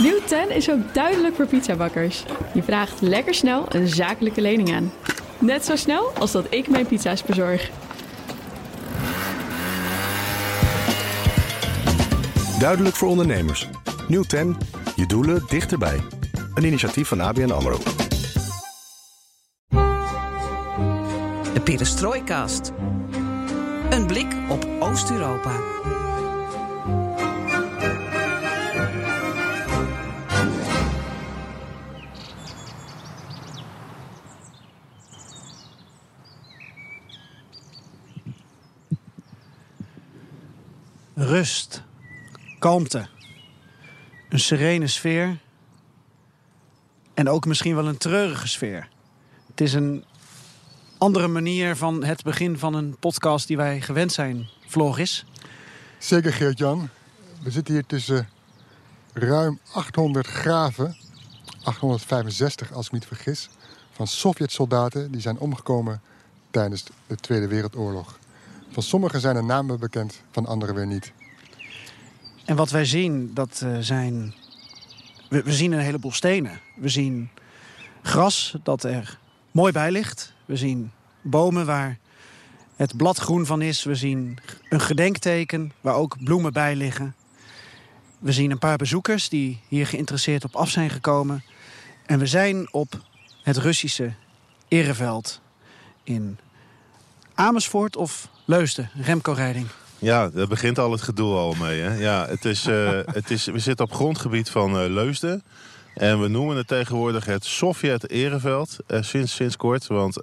Nieuw 0.00 0.20
10 0.26 0.50
is 0.50 0.70
ook 0.70 0.94
duidelijk 0.94 1.34
voor 1.34 1.46
pizzabakkers. 1.46 2.24
Je 2.54 2.62
vraagt 2.62 3.00
lekker 3.00 3.34
snel 3.34 3.66
een 3.68 3.88
zakelijke 3.88 4.40
lening 4.40 4.74
aan. 4.74 4.92
Net 5.38 5.64
zo 5.64 5.76
snel 5.76 6.10
als 6.18 6.32
dat 6.32 6.46
ik 6.50 6.68
mijn 6.68 6.86
pizza's 6.86 7.22
bezorg. 7.22 7.70
Duidelijk 12.58 12.96
voor 12.96 13.08
ondernemers. 13.08 13.68
Nieuw 14.08 14.22
10. 14.22 14.56
Je 14.96 15.06
doelen 15.06 15.42
dichterbij. 15.48 16.00
Een 16.54 16.64
initiatief 16.64 17.08
van 17.08 17.20
ABN 17.20 17.50
AMRO. 17.50 17.78
De 21.52 21.60
Perestrooikast. 21.64 22.72
Een 23.90 24.06
blik 24.06 24.34
op 24.48 24.66
Oost-Europa. 24.80 25.60
Rust, 41.34 41.82
kalmte, 42.58 43.06
een 44.28 44.40
serene 44.40 44.86
sfeer 44.86 45.38
en 47.14 47.28
ook 47.28 47.46
misschien 47.46 47.74
wel 47.74 47.86
een 47.86 47.96
treurige 47.96 48.48
sfeer. 48.48 48.88
Het 49.46 49.60
is 49.60 49.72
een 49.72 50.04
andere 50.98 51.28
manier 51.28 51.76
van 51.76 52.04
het 52.04 52.22
begin 52.22 52.58
van 52.58 52.74
een 52.74 52.96
podcast 52.98 53.46
die 53.46 53.56
wij 53.56 53.80
gewend 53.80 54.12
zijn, 54.12 54.48
Floris. 54.66 55.24
Zeker 55.98 56.32
Geert-Jan. 56.32 56.88
We 57.42 57.50
zitten 57.50 57.74
hier 57.74 57.86
tussen 57.86 58.28
ruim 59.12 59.58
800 59.72 60.26
graven, 60.26 60.96
865 61.62 62.72
als 62.72 62.86
ik 62.86 62.92
me 62.92 62.98
niet 62.98 63.06
vergis, 63.06 63.48
van 63.92 64.06
Sovjet-soldaten 64.06 65.10
die 65.10 65.20
zijn 65.20 65.38
omgekomen 65.38 66.00
tijdens 66.50 66.84
de 67.06 67.16
Tweede 67.16 67.46
Wereldoorlog. 67.46 68.18
Van 68.70 68.82
sommigen 68.82 69.20
zijn 69.20 69.36
er 69.36 69.44
namen 69.44 69.78
bekend, 69.78 70.20
van 70.30 70.46
anderen 70.46 70.74
weer 70.74 70.86
niet. 70.86 71.12
En 72.44 72.56
wat 72.56 72.70
wij 72.70 72.84
zien, 72.84 73.30
dat 73.34 73.60
eh, 73.64 73.76
zijn. 73.80 74.34
We, 75.28 75.42
we 75.42 75.52
zien 75.52 75.72
een 75.72 75.78
heleboel 75.78 76.12
stenen. 76.12 76.60
We 76.76 76.88
zien 76.88 77.30
gras 78.02 78.56
dat 78.62 78.82
er 78.84 79.18
mooi 79.50 79.72
bij 79.72 79.90
ligt. 79.90 80.32
We 80.44 80.56
zien 80.56 80.92
bomen 81.22 81.66
waar 81.66 81.98
het 82.76 82.96
blad 82.96 83.18
groen 83.18 83.46
van 83.46 83.62
is. 83.62 83.84
We 83.84 83.94
zien 83.94 84.38
een 84.68 84.80
gedenkteken 84.80 85.72
waar 85.80 85.94
ook 85.94 86.24
bloemen 86.24 86.52
bij 86.52 86.76
liggen. 86.76 87.14
We 88.18 88.32
zien 88.32 88.50
een 88.50 88.58
paar 88.58 88.76
bezoekers 88.76 89.28
die 89.28 89.60
hier 89.68 89.86
geïnteresseerd 89.86 90.44
op 90.44 90.56
af 90.56 90.70
zijn 90.70 90.90
gekomen. 90.90 91.44
En 92.06 92.18
we 92.18 92.26
zijn 92.26 92.72
op 92.72 93.00
het 93.42 93.56
Russische 93.56 94.12
ereveld 94.68 95.40
in 96.02 96.38
Amersfoort 97.34 97.96
of 97.96 98.28
Leusden, 98.44 98.90
Remco-rijding. 98.94 99.66
Ja, 100.04 100.28
daar 100.28 100.46
begint 100.46 100.78
al 100.78 100.92
het 100.92 101.02
gedoe 101.02 101.34
al 101.34 101.54
mee. 101.60 101.80
Hè? 101.80 101.94
Ja, 101.94 102.26
het 102.28 102.44
is, 102.44 102.66
eh, 102.66 102.90
het 103.18 103.30
is, 103.30 103.44
we 103.44 103.58
zitten 103.58 103.84
op 103.84 103.92
grondgebied 103.92 104.50
van 104.50 104.78
eh, 104.78 104.88
Leusden. 104.88 105.42
En 105.94 106.20
we 106.20 106.28
noemen 106.28 106.56
het 106.56 106.66
tegenwoordig 106.66 107.24
het 107.24 107.44
Sovjet-ereveld, 107.44 108.76
eh, 108.86 109.02
sinds, 109.02 109.34
sinds 109.34 109.56
kort. 109.56 109.86
Want 109.86 110.18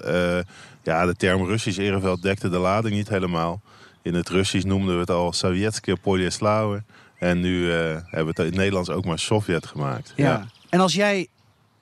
ja, 0.83 1.05
de 1.05 1.15
term 1.17 1.45
Russisch 1.45 1.79
ereveld 1.79 2.21
dekte 2.21 2.49
de 2.49 2.57
lading 2.57 2.95
niet 2.95 3.09
helemaal. 3.09 3.61
In 4.01 4.13
het 4.13 4.29
Russisch 4.29 4.65
noemden 4.65 4.93
we 4.93 4.99
het 4.99 5.09
al 5.09 5.33
Sovjetske 5.33 5.97
Polyeslawe. 6.01 6.83
En 7.17 7.39
nu 7.39 7.71
hebben 7.71 8.09
we 8.11 8.27
het 8.27 8.39
in 8.39 8.45
het 8.45 8.55
Nederlands 8.55 8.89
ook 8.89 9.05
maar 9.05 9.19
Sovjet 9.19 9.65
gemaakt. 9.65 10.13
Ja. 10.15 10.47
En 10.69 10.79
als 10.79 10.93
jij 10.93 11.27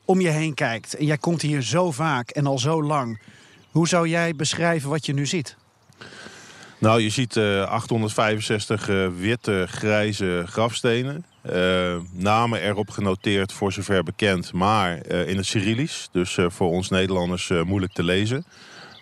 om 0.06 0.22
je 0.22 0.30
heen 0.30 0.54
kijkt 0.54 0.94
en 0.94 1.06
jij 1.06 1.18
komt 1.18 1.42
hier 1.42 1.62
zo 1.62 1.92
vaak 1.92 2.30
en 2.30 2.46
al 2.46 2.60
zo 2.60 2.84
lang, 2.84 3.22
hoe 3.72 3.88
zou 3.88 4.08
jij 4.08 4.36
beschrijven 4.36 4.90
wat 4.90 5.06
je 5.06 5.14
nu 5.14 5.26
ziet? 5.26 5.58
Nou, 6.80 7.02
je 7.02 7.10
ziet 7.10 7.38
eh, 7.38 7.64
865 7.64 8.90
eh, 8.90 9.08
witte, 9.18 9.66
grijze 9.70 10.44
grafstenen. 10.48 11.26
Eh, 11.42 11.96
namen 12.12 12.62
erop 12.62 12.90
genoteerd 12.90 13.54
voor 13.54 13.72
zover 13.72 14.04
bekend, 14.04 14.54
maar 14.54 14.98
eh, 14.98 15.28
in 15.28 15.38
het 15.38 15.46
Cyrillisch. 15.46 16.10
Dus 16.12 16.38
eh, 16.38 16.46
voor 16.50 16.70
ons 16.70 16.90
Nederlanders 16.90 17.50
eh, 17.50 17.64
moeilijk 17.64 17.94
te 17.94 18.04
lezen. 18.04 18.46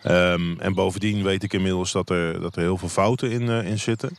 Ehm, 0.03 0.59
en 0.59 0.73
bovendien 0.73 1.23
weet 1.23 1.43
ik 1.43 1.53
inmiddels 1.53 1.91
dat 1.91 2.09
er, 2.09 2.41
dat 2.41 2.55
er 2.55 2.61
heel 2.61 2.77
veel 2.77 2.89
fouten 2.89 3.31
in, 3.31 3.49
eh, 3.49 3.67
in 3.67 3.79
zitten. 3.79 4.17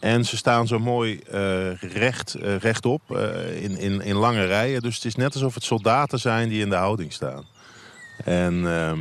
En 0.00 0.24
ze 0.24 0.36
staan 0.36 0.66
zo 0.66 0.78
mooi 0.78 1.18
eh, 1.18 1.72
recht, 1.74 2.34
eh, 2.34 2.56
rechtop 2.56 3.16
eh, 3.16 3.62
in, 3.62 3.78
in, 3.78 4.00
in 4.00 4.14
lange 4.14 4.44
rijen. 4.44 4.82
Dus 4.82 4.94
het 4.94 5.04
is 5.04 5.14
net 5.14 5.34
alsof 5.34 5.54
het 5.54 5.64
soldaten 5.64 6.18
zijn 6.18 6.48
die 6.48 6.60
in 6.60 6.70
de 6.70 6.76
houding 6.76 7.12
staan. 7.12 7.44
En 8.24 8.66
ehm, 8.66 8.98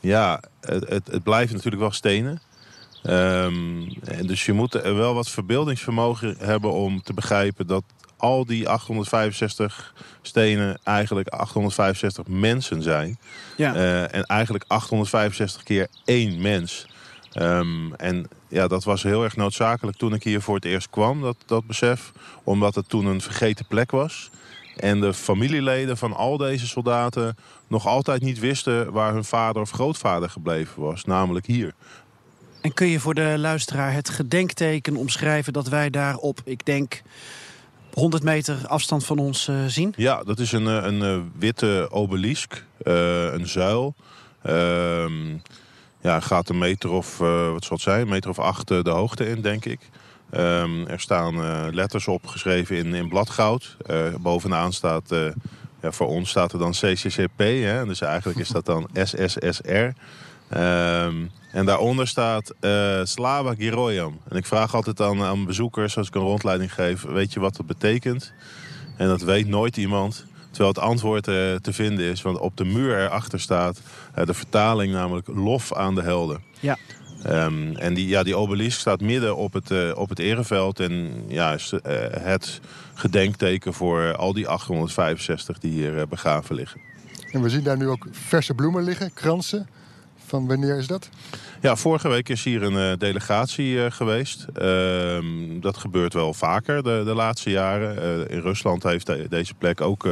ja, 0.00 0.40
het, 0.60 0.88
het, 0.88 1.06
het 1.06 1.24
natuurlijk 1.24 1.78
wel 1.78 1.90
stenen. 1.90 2.40
Ehm, 3.06 4.26
dus 4.26 4.46
je 4.46 4.52
moet 4.52 4.74
er 4.74 4.96
wel 4.96 5.14
wat 5.14 5.30
verbeeldingsvermogen 5.30 6.36
hebben 6.38 6.72
om 6.72 7.02
te 7.02 7.14
begrijpen 7.14 7.66
dat 7.66 7.84
al 8.16 8.44
die 8.44 8.68
865 8.68 9.94
stenen 10.22 10.78
eigenlijk 10.82 11.28
865 11.28 12.26
mensen 12.26 12.82
zijn. 12.82 13.18
Ja. 13.56 13.74
Eh, 13.74 14.14
en 14.14 14.22
eigenlijk 14.22 14.64
865 14.68 15.62
keer 15.62 15.88
één 16.04 16.40
mens. 16.40 16.86
Ehm, 17.32 17.92
en 17.96 18.28
ja, 18.48 18.68
dat 18.68 18.84
was 18.84 19.02
heel 19.02 19.24
erg 19.24 19.36
noodzakelijk 19.36 19.96
toen 19.96 20.14
ik 20.14 20.22
hier 20.22 20.40
voor 20.40 20.54
het 20.54 20.64
eerst 20.64 20.90
kwam, 20.90 21.20
dat, 21.20 21.36
dat 21.46 21.66
besef. 21.66 22.12
Omdat 22.44 22.74
het 22.74 22.88
toen 22.88 23.06
een 23.06 23.20
vergeten 23.20 23.66
plek 23.66 23.90
was. 23.90 24.30
En 24.76 25.00
de 25.00 25.14
familieleden 25.14 25.96
van 25.96 26.12
al 26.12 26.36
deze 26.36 26.66
soldaten 26.66 27.36
nog 27.66 27.86
altijd 27.86 28.22
niet 28.22 28.38
wisten 28.38 28.92
waar 28.92 29.12
hun 29.12 29.24
vader 29.24 29.62
of 29.62 29.70
grootvader 29.70 30.30
gebleven 30.30 30.82
was. 30.82 31.04
Namelijk 31.04 31.46
hier. 31.46 31.74
En 32.60 32.74
kun 32.74 32.86
je 32.86 33.00
voor 33.00 33.14
de 33.14 33.34
luisteraar 33.38 33.92
het 33.92 34.08
gedenkteken 34.08 34.96
omschrijven 34.96 35.52
dat 35.52 35.68
wij 35.68 35.90
daar 35.90 36.16
op, 36.16 36.40
ik 36.44 36.64
denk, 36.64 37.02
100 37.96 38.22
meter 38.22 38.66
afstand 38.66 39.04
van 39.04 39.18
ons 39.18 39.48
eh, 39.48 39.64
zien? 39.66 39.94
Ja, 39.96 40.22
dat 40.22 40.38
is 40.38 40.52
een, 40.52 40.66
eh, 40.66 40.84
een, 40.84 41.02
eh, 41.02 41.18
witte 41.38 41.88
obelisk, 41.90 42.64
een 42.82 43.46
zuil. 43.48 43.94
Ehm, 44.42 45.34
ja, 46.00 46.20
gaat 46.20 46.48
een 46.48 46.58
meter 46.58 46.90
of, 46.90 47.18
wat 47.18 47.64
zal 47.64 47.76
het 47.76 47.80
zijn, 47.80 48.00
een 48.00 48.08
meter 48.08 48.30
of 48.30 48.38
acht 48.38 48.68
de 48.68 48.90
hoogte 48.90 49.28
in, 49.28 49.40
denk 49.42 49.64
ik. 49.64 49.80
Ehm, 50.30 50.86
er 50.86 51.00
staan 51.00 51.34
letters 51.74 52.08
op 52.08 52.26
geschreven 52.26 52.76
in, 52.76 52.94
in 52.94 53.08
bladgoud. 53.08 53.76
Bovenaan 54.20 54.72
staat, 54.72 55.08
ja, 55.82 55.92
voor 55.92 56.06
ons 56.06 56.30
staat 56.30 56.52
er 56.52 56.58
dan 56.58 56.70
CCCP, 56.70 57.38
hè? 57.38 57.86
dus 57.86 58.00
eigenlijk 58.00 58.38
is 58.38 58.48
dat 58.48 58.66
dan 58.66 58.88
SSSR. 58.92 59.88
Ehm, 60.48 61.14
en 61.52 61.66
daaronder 61.66 62.08
staat 62.08 62.54
eh 62.60 63.00
Slava 63.04 63.54
Giroyam. 63.54 64.20
En 64.28 64.36
ik 64.36 64.46
vraag 64.46 64.74
altijd 64.74 65.00
aan, 65.00 65.22
aan 65.22 65.44
bezoekers, 65.44 65.96
als 65.96 66.08
ik 66.08 66.14
een 66.14 66.20
rondleiding 66.20 66.74
geef, 66.74 67.02
weet 67.02 67.32
je 67.32 67.40
wat 67.40 67.56
dat 67.56 67.66
betekent? 67.66 68.32
En 68.96 69.08
dat 69.08 69.22
weet 69.22 69.48
nooit 69.48 69.76
iemand. 69.76 70.24
Terwijl 70.56 70.74
het 70.74 70.84
antwoord 70.84 71.28
eh, 71.28 71.54
te 71.54 71.72
vinden 71.72 72.04
is, 72.04 72.22
want 72.22 72.38
op 72.38 72.56
de 72.56 72.64
muur 72.64 72.98
erachter 72.98 73.40
staat 73.40 73.80
eh, 74.14 74.26
de 74.26 74.34
vertaling 74.34 74.92
namelijk 74.92 75.26
lof 75.26 75.72
aan 75.72 75.94
de 75.94 76.02
helden. 76.02 76.42
Ja. 76.60 76.76
Ehm, 77.22 77.76
en 77.76 77.94
die, 77.94 78.08
ja, 78.08 78.22
die 78.22 78.36
obelisk 78.36 78.80
staat 78.80 79.00
midden 79.00 79.36
op 79.36 79.52
het, 79.52 79.70
eh, 79.70 79.92
op 79.94 80.08
het 80.08 80.18
ereveld 80.18 80.80
en 80.80 81.24
ja, 81.28 81.52
is 81.52 81.72
het 82.20 82.60
gedenkteken 82.94 83.74
voor 83.74 84.16
al 84.16 84.32
die 84.32 84.48
865 84.48 85.58
die 85.58 85.72
hier 85.72 86.08
begraven 86.08 86.54
liggen. 86.54 86.80
En 87.30 87.42
we 87.42 87.48
zien 87.48 87.62
daar 87.62 87.76
nu 87.76 87.88
ook 87.88 88.06
verse 88.10 88.54
bloemen 88.54 88.82
liggen, 88.82 89.12
kransen. 89.14 89.68
Van 90.26 90.46
wanneer 90.46 90.78
is 90.78 90.86
dat? 90.86 91.08
Ja, 91.60 91.76
vorige 91.76 92.08
week 92.08 92.28
is 92.28 92.44
hier 92.44 92.62
een 92.62 92.92
eh, 92.92 92.98
delegatie 92.98 93.84
eh, 93.84 93.90
geweest. 93.90 94.46
Ehm, 94.54 95.24
dat 95.60 95.76
gebeurt 95.76 96.12
wel 96.14 96.34
vaker 96.34 96.82
de, 96.82 97.02
de 97.04 97.14
laatste 97.14 97.50
jaren. 97.50 98.02
Eh, 98.28 98.36
in 98.36 98.40
Rusland 98.42 98.82
heeft 98.82 99.06
de- 99.06 99.26
deze 99.28 99.54
plek 99.54 99.80
ook 99.80 100.08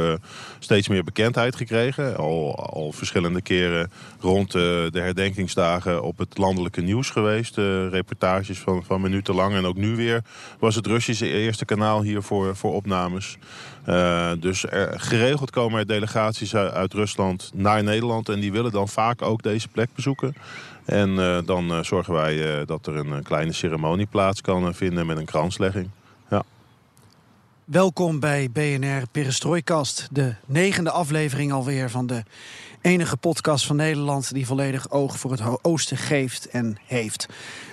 steeds 0.59 0.87
meer 0.87 1.03
bekendheid 1.03 1.55
gekregen. 1.55 2.17
Al, 2.17 2.55
al 2.55 2.91
verschillende 2.91 3.41
keren 3.41 3.91
rond 4.19 4.51
de 4.51 4.89
herdenkingsdagen 4.91 6.03
op 6.03 6.17
het 6.17 6.37
landelijke 6.37 6.81
nieuws 6.81 7.09
geweest. 7.09 7.55
reportages 7.89 8.59
van, 8.59 8.83
van 8.85 9.01
minuten 9.01 9.35
lang. 9.35 9.55
En 9.55 9.65
ook 9.65 9.75
nu 9.77 9.95
weer 9.95 10.21
was 10.59 10.75
het 10.75 10.87
Russische 10.87 11.27
eerste 11.27 11.65
kanaal 11.65 12.01
hier 12.01 12.21
voor, 12.21 12.55
voor 12.55 12.73
opnames. 12.73 13.37
Eh, 13.85 14.31
dus 14.39 14.65
er, 14.65 14.99
geregeld 14.99 15.51
komen 15.51 15.79
er 15.79 15.87
delegaties 15.87 16.55
uit, 16.55 16.93
Rusland 16.93 17.51
naar 17.53 17.83
Nederland. 17.83 18.29
En 18.29 18.39
die 18.39 18.51
willen 18.51 18.71
dan 18.71 18.87
vaak 18.87 19.21
ook 19.21 19.43
deze 19.43 19.67
plek 19.67 19.89
bezoeken. 19.95 20.35
En 20.85 21.19
eh, 21.19 21.37
dan 21.45 21.71
eh, 21.71 21.83
zorgen 21.83 22.13
wij 22.13 22.65
dat 22.65 22.87
er 22.87 22.95
een, 22.95 23.23
kleine 23.23 23.53
ceremonie 23.53 24.05
plaats 24.05 24.41
kan 24.41 24.73
vinden 24.73 25.05
met 25.05 25.17
een 25.17 25.25
kranslegging. 25.25 25.89
Ja. 26.29 26.43
Welkom 27.65 28.19
bij 28.19 28.49
BNR 28.51 29.03
Perestrooikast, 29.11 30.07
de 30.11 30.33
negende 30.45 30.91
aflevering 30.91 31.51
alweer 31.51 31.89
van 31.89 32.07
de 32.07 32.23
enige 32.85 33.17
podcast 33.17 33.65
van 33.65 33.75
Nederland 33.75 34.33
die 34.33 34.45
volledig 34.45 34.91
oog 34.91 35.19
voor 35.19 35.31
het 35.31 35.41
oosten 35.63 35.97
geeft 35.97 36.49
en 36.49 36.77
heeft. 36.85 37.27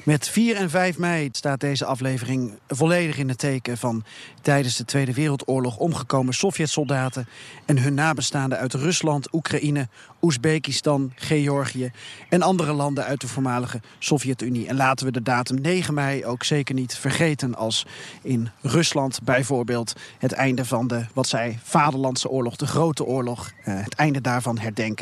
Met 0.04 0.28
4 0.28 0.56
en 0.56 0.70
5 0.70 0.98
mei 0.98 1.28
staat 1.32 1.60
deze 1.60 1.84
aflevering 1.84 2.58
volledig 2.68 3.18
in 3.18 3.28
het 3.28 3.38
teken 3.38 3.78
van 3.78 4.04
tijdens 4.40 4.76
de 4.76 4.84
Tweede 4.84 5.12
Wereldoorlog 5.12 5.76
omgekomen 5.76 6.34
Sovjet-soldaten 6.34 7.28
en 7.64 7.78
hun 7.78 7.94
nabestaanden 7.94 8.58
uit 8.58 8.74
Rusland, 8.74 9.34
Oekraïne, 9.34 9.88
Oezbekistan, 10.22 11.12
Georgië 11.14 11.90
en 12.28 12.42
andere 12.42 12.72
landen 12.72 13.04
uit 13.04 13.20
de 13.20 13.28
voormalige 13.28 13.80
Sovjet-Unie. 13.98 14.68
En 14.68 14.76
laten 14.76 15.06
we 15.06 15.12
de 15.12 15.22
datum 15.22 15.60
9 15.60 15.94
mei 15.94 16.24
ook 16.24 16.44
zeker 16.44 16.74
niet 16.74 16.94
vergeten 16.94 17.54
als 17.54 17.86
in 18.22 18.50
Rusland 18.60 19.22
bijvoorbeeld 19.22 19.92
het 20.18 20.32
einde 20.32 20.64
van 20.64 20.86
de, 20.86 21.04
wat 21.12 21.28
zij, 21.28 21.58
Vaderlandse 21.62 22.28
oorlog, 22.28 22.56
de 22.56 22.66
Grote 22.66 23.04
Oorlog, 23.04 23.50
eh, 23.64 23.74
het 23.82 23.94
einde 23.94 24.20
daarvan 24.20 24.58
herdenken. 24.58 25.01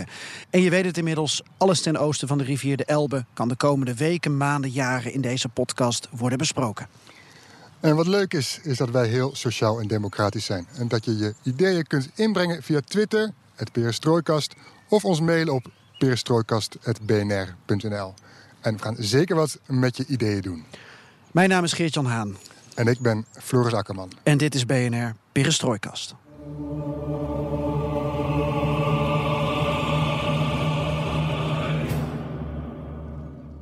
En 0.50 0.62
je 0.62 0.70
weet 0.70 0.84
het 0.84 0.98
inmiddels, 0.98 1.42
alles 1.56 1.80
ten 1.80 1.96
oosten 1.96 2.28
van 2.28 2.38
de 2.38 2.44
rivier 2.44 2.76
de 2.76 2.84
Elbe 2.84 3.24
kan 3.32 3.48
de 3.48 3.56
komende 3.56 3.94
weken, 3.94 4.36
maanden, 4.36 4.70
jaren 4.70 5.12
in 5.12 5.20
deze 5.20 5.48
podcast 5.48 6.08
worden 6.10 6.38
besproken. 6.38 6.86
En 7.80 7.96
wat 7.96 8.06
leuk 8.06 8.34
is, 8.34 8.60
is 8.62 8.76
dat 8.76 8.90
wij 8.90 9.08
heel 9.08 9.34
sociaal 9.34 9.80
en 9.80 9.86
democratisch 9.86 10.44
zijn. 10.44 10.66
En 10.76 10.88
dat 10.88 11.04
je 11.04 11.16
je 11.16 11.34
ideeën 11.42 11.86
kunt 11.86 12.10
inbrengen 12.14 12.62
via 12.62 12.80
Twitter, 12.80 13.32
het 13.54 13.72
Perestrooikast, 13.72 14.54
of 14.88 15.04
ons 15.04 15.20
mailen 15.20 15.54
op 15.54 15.66
perestrooikast.bnr.nl. 15.98 18.14
En 18.60 18.76
we 18.76 18.82
gaan 18.82 18.96
zeker 18.98 19.36
wat 19.36 19.58
met 19.66 19.96
je 19.96 20.04
ideeën 20.06 20.40
doen. 20.40 20.64
Mijn 21.30 21.48
naam 21.48 21.64
is 21.64 21.72
Geert-Jan 21.72 22.06
Haan. 22.06 22.36
En 22.74 22.86
ik 22.86 23.00
ben 23.00 23.26
Floris 23.30 23.72
Akkerman. 23.72 24.12
En 24.22 24.38
dit 24.38 24.54
is 24.54 24.66
BNR 24.66 25.14
Perestrooikast. 25.32 26.14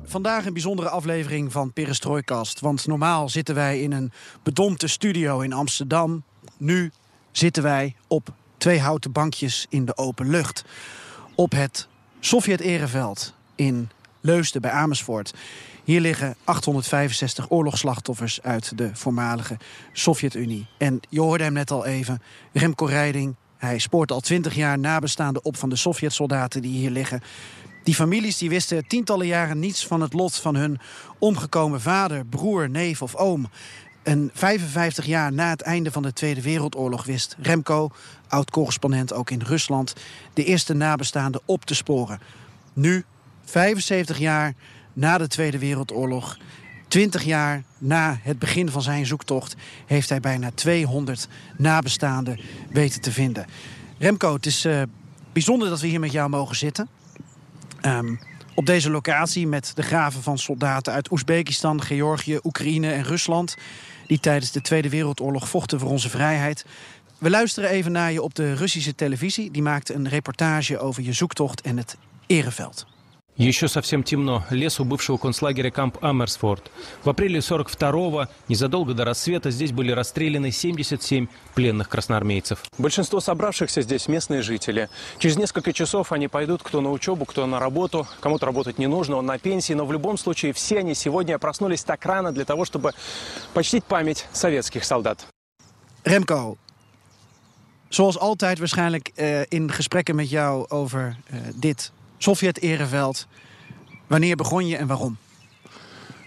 Vandaag 0.09 0.45
een 0.45 0.53
bijzondere 0.53 0.89
aflevering 0.89 1.51
van 1.51 1.73
Perestrooikast. 1.73 2.59
Want 2.59 2.87
normaal 2.87 3.29
zitten 3.29 3.55
wij 3.55 3.81
in 3.81 3.91
een 3.91 4.11
bedompte 4.43 4.87
studio 4.87 5.39
in 5.39 5.53
Amsterdam. 5.53 6.23
Nu 6.57 6.91
zitten 7.31 7.63
wij 7.63 7.95
op 8.07 8.33
twee 8.57 8.79
houten 8.79 9.11
bankjes 9.11 9.65
in 9.69 9.85
de 9.85 9.97
open 9.97 10.29
lucht. 10.29 10.65
Op 11.35 11.51
het 11.51 11.87
Sovjet-Ereveld 12.19 13.33
in 13.55 13.89
Leusden 14.21 14.61
bij 14.61 14.71
Amersfoort. 14.71 15.33
Hier 15.83 16.01
liggen 16.01 16.35
865 16.43 17.51
oorlogsslachtoffers 17.51 18.41
uit 18.41 18.77
de 18.77 18.89
voormalige 18.93 19.57
Sovjet-Unie. 19.93 20.67
En 20.77 20.99
je 21.09 21.21
hoorde 21.21 21.43
hem 21.43 21.53
net 21.53 21.71
al 21.71 21.85
even, 21.85 22.21
Remco 22.53 22.85
Rijding. 22.85 23.35
Hij 23.57 23.79
spoort 23.79 24.11
al 24.11 24.19
20 24.19 24.55
jaar 24.55 24.79
nabestaanden 24.79 25.45
op 25.45 25.57
van 25.57 25.69
de 25.69 25.75
Sovjet-soldaten 25.75 26.61
die 26.61 26.77
hier 26.77 26.91
liggen. 26.91 27.21
Die 27.89 27.97
families 27.97 28.37
die 28.37 28.49
wisten 28.49 28.87
tientallen 28.87 29.27
jaren 29.27 29.59
niets 29.59 29.87
van 29.87 30.01
het 30.01 30.13
lot 30.13 30.35
van 30.35 30.55
hun 30.55 30.79
omgekomen 31.19 31.81
vader, 31.81 32.25
broer, 32.25 32.69
neef 32.69 33.01
of 33.01 33.15
oom. 33.15 33.49
En 34.03 34.29
55 34.33 35.05
jaar 35.05 35.33
na 35.33 35.49
het 35.49 35.61
einde 35.61 35.91
van 35.91 36.03
de 36.03 36.13
Tweede 36.13 36.41
Wereldoorlog 36.41 37.05
wist 37.05 37.35
Remco, 37.41 37.89
oud-correspondent 38.27 39.13
ook 39.13 39.29
in 39.29 39.41
Rusland, 39.41 39.95
de 40.33 40.43
eerste 40.43 40.73
nabestaanden 40.73 41.41
op 41.45 41.65
te 41.65 41.75
sporen. 41.75 42.19
Nu, 42.73 43.05
75 43.43 44.19
jaar 44.19 44.53
na 44.93 45.17
de 45.17 45.27
Tweede 45.27 45.59
Wereldoorlog, 45.59 46.37
20 46.87 47.23
jaar 47.23 47.63
na 47.77 48.19
het 48.21 48.39
begin 48.39 48.69
van 48.69 48.81
zijn 48.81 49.05
zoektocht, 49.05 49.55
heeft 49.85 50.09
hij 50.09 50.19
bijna 50.19 50.51
200 50.53 51.27
nabestaanden 51.57 52.39
weten 52.71 53.01
te 53.01 53.11
vinden. 53.11 53.45
Remco, 53.97 54.33
het 54.33 54.45
is 54.45 54.65
uh, 54.65 54.81
bijzonder 55.33 55.69
dat 55.69 55.79
we 55.79 55.87
hier 55.87 55.99
met 55.99 56.11
jou 56.11 56.29
mogen 56.29 56.55
zitten. 56.55 56.98
Um, 57.81 58.19
op 58.53 58.65
deze 58.65 58.89
locatie 58.89 59.47
met 59.47 59.71
de 59.75 59.81
graven 59.81 60.23
van 60.23 60.37
soldaten 60.37 60.93
uit 60.93 61.11
Oezbekistan, 61.11 61.81
Georgië, 61.81 62.39
Oekraïne 62.43 62.91
en 62.91 63.03
Rusland. 63.03 63.55
die 64.07 64.19
tijdens 64.19 64.51
de 64.51 64.61
Tweede 64.61 64.89
Wereldoorlog 64.89 65.49
vochten 65.49 65.79
voor 65.79 65.89
onze 65.89 66.09
vrijheid. 66.09 66.65
We 67.17 67.29
luisteren 67.29 67.69
even 67.69 67.91
naar 67.91 68.11
je 68.11 68.21
op 68.21 68.35
de 68.35 68.53
Russische 68.53 68.95
televisie. 68.95 69.51
Die 69.51 69.61
maakte 69.61 69.93
een 69.93 70.09
reportage 70.09 70.79
over 70.79 71.03
je 71.03 71.13
zoektocht 71.13 71.61
en 71.61 71.77
het 71.77 71.97
Ereveld. 72.27 72.85
Еще 73.39 73.69
совсем 73.69 74.03
темно. 74.03 74.43
Лес 74.49 74.81
у 74.81 74.83
бывшего 74.83 75.15
концлагеря 75.15 75.71
Камп 75.71 76.03
Амерсфорд. 76.03 76.69
В 77.05 77.09
апреле 77.09 77.39
42-го, 77.39 78.27
незадолго 78.49 78.93
до 78.93 79.05
рассвета, 79.05 79.49
здесь 79.49 79.71
были 79.71 79.93
расстреляны 79.93 80.51
77 80.51 81.27
пленных 81.55 81.87
красноармейцев. 81.87 82.65
Большинство 82.77 83.21
собравшихся 83.21 83.81
здесь 83.81 84.09
местные 84.09 84.41
жители. 84.41 84.89
Через 85.19 85.37
несколько 85.37 85.71
часов 85.71 86.11
они 86.11 86.27
пойдут 86.27 86.63
кто 86.63 86.81
на 86.81 86.91
учебу, 86.91 87.23
кто 87.23 87.45
на 87.45 87.61
работу. 87.61 88.05
Кому-то 88.19 88.45
работать 88.45 88.77
не 88.77 88.87
нужно, 88.87 89.15
он 89.15 89.25
на 89.25 89.39
пенсии. 89.39 89.71
Но 89.71 89.85
в 89.85 89.93
любом 89.93 90.17
случае 90.17 90.51
все 90.51 90.79
они 90.79 90.93
сегодня 90.93 91.39
проснулись 91.39 91.85
так 91.85 92.05
рано 92.05 92.33
для 92.33 92.43
того, 92.43 92.65
чтобы 92.65 92.91
почтить 93.53 93.85
память 93.85 94.27
советских 94.33 94.83
солдат. 94.83 95.25
Remco, 96.03 96.57
zoals 97.89 98.17
altijd 98.17 98.59
waarschijnlijk 98.59 99.11
uh, 99.15 99.41
in 99.47 99.71
gesprekken 99.71 100.15
met 100.15 100.29
jou 100.29 100.69
over 100.69 101.17
uh, 101.31 101.39
dit 101.55 101.91
Sovjet-Ereveld. 102.21 103.27
Wanneer 104.07 104.35
begon 104.35 104.67
je 104.67 104.77
en 104.77 104.87
waarom? 104.87 105.17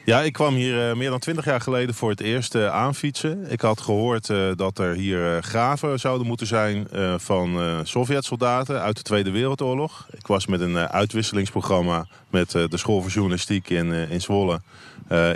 Ja, 0.05 0.21
ik 0.21 0.33
kwam 0.33 0.55
hier 0.55 0.89
uh, 0.89 0.97
meer 0.97 1.11
dan 1.11 1.19
twintig 1.19 1.44
jaar 1.44 1.61
geleden 1.61 1.94
voor 1.94 2.11
het 2.11 2.21
eerst 2.21 2.55
uh, 2.55 2.69
aanfietsen. 2.69 3.50
Ik 3.50 3.61
had 3.61 3.81
gehoord 3.81 4.29
uh, 4.29 4.53
dat 4.56 4.79
er 4.79 4.94
hier 4.94 5.43
graven 5.43 6.00
zouden 6.00 6.27
moeten 6.27 6.47
zijn 6.47 6.87
van 7.17 7.81
Sovjet-soldaten 7.87 8.81
uit 8.81 8.97
de 8.97 9.03
Tweede 9.03 9.31
Wereldoorlog. 9.31 10.06
Ik 10.11 10.27
was 10.27 10.47
met 10.47 10.61
een 10.61 10.77
uitwisselingsprogramma 10.77 12.06
met 12.31 12.50
de 12.50 12.77
School 12.77 13.00
voor 13.00 13.11
Journalistiek 13.11 13.71
in, 13.71 13.93
in 13.93 14.21
Zwolle 14.21 14.61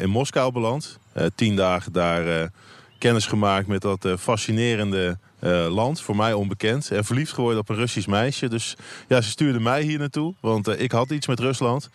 in 0.00 0.11
Moskou 0.11 0.53
beland. 0.53 0.99
tien 1.35 1.56
dagen 1.56 1.93
daar 1.93 2.50
kennis 2.99 3.26
gemaakt 3.26 3.67
met 3.67 3.82
dat 3.82 4.08
fascinerende 4.19 5.19
uh, 5.46 5.66
land, 5.75 6.00
voor 6.00 6.16
mij 6.16 6.32
onbekend. 6.32 6.90
En 6.90 7.04
verliefd 7.04 7.32
geworden 7.32 7.60
op 7.60 7.69
een 7.69 7.76
Russisch 7.76 8.08
meisje. 8.08 8.48
Dus 8.48 8.76
ja, 9.08 9.20
ze 9.20 9.31
stuurde 9.31 9.60
mij 9.60 9.82
hier 9.82 9.98
naartoe, 9.98 10.34
want 10.40 10.69
uh, 10.69 10.81
ik 10.81 10.93
had 10.93 11.10
iets 11.10 11.26
met 11.26 11.40
Rusland. 11.40 11.90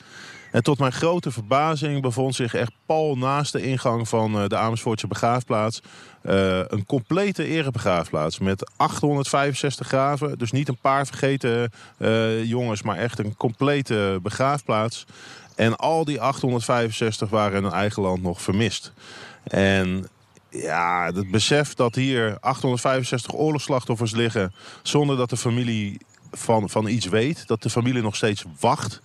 En 0.51 0.63
tot 0.63 0.79
mijn 0.79 0.91
grote 0.91 1.31
verbazing 1.31 2.01
bevond 2.01 2.35
zich 2.35 2.53
echt 2.53 2.71
pal 2.85 3.17
naast 3.17 3.51
de 3.51 3.61
ingang 3.61 4.07
van 4.07 4.41
uh, 4.41 4.47
de 4.47 4.55
Amersfoortse 4.55 5.07
begraafplaats... 5.07 5.81
een 6.21 6.85
complete 6.85 7.45
erebegraafplaats 7.45 8.39
met 8.39 8.71
865 8.77 9.87
graven. 9.87 10.37
Dus 10.37 10.51
niet 10.51 10.67
een 10.67 10.77
paar 10.81 11.05
vergeten 11.07 11.71
jongens, 12.47 12.81
maar 12.81 12.97
echt 12.97 13.19
een 13.19 13.35
complete 13.35 14.19
begraafplaats. 14.21 15.05
En 15.55 15.75
al 15.75 16.05
die 16.05 16.21
865 16.21 17.29
waren 17.29 17.57
in 17.57 17.63
hun 17.63 17.73
eigen 17.73 18.01
land 18.01 18.21
nog 18.21 18.41
vermist. 18.41 18.91
En 19.43 20.07
ja, 20.51 21.11
het 21.13 21.31
besef 21.31 21.73
dat 21.73 21.95
hier 21.95 22.37
865 22.39 23.33
oorlogsslachtoffers 23.33 24.11
liggen... 24.11 24.53
zonder 24.83 25.17
dat 25.17 25.29
de 25.29 25.37
familie 25.37 25.99
van, 26.31 26.69
van 26.69 26.87
iets 26.87 27.05
weet, 27.05 27.47
dat 27.47 27.63
de 27.63 27.69
familie 27.69 28.01
nog 28.01 28.15
steeds 28.15 28.43
wacht... 28.59 29.01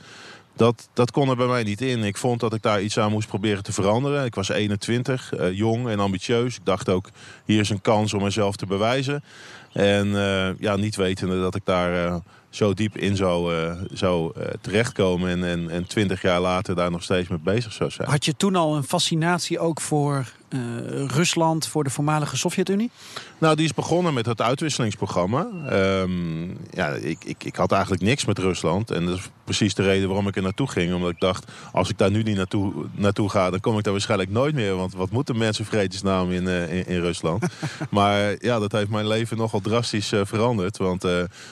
Dat, 0.56 0.88
dat 0.92 1.10
kon 1.10 1.28
er 1.28 1.36
bij 1.36 1.46
mij 1.46 1.62
niet 1.62 1.80
in. 1.80 2.04
Ik 2.04 2.16
vond 2.16 2.40
dat 2.40 2.54
ik 2.54 2.62
daar 2.62 2.82
iets 2.82 2.98
aan 2.98 3.10
moest 3.10 3.28
proberen 3.28 3.62
te 3.62 3.72
veranderen. 3.72 4.24
Ik 4.24 4.34
was 4.34 4.48
21, 4.48 5.32
uh, 5.32 5.52
jong 5.52 5.88
en 5.88 6.00
ambitieus. 6.00 6.56
Ik 6.56 6.64
dacht 6.64 6.88
ook, 6.88 7.08
hier 7.44 7.60
is 7.60 7.70
een 7.70 7.80
kans 7.80 8.14
om 8.14 8.22
mezelf 8.22 8.56
te 8.56 8.66
bewijzen. 8.66 9.24
En 9.72 10.06
uh, 10.06 10.58
ja, 10.58 10.76
niet 10.76 10.96
wetende 10.96 11.40
dat 11.40 11.54
ik 11.54 11.64
daar 11.64 12.06
uh, 12.06 12.16
zo 12.56 12.74
diep 12.74 12.96
in 12.96 13.16
zou, 13.16 13.54
zou 13.92 14.32
terechtkomen. 14.60 15.30
En, 15.30 15.44
en, 15.44 15.70
en 15.70 15.86
20 15.86 16.22
jaar 16.22 16.40
later 16.40 16.74
daar 16.74 16.90
nog 16.90 17.02
steeds 17.02 17.28
mee 17.28 17.38
bezig 17.38 17.72
zou 17.72 17.90
zijn. 17.90 18.08
Had 18.08 18.24
je 18.24 18.36
toen 18.36 18.56
al 18.56 18.76
een 18.76 18.84
fascinatie 18.84 19.58
ook 19.58 19.80
voor 19.80 20.32
uh, 20.48 20.60
Rusland 21.06 21.66
voor 21.66 21.84
de 21.84 21.90
voormalige 21.90 22.36
Sovjet-Unie? 22.36 22.90
Nou, 23.38 23.56
die 23.56 23.64
is 23.64 23.74
begonnen 23.74 24.14
met 24.14 24.26
het 24.26 24.40
uitwisselingsprogramma. 24.40 25.46
Um, 25.72 26.58
ja, 26.70 26.88
ik, 26.88 27.24
ik, 27.24 27.44
ik 27.44 27.56
had 27.56 27.72
eigenlijk 27.72 28.02
niks 28.02 28.24
met 28.24 28.38
Rusland. 28.38 28.90
En 28.90 29.06
dat 29.06 29.16
is 29.16 29.28
precies 29.44 29.74
de 29.74 29.82
reden 29.82 30.08
waarom 30.08 30.28
ik 30.28 30.36
er 30.36 30.42
naartoe 30.42 30.68
ging. 30.68 30.94
Omdat 30.94 31.10
ik 31.10 31.20
dacht, 31.20 31.52
als 31.72 31.90
ik 31.90 31.98
daar 31.98 32.10
nu 32.10 32.22
niet 32.22 32.36
naartoe, 32.36 32.72
naartoe 32.92 33.30
ga... 33.30 33.50
dan 33.50 33.60
kom 33.60 33.78
ik 33.78 33.84
daar 33.84 33.92
waarschijnlijk 33.92 34.30
nooit 34.30 34.54
meer. 34.54 34.76
Want 34.76 34.94
wat 34.94 35.10
moeten 35.10 35.38
mensen 35.38 35.64
vredesnaam 35.64 36.30
in, 36.30 36.44
uh, 36.44 36.72
in, 36.72 36.86
in, 36.86 37.00
Rusland? 37.00 37.46
maar 37.90 38.36
ja, 38.38 38.58
dat 38.58 38.72
heeft 38.72 38.90
mijn 38.90 39.06
leven 39.06 39.36
nogal 39.36 39.60
drastisch 39.60 40.12
uh, 40.12 40.20
veranderd. 40.24 40.76
Want 40.76 41.04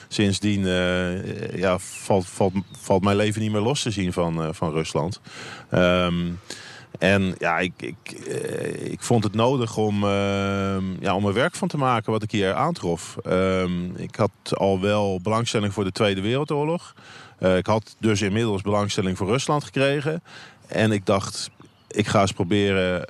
sindsdien 0.07 0.65
ja, 1.55 1.79
valt, 1.79 2.25
valt, 2.25 2.53
valt 2.81 3.03
mijn 3.03 3.17
leven 3.17 3.41
niet 3.41 3.51
meer 3.51 3.61
los 3.61 3.81
te 3.81 3.91
zien 3.91 4.13
van, 4.13 4.55
van 4.55 4.71
Rusland. 4.71 5.21
Um, 5.73 6.39
en 6.99 7.35
ja, 7.37 7.59
ik, 7.59 7.73
ik, 7.77 8.11
eh, 8.11 8.91
ik 8.91 9.01
vond 9.01 9.23
het 9.23 9.33
nodig 9.33 9.77
om, 9.77 10.03
uh, 10.03 10.77
ja, 10.99 11.15
om 11.15 11.25
er 11.25 11.33
werk 11.33 11.55
van 11.55 11.67
te 11.67 11.77
maken 11.77 12.11
wat 12.11 12.23
ik 12.23 12.31
hier 12.31 12.53
aantrof. 12.53 13.17
Uh, 13.27 13.63
ik 13.95 14.15
had 14.15 14.31
al 14.49 14.81
wel 14.81 15.19
belangstelling 15.21 15.73
voor 15.73 15.83
de 15.83 15.91
Tweede 15.91 16.21
Wereldoorlog. 16.21 16.93
Uh, 17.39 17.57
ik 17.57 17.65
had 17.65 17.95
dus 17.99 18.21
inmiddels 18.21 18.61
belangstelling 18.61 19.17
voor 19.17 19.27
Rusland 19.27 19.63
gekregen. 19.63 20.23
En 20.67 20.91
ik 20.91 21.05
dacht, 21.05 21.49
ik 21.87 22.07
ga 22.07 22.21
eens 22.21 22.31
proberen 22.31 23.05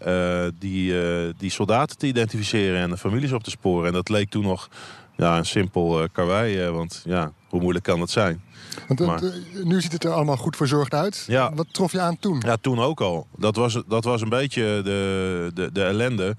die, 0.60 0.94
die 1.38 1.50
soldaten 1.50 1.98
te 1.98 2.08
identificeren 2.08 2.82
en 2.82 2.90
de 2.90 2.98
families 2.98 3.32
op 3.32 3.44
te 3.44 3.50
sporen. 3.50 3.88
En 3.88 3.94
dat 3.94 4.10
leek 4.10 4.30
toen 4.30 4.44
nog 4.44 4.70
ja, 5.16 5.38
een 5.38 5.46
simpel 5.46 6.08
karwei. 6.12 6.70
want 6.70 7.02
ja, 7.06 7.32
hoe 7.48 7.62
moeilijk 7.62 7.86
kan 7.86 8.00
het 8.00 8.10
zijn? 8.10 8.42
Want 8.88 9.00
maar, 9.00 9.22
nu 9.64 9.82
ziet 9.82 9.92
het 9.92 10.04
er 10.04 10.12
allemaal 10.12 10.38
goed 10.38 10.56
verzorgd 10.56 10.94
uit. 10.94 11.24
Ja, 11.28 11.54
Wat 11.54 11.68
trof 11.72 11.92
je 11.92 12.00
aan 12.00 12.20
toen? 12.20 12.42
Ja, 12.46 12.58
toen 12.62 12.80
ook 12.80 13.02
al. 13.02 13.28
Dat 13.38 13.56
was, 13.56 13.82
dat 13.88 14.04
was 14.04 14.22
een 14.22 14.30
beetje 14.30 14.82
de, 14.84 15.52
de, 15.54 15.70
de 15.72 15.84
ellende. 15.84 16.36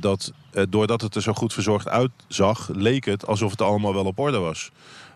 dat 0.00 0.32
doordat 0.68 1.00
het 1.00 1.14
er 1.14 1.22
zo 1.22 1.32
goed 1.32 1.52
verzorgd 1.52 1.88
uitzag, 1.88 2.68
leek 2.72 3.04
het 3.04 3.26
alsof 3.26 3.50
het 3.50 3.62
allemaal 3.62 3.94
wel 3.94 4.04
op 4.04 4.18
orde 4.18 4.38
was. 4.38 4.70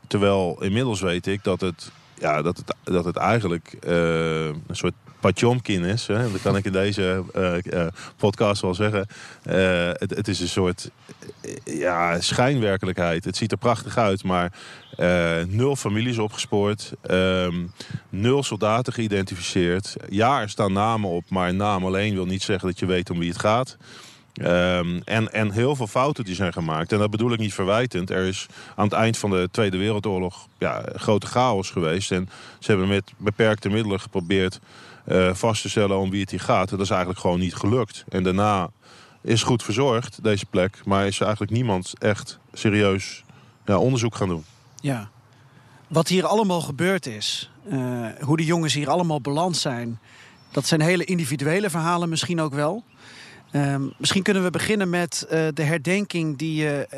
Terwijl 0.06 0.56
inmiddels 0.62 1.00
weet 1.00 1.26
ik 1.26 1.44
dat 1.44 1.60
het, 1.60 1.90
ja, 2.18 2.42
dat 2.42 2.56
het, 2.56 2.74
dat 2.82 3.04
het 3.04 3.16
eigenlijk 3.16 3.76
een 3.80 4.62
soort 4.70 4.94
Patjomkin 5.24 5.84
is. 5.84 6.06
Hè? 6.06 6.32
Dat 6.32 6.42
kan 6.42 6.56
ik 6.56 6.64
in 6.64 6.72
deze 6.72 7.22
podcast 8.16 8.62
wel 8.62 8.74
zeggen. 8.74 9.06
Het, 9.42 10.10
het, 10.10 10.28
is 10.28 10.40
een 10.40 10.48
soort 10.48 10.90
ja, 11.64 12.20
schijnwerkelijkheid. 12.20 13.24
Het 13.24 13.36
ziet 13.36 13.52
er 13.52 13.58
prachtig 13.58 13.98
uit, 13.98 14.24
maar 14.24 14.52
nul 15.48 15.76
families 15.76 16.18
opgespoord. 16.18 16.92
Um, 17.10 17.72
nul 18.08 18.42
soldaten 18.42 18.92
geïdentificeerd. 18.92 19.96
Ja, 20.08 20.40
er 20.40 20.50
staan 20.50 20.72
namen 20.72 21.10
op, 21.10 21.24
maar 21.28 21.54
naam 21.54 21.84
alleen 21.84 22.14
wil 22.14 22.26
niet 22.26 22.42
zeggen 22.42 22.68
dat 22.68 22.78
je 22.78 22.86
weet 22.86 23.10
om 23.10 23.18
wie 23.18 23.28
het 23.28 23.38
gaat. 23.38 23.76
Um, 24.42 25.02
en, 25.04 25.32
en 25.32 25.50
heel 25.50 25.76
veel 25.76 25.86
fouten 25.86 26.24
die 26.24 26.34
zijn 26.34 26.52
gemaakt. 26.52 26.92
En 26.92 26.98
dat 26.98 27.10
bedoel 27.10 27.32
ik 27.32 27.38
niet 27.38 27.54
verwijtend. 27.54 28.10
Er 28.10 28.24
is 28.24 28.46
aan 28.76 28.84
het 28.84 28.92
eind 28.92 29.18
van 29.18 29.30
de 29.30 29.48
Tweede 29.50 29.76
Wereldoorlog 29.76 30.46
ja, 30.58 30.84
grote 30.94 31.26
chaos 31.26 31.70
geweest. 31.70 32.12
En 32.12 32.28
ze 32.58 32.70
hebben 32.70 32.88
met 32.88 33.12
beperkte 33.16 33.68
middelen 33.68 34.00
geprobeerd 34.00 34.60
uh, 35.08 35.34
vast 35.34 35.62
te 35.62 35.68
stellen 35.68 35.98
om 35.98 36.10
wie 36.10 36.20
het 36.20 36.30
hier 36.30 36.40
gaat. 36.40 36.68
Dat 36.68 36.80
is 36.80 36.90
eigenlijk 36.90 37.20
gewoon 37.20 37.38
niet 37.38 37.54
gelukt. 37.54 38.04
En 38.08 38.22
daarna 38.22 38.70
is 39.24 39.42
goed 39.42 39.62
verzorgd, 39.62 40.22
deze 40.22 40.46
plek. 40.46 40.80
Maar 40.84 41.06
is 41.06 41.16
er 41.16 41.22
eigenlijk 41.22 41.52
niemand 41.52 41.92
echt 41.98 42.38
serieus 42.52 43.24
ja, 43.66 43.78
onderzoek 43.78 44.14
gaan 44.14 44.28
doen. 44.28 44.44
Ja. 44.80 45.08
Wat 45.88 46.08
hier 46.08 46.26
allemaal 46.26 46.60
gebeurd 46.60 47.06
is, 47.06 47.50
uh, 47.66 48.06
hoe 48.20 48.36
de 48.36 48.44
jongens 48.44 48.74
hier 48.74 48.90
allemaal 48.90 49.20
beland 49.20 49.56
zijn... 49.56 49.98
dat 50.50 50.66
zijn 50.66 50.80
hele 50.80 51.04
individuele 51.04 51.70
verhalen 51.70 52.08
misschien 52.08 52.40
ook 52.40 52.54
wel. 52.54 52.84
Uh, 53.52 53.76
misschien 53.98 54.22
kunnen 54.22 54.42
we 54.42 54.50
beginnen 54.50 54.90
met 54.90 55.22
uh, 55.24 55.48
de 55.54 55.62
herdenking 55.62 56.38
die 56.38 56.54
je 56.54 56.88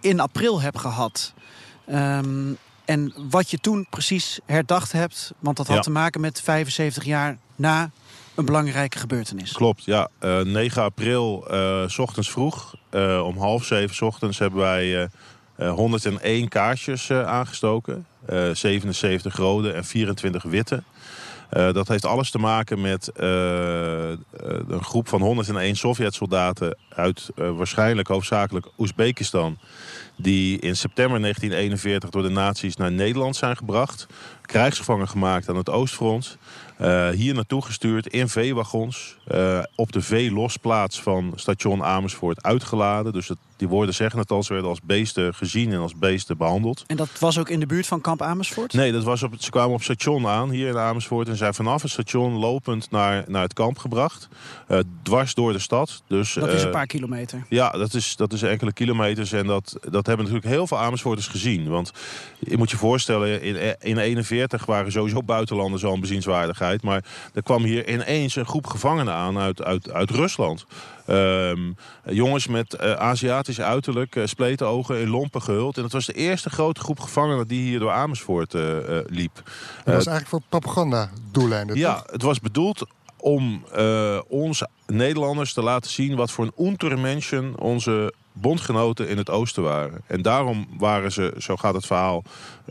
in 0.00 0.20
april 0.20 0.60
hebt 0.60 0.78
gehad. 0.78 1.32
Um, 1.90 2.58
en 2.88 3.12
wat 3.30 3.50
je 3.50 3.58
toen 3.58 3.86
precies 3.90 4.40
herdacht 4.46 4.92
hebt, 4.92 5.32
want 5.38 5.56
dat 5.56 5.66
had 5.66 5.82
te 5.82 5.90
maken 5.90 6.20
met 6.20 6.40
75 6.40 7.04
jaar 7.04 7.38
na 7.56 7.90
een 8.38 8.44
belangrijke 8.44 8.98
gebeurtenis. 8.98 9.52
Klopt, 9.52 9.84
ja. 9.84 10.08
Uh, 10.20 10.40
eh, 10.40 10.46
9 10.46 10.82
april, 10.82 11.46
uh, 11.50 11.88
s 11.88 11.98
ochtends 11.98 12.30
vroeg, 12.30 12.74
uh, 12.90 13.24
om 13.24 13.38
half 13.38 13.64
zeven 13.64 14.06
ochtends, 14.06 14.38
hebben 14.38 14.60
wij 14.60 15.08
101 15.56 16.48
kaarsjes 16.48 17.10
aangestoken. 17.12 18.06
77 18.52 19.36
rode 19.36 19.72
en 19.72 19.84
24 19.84 20.42
witte. 20.42 20.82
dat 21.50 21.88
heeft 21.88 22.04
alles 22.04 22.30
te 22.30 22.38
maken 22.38 22.80
met 22.80 23.10
een 23.14 24.84
groep 24.84 25.08
van 25.08 25.20
101 25.20 25.76
Sovjet-soldaten 25.76 26.76
uit 26.88 27.30
waarschijnlijk 27.34 28.08
hoofdzakelijk 28.08 28.66
Oezbekistan 28.78 29.58
die 30.16 30.58
in 30.58 30.76
september 30.76 31.20
1941 31.20 32.10
door 32.10 32.22
de 32.22 32.28
nazi's 32.28 32.76
naar 32.76 32.92
Nederland 32.92 33.36
zijn 33.36 33.56
gebracht. 33.56 34.06
Krijgsgevangen 34.42 35.08
gemaakt 35.08 35.48
aan 35.48 35.56
het 35.56 35.70
Oostfront. 35.70 36.38
Uh, 36.80 37.08
hier 37.08 37.34
naartoe 37.34 37.62
gestuurd 37.62 38.06
in 38.06 38.28
veewagons. 38.28 39.18
Uh, 39.34 39.62
op 39.74 39.92
de 39.92 40.00
veelosplaats 40.00 41.02
van 41.02 41.32
station 41.34 41.84
Amersfoort 41.84 42.42
uitgeladen. 42.42 43.12
Dus 43.12 43.30
die 43.58 43.68
woorden 43.68 43.94
zeggen 43.94 44.18
het 44.18 44.30
al, 44.30 44.42
ze 44.42 44.52
werden 44.52 44.70
als 44.70 44.80
beesten 44.82 45.34
gezien 45.34 45.72
en 45.72 45.78
als 45.78 45.94
beesten 45.94 46.36
behandeld. 46.36 46.84
En 46.86 46.96
dat 46.96 47.18
was 47.18 47.38
ook 47.38 47.48
in 47.48 47.60
de 47.60 47.66
buurt 47.66 47.86
van 47.86 48.00
kamp 48.00 48.22
Amersfoort? 48.22 48.72
Nee, 48.72 48.92
dat 48.92 49.04
was 49.04 49.22
op, 49.22 49.34
ze 49.38 49.50
kwamen 49.50 49.74
op 49.74 49.82
station 49.82 50.26
aan 50.26 50.50
hier 50.50 50.68
in 50.68 50.78
Amersfoort. 50.78 51.28
En 51.28 51.36
zijn 51.36 51.54
vanaf 51.54 51.82
het 51.82 51.90
station 51.90 52.32
lopend 52.32 52.90
naar, 52.90 53.24
naar 53.26 53.42
het 53.42 53.52
kamp 53.52 53.78
gebracht. 53.78 54.28
Uh, 54.68 54.78
dwars 55.02 55.34
door 55.34 55.52
de 55.52 55.58
stad. 55.58 56.02
Dus, 56.06 56.32
dat 56.32 56.48
is 56.48 56.62
een 56.62 56.70
paar 56.70 56.86
kilometer? 56.86 57.44
Ja, 57.48 57.70
dat 57.70 57.94
is, 57.94 58.16
dat 58.16 58.32
is 58.32 58.42
enkele 58.42 58.72
kilometers. 58.72 59.32
En 59.32 59.46
dat, 59.46 59.76
dat 59.80 60.06
hebben 60.06 60.26
natuurlijk 60.26 60.54
heel 60.54 60.66
veel 60.66 60.78
Amersfoorters 60.78 61.26
gezien. 61.26 61.68
Want 61.68 61.92
je 62.38 62.56
moet 62.56 62.70
je 62.70 62.76
voorstellen, 62.76 63.42
in, 63.42 63.76
in 63.80 63.98
41 63.98 64.66
waren 64.66 64.92
sowieso 64.92 65.22
buitenlanders 65.22 65.84
al 65.84 65.94
een 65.94 66.00
bezienswaardigheid. 66.00 66.82
Maar 66.82 67.04
er 67.34 67.42
kwam 67.42 67.64
hier 67.64 67.88
ineens 67.88 68.36
een 68.36 68.46
groep 68.46 68.66
gevangenen 68.66 69.14
aan 69.14 69.38
uit, 69.38 69.62
uit, 69.62 69.90
uit 69.90 70.10
Rusland. 70.10 70.66
Um, 71.10 71.76
jongens 72.04 72.46
met 72.46 72.76
uh, 72.80 72.92
Aziatisch 72.92 73.60
uiterlijk, 73.60 74.16
uh, 74.16 74.26
spleten 74.26 74.66
ogen, 74.66 75.00
in 75.00 75.08
lompen 75.08 75.42
gehuld. 75.42 75.76
En 75.76 75.82
dat 75.82 75.92
was 75.92 76.06
de 76.06 76.12
eerste 76.12 76.50
grote 76.50 76.80
groep 76.80 77.00
gevangenen 77.00 77.48
die 77.48 77.60
hier 77.60 77.78
door 77.78 77.90
Amersfoort 77.90 78.54
uh, 78.54 78.62
liep. 79.06 79.34
Dat 79.34 79.94
was 79.94 80.06
eigenlijk 80.06 80.28
voor 80.28 80.42
propagandadoeleinden, 80.48 81.76
Ja, 81.76 81.94
toch? 81.94 82.10
het 82.10 82.22
was 82.22 82.40
bedoeld 82.40 82.86
om 83.16 83.64
ons 84.28 84.62
Nederlanders 84.86 85.52
te 85.52 85.62
laten 85.62 85.90
zien 85.90 86.16
wat 86.16 86.30
voor 86.30 86.44
een 86.44 86.66
untermenschen 86.66 87.58
onze 87.58 88.12
bondgenoten 88.40 89.08
in 89.08 89.16
het 89.16 89.30
oosten 89.30 89.62
waren. 89.62 90.00
En 90.06 90.22
daarom 90.22 90.66
waren 90.78 91.12
ze, 91.12 91.34
zo 91.38 91.56
gaat 91.56 91.74
het 91.74 91.86
verhaal, 91.86 92.22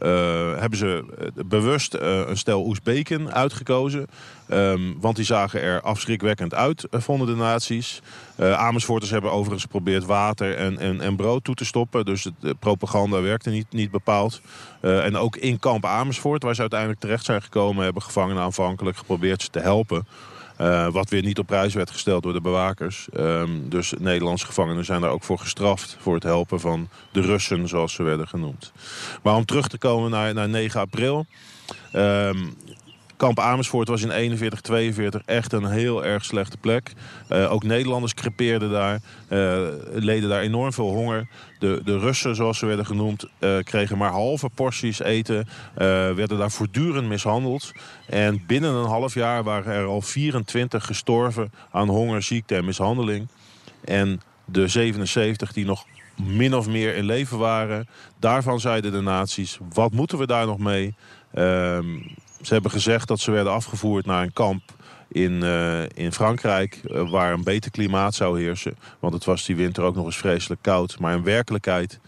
uh, 0.02 0.60
hebben 0.60 0.78
ze 0.78 1.04
eh, 1.20 1.46
bewust 1.46 1.96
uh, 1.96 2.02
een 2.02 2.38
stel 2.38 2.66
Oezbeken 2.66 3.34
uitgekozen. 3.34 4.08
Um, 4.52 4.98
want 5.00 5.16
die 5.16 5.26
zagen 5.26 5.62
er 5.62 5.82
afschrikwekkend 5.82 6.54
uit, 6.54 6.88
vonden 6.92 7.28
de. 7.28 8.02
Uh, 8.40 8.54
Amersfoorters 8.54 9.12
hebben 9.12 9.32
overigens 9.32 9.62
geprobeerd 9.62 10.06
water 10.06 10.56
en, 10.56 10.78
en, 10.78 11.02
en 11.02 11.16
brood 11.16 11.44
toe 11.44 11.56
te 11.56 11.66
stoppen. 11.66 12.06
Dus 12.06 12.28
de 12.40 12.56
propaganda 12.60 13.22
werkte 13.22 13.50
niet, 13.50 13.68
niet 13.70 13.92
bepaald. 13.92 14.42
en 14.82 15.16
ook 15.16 15.36
in 15.36 15.60
kamp 15.60 15.86
Amersfoort, 15.86 16.44
waar 16.44 16.56
ze 16.56 16.62
uiteindelijk 16.62 17.00
terecht 17.00 17.26
zijn 17.26 17.42
gekomen... 17.42 17.84
hebben 17.84 18.02
gevangenen 18.02 18.44
aanvankelijk 18.44 18.98
geprobeerd 18.98 19.42
ze 19.42 19.50
te 19.50 19.60
helpen... 19.60 20.08
Uh, 20.62 20.88
wat 20.88 21.10
weer 21.10 21.24
niet 21.24 21.40
op 21.40 21.46
prijs 21.46 21.74
werd 21.74 21.92
gesteld 21.92 22.24
door 22.24 22.34
de 22.34 22.42
bewakers. 22.42 23.08
Um, 23.18 23.70
dus 23.70 23.94
Nederlandse 24.00 24.46
gevangenen 24.46 24.86
zijn 24.86 25.02
daar 25.02 25.10
ook 25.10 25.24
voor 25.24 25.40
gestraft. 25.40 25.98
Voor 26.00 26.14
het 26.14 26.24
helpen 26.24 26.60
van 26.60 26.90
de 27.12 27.22
Russen, 27.22 27.68
zoals 27.68 27.94
ze 27.94 28.04
werden 28.04 28.28
genoemd. 28.28 28.72
Maar 29.24 29.36
om 29.36 29.46
terug 29.46 29.68
te 29.68 29.78
komen 29.78 30.12
naar, 30.12 30.34
naar 30.34 30.50
9 30.50 30.80
april. 30.80 31.26
Um, 31.94 32.58
Kamp 33.18 33.40
Amersfoort 33.40 33.88
was 33.88 34.02
in 34.02 34.12
41, 34.12 34.62
42 34.62 35.22
echt 35.26 35.54
een 35.54 35.66
heel 35.66 36.06
erg 36.06 36.26
slechte 36.26 36.58
plek. 36.58 36.94
Uh, 37.32 37.52
ook 37.52 37.64
Nederlanders 37.64 38.14
crepeerden 38.14 38.72
daar, 38.72 39.00
uh, 39.30 39.68
leden 39.94 40.30
daar 40.30 40.42
enorm 40.42 40.74
veel 40.74 40.90
honger. 40.90 41.28
De, 41.60 41.82
de 41.84 42.00
Russen, 42.00 42.36
zoals 42.36 42.58
ze 42.58 42.66
werden 42.66 42.86
genoemd, 42.86 43.26
uh, 43.40 43.58
kregen 43.64 43.98
maar 43.98 44.12
halve 44.12 44.50
porties 44.50 45.00
eten. 45.00 45.48
werden 46.16 46.38
daar 46.38 46.52
voortdurend 46.52 47.08
mishandeld. 47.08 47.72
En 48.08 48.44
binnen 48.48 48.74
een 48.74 48.90
half 48.90 49.14
jaar 49.14 49.44
waren 49.44 49.74
er 49.74 49.86
al 49.86 50.02
24 50.02 50.86
gestorven 50.86 51.52
aan 51.72 51.88
honger, 51.88 52.24
ziekte 52.24 52.56
en 52.56 52.66
mishandeling. 52.66 53.28
En 53.84 54.22
de 54.46 54.68
77 54.68 55.54
die 55.54 55.66
nog 55.66 55.86
min 56.16 56.56
of 56.56 56.68
meer 56.68 56.96
in 56.96 57.06
leven 57.06 57.38
waren. 57.38 57.88
Daarvan 58.20 58.60
zeiden 58.60 58.92
de 58.92 59.02
nazi's, 59.02 59.58
wat 59.74 59.92
moeten 59.92 60.18
we 60.18 60.28
daar 60.28 60.46
nog 60.46 60.58
mee? 60.58 60.96
Uh, 61.34 61.80
ze 62.42 62.54
hebben 62.54 62.72
gezegd 62.72 63.08
dat 63.08 63.20
ze 63.20 63.32
werden 63.32 63.54
afgevoerd 63.54 64.06
naar 64.06 64.24
een 64.24 64.34
kamp 64.34 64.62
in, 65.08 65.32
uh, 65.44 65.84
in 65.90 66.12
Frankrijk... 66.12 66.82
Uh, 66.84 67.10
waar 67.10 67.34
een 67.34 67.44
beter 67.44 67.72
klimaat 67.72 68.16
zou 68.16 68.42
heersen. 68.42 68.78
Want 69.00 69.14
het 69.14 69.26
was 69.26 69.46
die 69.46 69.56
winter 69.56 69.84
ook 69.84 69.96
nog 69.96 70.06
eens 70.06 70.18
vreselijk 70.18 70.62
koud. 70.62 71.00
Maar 71.00 71.14
in 71.14 71.24
werkelijkheid 71.24 72.00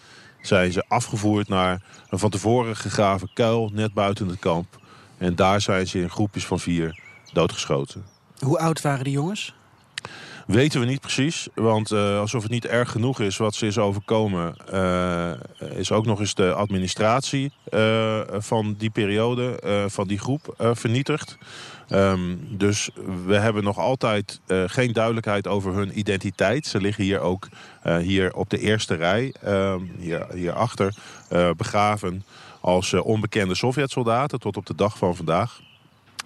zijn 0.41 0.71
ze 0.71 0.85
afgevoerd 0.87 1.47
naar 1.47 1.81
een 2.09 2.19
van 2.19 2.29
tevoren 2.29 2.75
gegraven 2.75 3.29
kuil... 3.33 3.69
net 3.73 3.93
buiten 3.93 4.27
het 4.27 4.39
kamp. 4.39 4.79
En 5.17 5.35
daar 5.35 5.61
zijn 5.61 5.87
ze 5.87 5.99
in 5.99 6.09
groepjes 6.09 6.45
van 6.45 6.59
vier 6.59 6.99
doodgeschoten. 7.33 8.05
Hoe 8.39 8.59
oud 8.59 8.81
waren 8.81 9.03
die 9.03 9.13
jongens? 9.13 9.53
Weten 10.49 10.79
we 10.79 10.85
niet 10.85 11.01
precies, 11.01 11.47
want 11.53 11.91
uh, 11.91 12.19
alsof 12.19 12.41
het 12.41 12.51
niet 12.51 12.65
erg 12.65 12.91
genoeg 12.91 13.19
is 13.19 13.37
wat 13.37 13.55
ze 13.55 13.67
is 13.67 13.77
overkomen... 13.77 14.55
Uh, 14.73 15.31
is 15.75 15.91
ook 15.91 16.05
nog 16.05 16.19
eens 16.19 16.33
de 16.33 16.53
administratie 16.53 17.51
uh, 17.73 18.19
van 18.27 18.75
die 18.77 18.89
periode, 18.89 19.59
van 19.89 20.07
die 20.07 20.19
groep, 20.19 20.53
vernietigd. 20.73 21.37
Um, 21.89 22.47
dus 22.49 22.89
we 23.25 23.35
hebben 23.35 23.63
nog 23.63 23.77
altijd 23.77 24.41
geen 24.67 24.93
duidelijkheid 24.93 25.47
over 25.47 25.73
hun 25.73 25.99
identiteit. 25.99 26.65
Ze 26.65 26.81
liggen 26.81 27.03
hier 27.03 27.19
ook 27.19 27.47
hier 28.01 28.33
op 28.33 28.49
de 28.49 28.59
eerste 28.59 28.95
rij, 28.95 29.33
um, 29.47 29.91
hier, 29.99 30.25
hierachter, 30.33 30.93
begraven 31.57 32.23
als 32.59 32.93
onbekende 32.93 33.55
Sovjet-soldaten 33.55 34.39
tot 34.39 34.57
op 34.57 34.65
de 34.65 34.75
dag 34.75 34.97
van 34.97 35.15
vandaag. 35.15 35.59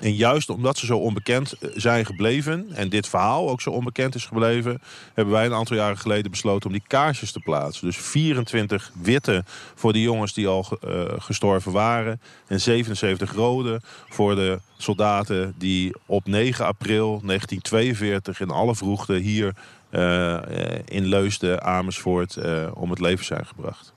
En 0.01 0.15
juist 0.15 0.49
omdat 0.49 0.77
ze 0.77 0.85
zo 0.85 0.97
onbekend 0.97 1.53
eh, 1.53 1.69
zijn 1.75 2.05
gebleven... 2.05 2.67
en 2.73 2.89
dit 2.89 3.07
verhaal 3.07 3.49
ook 3.49 3.61
zo 3.61 3.69
onbekend 3.69 4.15
is 4.15 4.25
gebleven... 4.25 4.81
hebben 5.13 5.33
wij 5.33 5.45
een 5.45 5.53
aantal 5.53 5.75
jaren 5.75 5.97
geleden 5.97 6.31
besloten 6.31 6.69
om 6.69 6.75
die 6.75 6.83
kaarsjes 6.87 7.31
te 7.31 7.39
plaatsen. 7.39 7.85
Dus 7.85 7.97
24 7.97 8.91
witte 9.01 9.43
voor 9.75 9.93
de 9.93 10.01
jongens 10.01 10.33
die 10.33 10.47
al 10.47 10.65
uh, 10.87 11.03
gestorven 11.17 11.71
waren... 11.71 12.21
en 12.47 12.61
77 12.61 13.33
rode 13.33 13.81
voor 14.09 14.35
de 14.35 14.59
soldaten 14.77 15.53
die 15.57 15.95
op 16.05 16.27
9 16.27 16.65
april 16.65 17.21
1942 17.25 18.39
in 18.39 18.49
alle 18.49 18.75
vroegte 18.75 19.13
hier 19.13 19.53
eh, 19.93 20.39
in 20.85 21.05
Leusden, 21.05 21.63
Amersfoort 21.63 22.37
eh, 22.37 22.67
om 22.73 22.89
het 22.89 22.99
leven 22.99 23.25
zijn 23.25 23.45
gebracht. 23.45 23.93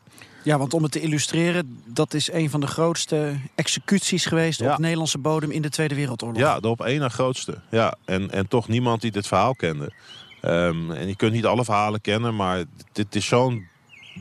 Ja, 0.46 0.58
want 0.58 0.74
om 0.74 0.82
het 0.82 0.92
te 0.92 1.00
illustreren, 1.00 1.78
dat 1.84 2.14
is 2.14 2.32
een 2.32 2.50
van 2.50 2.60
de 2.60 2.66
grootste 2.66 3.34
executies 3.54 4.26
geweest 4.26 4.60
Ja. 4.60 4.72
op 4.72 4.78
Nederlandse 4.78 5.18
bodem 5.18 5.50
in 5.50 5.62
de 5.62 5.68
Tweede 5.70 5.94
Wereldoorlog. 5.94 6.38
Ja, 6.38 6.60
de 6.60 6.68
op 6.68 6.80
één 6.84 7.00
na 7.00 7.08
grootste. 7.08 7.58
Ja, 7.70 7.94
en, 8.04 8.30
en 8.30 8.48
toch 8.48 8.68
niemand 8.68 9.00
die 9.00 9.10
dit 9.10 9.26
verhaal 9.26 9.54
kende. 9.54 9.92
Ehm, 10.40 10.90
en 10.90 11.08
je 11.08 11.16
kunt 11.16 11.32
niet 11.32 11.46
alle 11.46 11.64
verhalen 11.64 12.00
kennen, 12.00 12.36
maar 12.36 12.64
dit 12.92 13.14
is 13.14 13.26
zo'n 13.26 13.66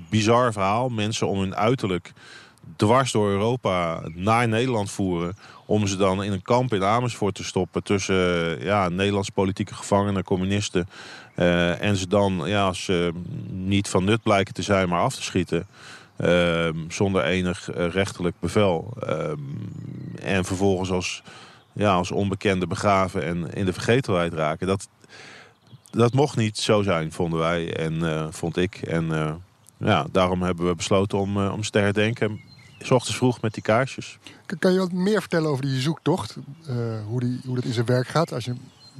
bizar 0.10 0.51
verhaal. 0.53 0.89
Mensen 0.89 1.27
om 1.27 1.39
hun 1.39 1.55
uiterlijk 1.55 2.12
dwars 2.75 3.12
door 3.12 3.29
Europa 3.29 4.01
naar 4.13 4.48
Nederland 4.48 4.91
voeren. 4.91 5.38
Om 5.65 5.88
ze 5.88 5.96
dan 5.98 6.24
in 6.24 6.32
een 6.32 6.41
kamp 6.41 6.74
in 6.74 6.84
Amersfoort 6.84 7.36
te 7.36 7.44
stoppen 7.44 7.84
tussen 7.84 8.15
ja, 8.63 8.89
Nederlandse 8.89 9.32
politieke 9.32 9.74
gevangenen, 9.74 10.24
communisten. 10.24 10.88
eh, 11.36 11.82
en 11.82 11.96
ze 11.96 12.08
dan, 12.08 12.41
ja, 12.46 12.65
als 12.65 12.84
ze 12.84 13.12
niet 13.51 13.88
van 13.89 14.03
nut 14.03 14.24
blijken 14.24 14.53
te 14.53 14.62
zijn, 14.62 14.89
maar 14.89 15.01
af 15.01 15.15
te 15.15 15.24
schieten. 15.24 15.67
Ehm, 16.17 16.77
zonder 16.88 17.24
enig 17.24 17.72
eh, 17.72 17.88
rechterlijk 17.88 18.36
bevel. 18.39 18.93
Ehm, 19.00 19.39
en 20.22 20.45
vervolgens 20.45 20.91
als, 20.91 21.24
ja, 21.74 21.93
als 21.93 22.12
onbekende 22.12 22.67
begraven 22.67 23.24
en 23.24 23.53
in 23.53 23.65
de 23.65 23.74
vergetelheid 23.74 24.34
raken. 24.34 24.67
Dat, 24.67 24.88
dat 25.91 26.13
mocht 26.13 26.36
niet 26.36 26.57
zo 26.57 26.81
zijn, 26.81 27.12
vonden 27.12 27.39
wij 27.39 27.75
en 27.75 28.10
eh, 28.10 28.27
vond 28.29 28.57
ik. 28.57 28.75
En 28.75 29.13
eh, 29.13 29.34
ja, 29.77 30.05
daarom 30.12 30.41
hebben 30.41 30.67
we 30.67 30.75
besloten 30.75 31.17
om, 31.17 31.48
om 31.48 31.63
ze 31.63 31.72
te 31.72 31.79
herdenken. 31.79 32.39
S 32.79 33.15
vroeg 33.15 33.41
met 33.41 33.53
die 33.53 33.63
kaarsjes. 33.63 34.17
Kan 34.60 34.74
je 34.74 34.79
wat 34.79 34.91
meer 34.91 35.19
vertellen 35.19 35.50
over 35.50 35.65
die 35.65 35.81
zoektocht? 35.81 36.38
Hoe, 37.07 37.19
die, 37.19 37.39
hoe 37.45 37.55
dat 37.55 37.63
in 37.63 37.74
zijn 37.74 37.86
werk 37.86 38.07
gaat? 38.07 38.34
Als 38.34 38.45
je 38.45 38.55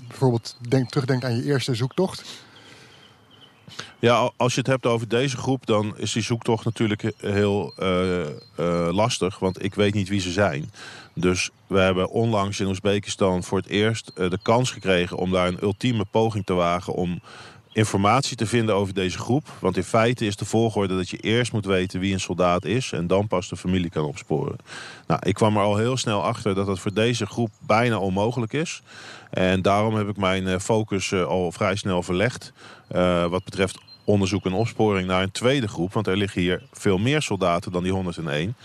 bijvoorbeeld 0.07 0.57
denkt, 0.69 0.91
terugdenkt 0.91 1.25
aan 1.25 1.36
je 1.36 1.43
eerste 1.43 1.75
zoektocht. 1.75 2.24
Ja, 4.00 4.15
al- 4.15 4.34
als 4.38 4.53
je 4.53 4.60
het 4.60 4.69
hebt 4.69 4.86
over 4.86 5.07
deze 5.07 5.38
groep, 5.38 5.65
dan 5.65 5.93
is 5.98 6.12
die 6.12 6.24
zoektocht 6.24 6.65
natuurlijk 6.65 7.12
heel 7.17 7.74
eh, 7.77 8.22
eh, 8.22 8.27
lastig. 8.91 9.39
Want 9.39 9.63
ik 9.63 9.75
weet 9.75 9.93
niet 9.93 10.10
wie 10.10 10.19
ze 10.22 10.31
zijn. 10.31 10.72
Dus 11.13 11.50
we 11.67 11.79
hebben 11.79 12.10
onlangs 12.10 12.60
in 12.60 12.67
Oezbekistan 12.67 13.43
voor 13.43 13.57
het 13.57 13.67
eerst 13.67 14.12
eh, 14.15 14.29
de 14.29 14.39
kans 14.41 14.72
gekregen 14.72 15.17
om 15.17 15.31
daar 15.31 15.48
een 15.48 15.63
ultieme 15.63 16.05
poging 16.12 16.45
te 16.45 16.53
wagen 16.53 16.93
om 16.93 17.22
informatie 17.72 18.38
te 18.38 18.45
vinden 18.45 18.75
over 18.75 18.93
deze 18.93 19.17
groep. 19.17 19.48
Want 19.60 19.77
in 19.77 19.84
feite 19.84 20.25
is 20.25 20.36
de 20.36 20.45
volgorde 20.45 20.95
dat 20.95 21.10
je 21.10 21.17
eerst 21.17 21.51
moet 21.51 21.65
weten 21.65 22.00
wie 22.00 22.13
een 22.13 22.19
soldaat 22.19 22.65
is 22.65 22.91
en 22.91 23.07
dan 23.07 23.27
pas 23.27 23.50
de 23.50 23.57
familie 23.57 23.89
kan 23.89 24.03
opsporen. 24.03 24.55
Nou, 25.07 25.19
ik 25.24 25.34
kwam 25.34 25.57
er 25.57 25.63
al 25.63 25.77
heel 25.77 25.98
snel 25.98 26.24
achter 26.24 26.55
dat 26.55 26.65
dat 26.65 26.79
voor 26.79 26.93
deze 26.93 27.25
groep 27.25 27.50
bijna 27.60 27.98
onmogelijk 27.98 28.53
is. 28.53 28.81
En 29.29 29.62
daarom 29.62 29.95
heb 29.95 30.10
ik 30.10 30.17
mijn 30.17 30.62
focus 30.62 31.13
al 31.13 31.51
vrij 31.51 31.75
snel 31.75 32.03
verlegd. 32.03 32.53
Eh, 32.88 33.25
wat 33.25 33.44
betreft 33.44 33.80
onderzoek 34.04 34.46
en 34.46 34.54
opsporing 34.54 35.08
naar 35.08 35.24
een 35.24 35.32
tweede 35.32 35.68
groep. 35.68 35.94
Want 35.94 36.08
er 36.08 36.18
liggen 36.18 36.42
hier 36.42 36.62
veel 36.72 36.98
meer 36.98 37.22
soldaten 37.22 37.72
dan 37.72 37.84
die 37.84 37.92
101. 37.92 38.56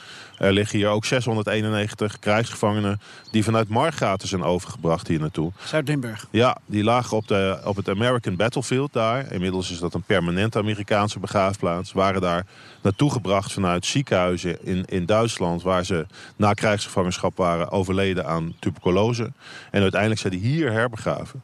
Er 0.41 0.53
liggen 0.53 0.79
hier 0.79 0.89
ook 0.89 1.05
691 1.05 2.19
krijgsgevangenen 2.19 3.01
die 3.31 3.45
vanuit 3.45 3.69
Margaten 3.69 4.29
zijn 4.29 4.43
overgebracht 4.43 5.09
hier 5.09 5.21
naartoe. 5.21 5.53
Zuid-Limburg. 5.65 6.27
Ja, 6.31 6.59
die 6.67 6.85
lagen 6.85 7.17
op, 7.17 7.29
de, 7.29 7.61
op 7.65 7.77
het 7.77 7.89
American 7.89 8.37
Battlefield 8.37 8.93
daar. 8.93 9.33
Inmiddels 9.33 9.71
is 9.71 9.79
dat 9.79 9.95
een 9.95 10.03
permanente 10.03 10.59
Amerikaanse 10.59 11.19
begraafplaats. 11.19 11.93
Waren 11.93 12.21
daar 12.21 12.47
naartoe 12.83 13.11
gebracht 13.11 13.53
vanuit 13.53 13.87
ziekenhuizen 13.87 14.65
in, 14.65 14.85
in 14.85 15.07
Duitsland... 15.07 15.63
waar 15.63 15.85
ze 15.85 16.07
na 16.37 16.53
krijgsgevangenschap 16.53 17.37
waren 17.37 17.71
overleden 17.71 18.27
aan 18.27 18.55
tuberculose. 18.59 19.33
En 19.71 19.83
uiteindelijk 19.83 20.21
zijn 20.21 20.33
die 20.33 20.43
hier 20.43 20.73
herbegraven. 20.73 21.43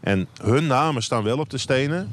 En 0.00 0.26
hun 0.42 0.66
namen 0.66 1.02
staan 1.02 1.22
wel 1.22 1.38
op 1.38 1.50
de 1.50 1.58
stenen... 1.58 2.12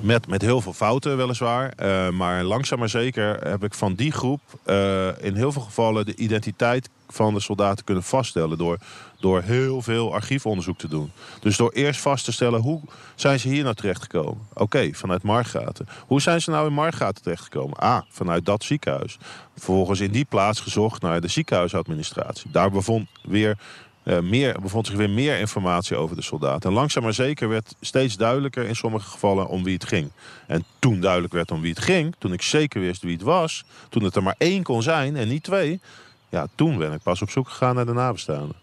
Met, 0.00 0.26
met 0.26 0.42
heel 0.42 0.60
veel 0.60 0.72
fouten 0.72 1.16
weliswaar. 1.16 1.72
Eh, 1.76 2.10
maar 2.10 2.42
langzaam 2.42 2.78
maar 2.78 2.88
zeker 2.88 3.48
heb 3.48 3.64
ik 3.64 3.74
van 3.74 3.94
die 3.94 4.12
groep 4.12 4.40
eh, 4.62 5.08
in 5.20 5.34
heel 5.34 5.52
veel 5.52 5.62
gevallen 5.62 6.06
de 6.06 6.16
identiteit 6.16 6.88
van 7.08 7.34
de 7.34 7.40
soldaten 7.40 7.84
kunnen 7.84 8.02
vaststellen. 8.02 8.58
Door, 8.58 8.78
door 9.20 9.42
heel 9.42 9.82
veel 9.82 10.14
archiefonderzoek 10.14 10.78
te 10.78 10.88
doen. 10.88 11.10
Dus 11.40 11.56
door 11.56 11.72
eerst 11.72 12.00
vast 12.00 12.24
te 12.24 12.32
stellen 12.32 12.60
hoe 12.60 12.80
zijn 13.14 13.40
ze 13.40 13.48
hier 13.48 13.62
nou 13.62 13.74
terechtgekomen. 13.74 14.46
Oké, 14.52 14.90
vanuit 14.92 15.22
Margaten. 15.22 15.88
Hoe 16.06 16.20
zijn 16.20 16.40
ze 16.40 16.50
nou 16.50 16.66
in 16.66 16.72
Margaten 16.72 17.22
terechtgekomen? 17.22 17.78
Ah, 17.78 18.00
vanuit 18.08 18.44
dat 18.44 18.64
ziekenhuis. 18.64 19.18
Vervolgens 19.54 20.00
in 20.00 20.10
die 20.10 20.24
plaats 20.24 20.60
gezocht 20.60 21.02
naar 21.02 21.20
de 21.20 21.28
ziekenhuisadministratie. 21.28 22.50
Daar 22.50 22.70
bevond 22.70 23.08
weer 23.22 23.58
eh, 24.06 24.20
meer, 24.20 24.60
bevond 24.60 24.86
zich 24.86 24.96
weer 24.96 25.10
meer 25.10 25.38
informatie 25.38 25.96
over 25.96 26.16
de 26.16 26.22
soldaten. 26.22 26.70
En 26.70 26.76
langzaam 26.76 27.02
maar 27.02 27.12
zeker 27.12 27.48
werd 27.48 27.74
steeds 27.80 28.16
duidelijker 28.16 28.64
in 28.64 28.76
sommige 28.76 29.10
gevallen 29.10 29.48
om 29.48 29.64
wie 29.64 29.74
het 29.74 29.84
ging. 29.84 30.10
En 30.46 30.64
toen 30.78 31.00
duidelijk 31.00 31.32
werd 31.32 31.50
om 31.50 31.60
wie 31.60 31.70
het 31.70 31.82
ging, 31.82 32.14
toen 32.18 32.32
ik 32.32 32.42
zeker 32.42 32.80
wist 32.80 33.02
wie 33.02 33.12
het 33.12 33.22
was, 33.22 33.64
toen 33.88 34.02
het 34.02 34.16
er 34.16 34.22
maar 34.22 34.34
één 34.38 34.62
kon 34.62 34.82
zijn 34.82 35.16
en 35.16 35.28
niet 35.28 35.42
twee, 35.42 35.80
ja, 36.28 36.46
toen 36.54 36.78
ben 36.78 36.92
ik 36.92 37.02
pas 37.02 37.22
op 37.22 37.30
zoek 37.30 37.48
gegaan 37.48 37.74
naar 37.74 37.86
de 37.86 37.92
nabestaanden. 37.92 38.56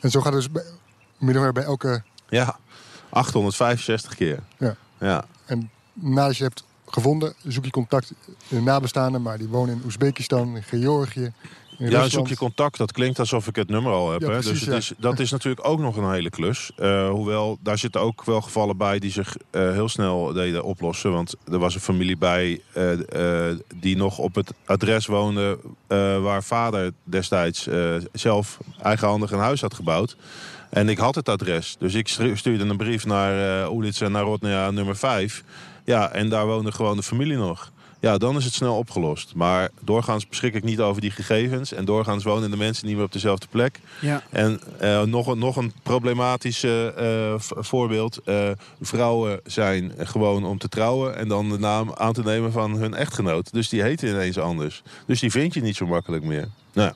En 0.00 0.10
zo 0.10 0.20
gaat 0.20 0.32
het 0.32 0.52
dus 0.52 0.64
bij, 1.18 1.52
bij 1.52 1.64
elke... 1.64 2.02
Ja, 2.28 2.58
865 3.08 4.14
keer. 4.14 4.42
Ja. 4.58 4.76
Ja, 4.98 5.24
En 5.46 5.70
nadat 5.92 6.36
je 6.36 6.42
hebt 6.42 6.64
gevonden, 6.86 7.34
zoek 7.46 7.64
je 7.64 7.70
contact 7.70 8.12
in 8.26 8.56
de 8.56 8.62
nabestaanden. 8.62 9.22
Maar 9.22 9.38
die 9.38 9.48
wonen 9.48 9.74
in 9.74 9.82
Oezbekistan, 9.84 10.56
in 10.56 10.62
Georgië, 10.62 11.32
Ja, 11.80 11.86
Rusland. 11.86 12.12
zoek 12.12 12.28
je 12.28 12.36
contact. 12.36 12.78
Dat 12.78 12.92
klinkt 12.92 13.18
alsof 13.18 13.46
ik 13.46 13.56
het 13.56 13.68
nummer 13.68 13.92
al 13.92 14.12
heb. 14.12 14.20
Ja, 14.20 14.26
hè? 14.26 14.32
precies, 14.32 14.50
dus 14.50 14.60
het 14.60 14.70
ja. 14.70 14.76
is, 14.76 14.92
dat 14.98 15.18
is 15.18 15.30
natuurlijk 15.36 15.66
ook 15.66 15.80
nog 15.80 15.96
een 15.96 16.12
hele 16.12 16.30
klus. 16.30 16.70
Eh, 16.76 17.10
hoewel, 17.10 17.58
daar 17.62 17.78
zitten 17.78 18.00
ook 18.00 18.24
wel 18.24 18.40
gevallen 18.40 18.76
bij 18.76 18.98
die 18.98 19.10
zich 19.10 19.36
eh, 19.50 19.72
heel 19.72 19.88
snel 19.88 20.32
deden 20.32 20.64
oplossen. 20.64 21.12
Want 21.12 21.34
er 21.52 21.58
was 21.58 21.74
een 21.74 21.80
familie 21.80 22.16
bij 22.16 22.60
eh, 22.72 23.50
die 23.74 23.96
nog 23.96 24.18
op 24.18 24.34
het 24.34 24.52
adres 24.64 25.06
woonde... 25.06 25.58
waar 26.22 26.42
vader 26.42 26.92
destijds 27.04 27.68
zelf 28.12 28.58
eigenhandig 28.82 29.30
een 29.30 29.38
huis 29.38 29.60
had 29.60 29.74
gebouwd. 29.74 30.16
En 30.70 30.88
ik 30.88 30.98
had 30.98 31.14
het 31.14 31.28
adres. 31.28 31.76
Dus 31.78 31.94
ik 31.94 32.08
stuurde 32.34 32.64
een 32.64 32.76
brief 32.76 33.06
naar 33.06 33.62
uh, 33.62 33.76
Ulitsa 33.76 34.08
Narodnaya 34.08 34.70
nummer 34.70 34.96
5. 34.96 35.44
Ja, 35.84 36.12
en 36.12 36.28
daar 36.28 36.46
woonde 36.46 36.72
gewoon 36.72 36.96
de 36.96 37.02
familie 37.02 37.36
nog. 37.36 37.72
Ja, 38.00 38.18
dan 38.18 38.36
is 38.36 38.44
het 38.44 38.54
snel 38.54 38.76
opgelost. 38.76 39.34
Maar 39.34 39.70
doorgaans 39.80 40.28
beschik 40.28 40.54
ik 40.54 40.64
niet 40.64 40.80
over 40.80 41.00
die 41.00 41.10
gegevens. 41.10 41.72
En 41.72 41.84
doorgaans 41.84 42.24
wonen 42.24 42.50
de 42.50 42.56
mensen 42.56 42.86
niet 42.86 42.96
meer 42.96 43.04
op 43.04 43.12
dezelfde 43.12 43.46
plek. 43.50 43.80
Ja. 44.00 44.22
En 44.30 44.60
eh, 44.78 45.02
nog, 45.02 45.26
een, 45.26 45.38
nog 45.38 45.56
een 45.56 45.72
problematisch 45.82 46.62
eh, 46.62 47.34
voorbeeld. 47.38 48.18
Eh, 48.24 48.50
vrouwen 48.80 49.40
zijn 49.44 49.92
gewoon 49.98 50.44
om 50.44 50.58
te 50.58 50.68
trouwen 50.68 51.16
en 51.16 51.28
dan 51.28 51.48
de 51.48 51.58
naam 51.58 51.92
aan 51.94 52.12
te 52.12 52.22
nemen 52.22 52.52
van 52.52 52.72
hun 52.72 52.94
echtgenoot. 52.94 53.52
Dus 53.52 53.68
die 53.68 53.82
heten 53.82 54.08
ineens 54.08 54.38
anders. 54.38 54.82
Dus 55.06 55.20
die 55.20 55.30
vind 55.30 55.54
je 55.54 55.62
niet 55.62 55.76
zo 55.76 55.86
makkelijk 55.86 56.24
meer. 56.24 56.48
Nou, 56.72 56.92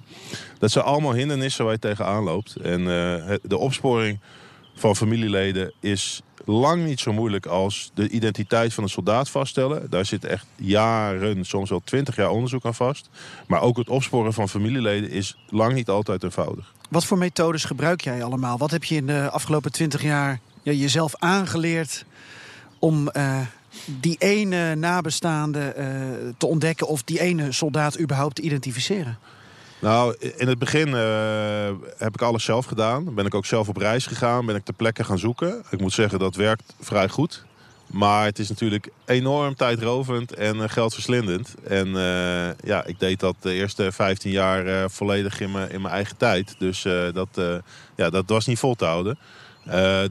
dat 0.59 0.71
zijn 0.71 0.85
allemaal 0.85 1.14
hindernissen 1.14 1.64
waar 1.64 1.73
je 1.73 1.79
tegenaan 1.79 2.25
loopt. 2.25 2.57
En 2.57 2.85
de 3.43 3.59
opsporing 3.59 4.19
van 4.75 4.97
familieleden 4.97 5.73
is 5.81 6.23
lang 6.45 6.85
niet 6.85 7.01
zo 7.01 7.13
moeilijk 7.13 7.47
als 7.47 7.91
de 7.95 8.09
identiteit 8.09 8.75
van 8.75 8.83
een 8.85 8.91
soldaat 8.91 9.31
vaststellen. 9.31 9.91
Daar 9.91 10.05
zit 10.07 10.25
echt 10.25 10.47
jaren, 10.57 11.45
soms 11.45 11.71
wel 11.71 11.81
twintig 11.85 12.17
jaar 12.17 12.31
onderzoek 12.31 12.65
aan 12.65 12.75
vast. 12.75 13.09
Maar 13.47 13.61
ook 13.61 13.77
het 13.77 13.89
opsporen 13.89 14.33
van 14.33 14.49
familieleden 14.49 15.11
is 15.11 15.39
lang 15.49 15.75
niet 15.75 15.89
altijd 15.89 16.23
eenvoudig. 16.23 16.73
Wat 16.91 17.05
voor 17.05 17.19
methodes 17.19 17.65
gebruik 17.65 18.01
jij 18.01 18.25
allemaal? 18.25 18.59
Wat 18.59 18.71
heb 18.71 18.85
je 18.85 18.97
in 18.97 19.07
de 19.07 19.31
afgelopen 19.31 19.73
twintig 19.73 20.03
jaar 20.03 20.41
ja, 20.63 20.73
jezelf 20.73 21.15
aangeleerd 21.19 22.05
om 22.79 23.09
eh, 23.09 23.41
die 24.01 24.17
ene 24.19 24.75
nabestaande 24.75 25.61
eh, 25.61 25.87
te 26.39 26.47
ontdekken 26.47 26.89
of 26.89 27.03
die 27.03 27.21
ene 27.21 27.53
soldaat 27.53 28.01
überhaupt 28.01 28.35
te 28.35 28.43
identificeren? 28.43 29.19
Nou, 29.85 30.14
in 30.37 30.49
het 30.49 30.59
begin 30.59 30.94
eh, 30.94 31.70
heb 31.99 32.14
ik 32.14 32.23
alles 32.23 32.44
zelf 32.44 32.66
gedaan. 32.66 33.14
Ben 33.14 33.27
ik 33.27 33.35
ook 33.35 33.47
zelf 33.47 33.68
op 33.68 33.77
reis 33.77 34.07
gegaan. 34.07 34.47
Ben 34.47 34.57
ik 34.57 34.64
ter 34.64 34.75
plekke 34.75 35.05
gaan 35.05 35.18
zoeken. 35.18 35.62
Ik 35.70 35.81
moet 35.81 35.92
zeggen, 35.92 36.18
dat 36.18 36.35
werkt 36.35 36.75
vrij 36.81 37.09
goed. 37.09 37.44
Maar 37.87 38.25
het 38.25 38.38
is 38.38 38.49
natuurlijk 38.49 38.88
enorm 39.05 39.55
tijdrovend 39.55 40.35
en 40.35 40.62
eh, 40.62 40.68
geldverslindend. 40.68 41.55
En 41.68 41.87
eh, 41.87 42.66
ja, 42.68 42.85
ik 42.85 42.99
deed 42.99 43.20
dat 43.20 43.35
de 43.40 43.53
eerste 43.53 43.92
15 43.92 44.31
jaar 44.31 44.90
volledig 44.90 45.40
in 45.40 45.51
mijn, 45.51 45.70
in 45.70 45.81
mijn 45.81 45.94
eigen 45.94 46.16
tijd. 46.16 46.55
Dus 46.59 46.83
dat, 47.12 47.29
ja, 47.97 48.11
dat 48.11 48.25
was 48.27 48.47
niet 48.47 48.59
vol 48.59 48.75
te 48.75 48.85
houden. 48.85 49.18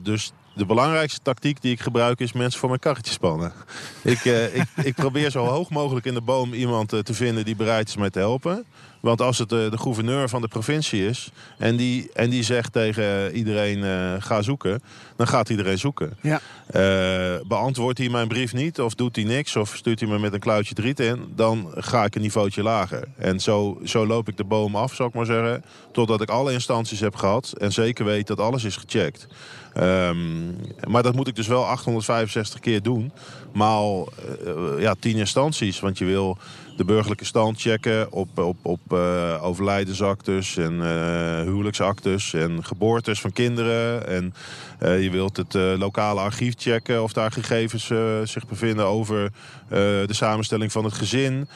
Dus 0.02 0.32
de 0.56 0.66
belangrijkste 0.66 1.20
tactiek 1.24 1.62
die 1.62 1.72
ik 1.72 1.80
gebruik 1.80 2.20
is 2.20 2.34
mensen 2.34 2.60
voor 2.60 2.70
mijn 2.70 2.82
karretje 2.82 3.12
spannen. 3.12 3.54
ik, 4.02 4.24
ik, 4.54 4.68
ik 4.84 4.94
probeer 4.94 5.32
zo 5.32 5.46
hoog 5.46 5.70
mogelijk 5.70 6.06
in 6.06 6.14
de 6.14 6.22
boom 6.22 6.54
iemand 6.54 6.90
te 6.90 7.14
vinden 7.14 7.46
die 7.46 7.56
bereid 7.56 7.88
is 7.88 7.96
mij 7.98 8.10
te 8.10 8.20
helpen. 8.20 8.66
Want 9.04 9.22
als 9.22 9.38
het 9.38 9.50
de, 9.50 9.72
gouverneur 9.76 10.30
van 10.30 10.42
de 10.42 10.48
provincie 10.48 11.08
is 11.08 11.32
en 11.58 11.76
die, 11.76 12.10
en 12.14 12.30
die 12.30 12.44
zegt 12.44 12.74
tegen 12.74 13.36
iedereen 13.36 13.84
eh, 13.84 14.14
ga 14.20 14.42
zoeken, 14.42 14.82
dan 15.16 15.28
gaat 15.28 15.50
iedereen 15.50 15.78
zoeken. 15.78 16.18
Ja. 16.22 16.42
Eh, 16.74 17.36
beantwoordt 17.48 17.98
hij 17.98 18.10
mijn 18.10 18.28
brief 18.28 18.54
niet 18.54 18.82
of 18.82 18.96
doet 18.96 19.16
hij 19.16 19.26
niks 19.26 19.56
of 19.56 19.76
stuurt 19.76 20.00
hij 20.00 20.10
me 20.10 20.20
met 20.20 20.34
een 20.34 20.40
kluitje 20.40 20.74
driet 20.74 21.00
in, 21.00 21.34
dan 21.36 21.72
ga 21.76 22.04
ik 22.04 22.16
een 22.16 22.22
niveautje 22.22 22.64
lager. 22.64 23.08
En 23.18 23.40
zo, 23.40 23.80
zo 23.84 24.06
loop 24.06 24.28
ik 24.28 24.38
de 24.38 24.44
boom 24.44 24.76
af, 24.76 24.94
zou 24.94 25.10
ik 25.10 25.16
maar 25.16 25.26
zeggen, 25.26 25.64
totdat 25.92 26.22
ik 26.22 26.30
alle 26.30 26.52
instanties 26.52 27.00
heb 27.00 27.16
gehad 27.16 27.54
en 27.58 27.72
zeker 27.72 28.06
weet 28.06 28.28
dat 28.28 28.40
alles 28.40 28.64
is 28.64 28.78
gecheckt. 28.78 29.28
Ehm, 29.74 30.52
maar 30.88 31.04
dat 31.04 31.16
moet 31.16 31.28
ik 31.28 31.36
dus 31.36 31.48
wel 31.48 31.66
865 31.66 32.60
keer 32.60 32.82
doen. 32.82 33.12
Maal 33.54 34.10
uh, 34.46 34.82
ja, 34.82 34.96
10 35.00 35.18
instanties. 35.18 35.80
Want 35.80 35.98
je 35.98 36.06
wil 36.06 36.38
de 36.78 36.86
burgerlijke 36.86 37.26
stand 37.26 37.62
checken 37.62 38.12
op, 38.12 38.38
op, 38.38 38.58
op 38.62 38.80
uh, 38.94 39.44
overlijdensactes 39.44 40.58
en 40.58 40.74
uh, 40.74 41.42
huwelijksactes 41.42 42.34
en 42.34 42.64
geboortes 42.64 43.22
van 43.22 43.32
kinderen. 43.32 44.08
En 44.08 44.34
je 44.80 45.10
wilt 45.10 45.38
het 45.38 45.54
lokale 45.54 46.20
archief 46.20 46.54
checken 46.64 47.04
of 47.04 47.14
daar 47.14 47.32
gegevens 47.32 47.86
zich 48.24 48.48
bevinden 48.48 48.86
over 48.86 49.32
de 49.70 50.06
samenstelling 50.10 50.72
van 50.72 50.84
het 50.84 50.94
gezin. 50.94 51.48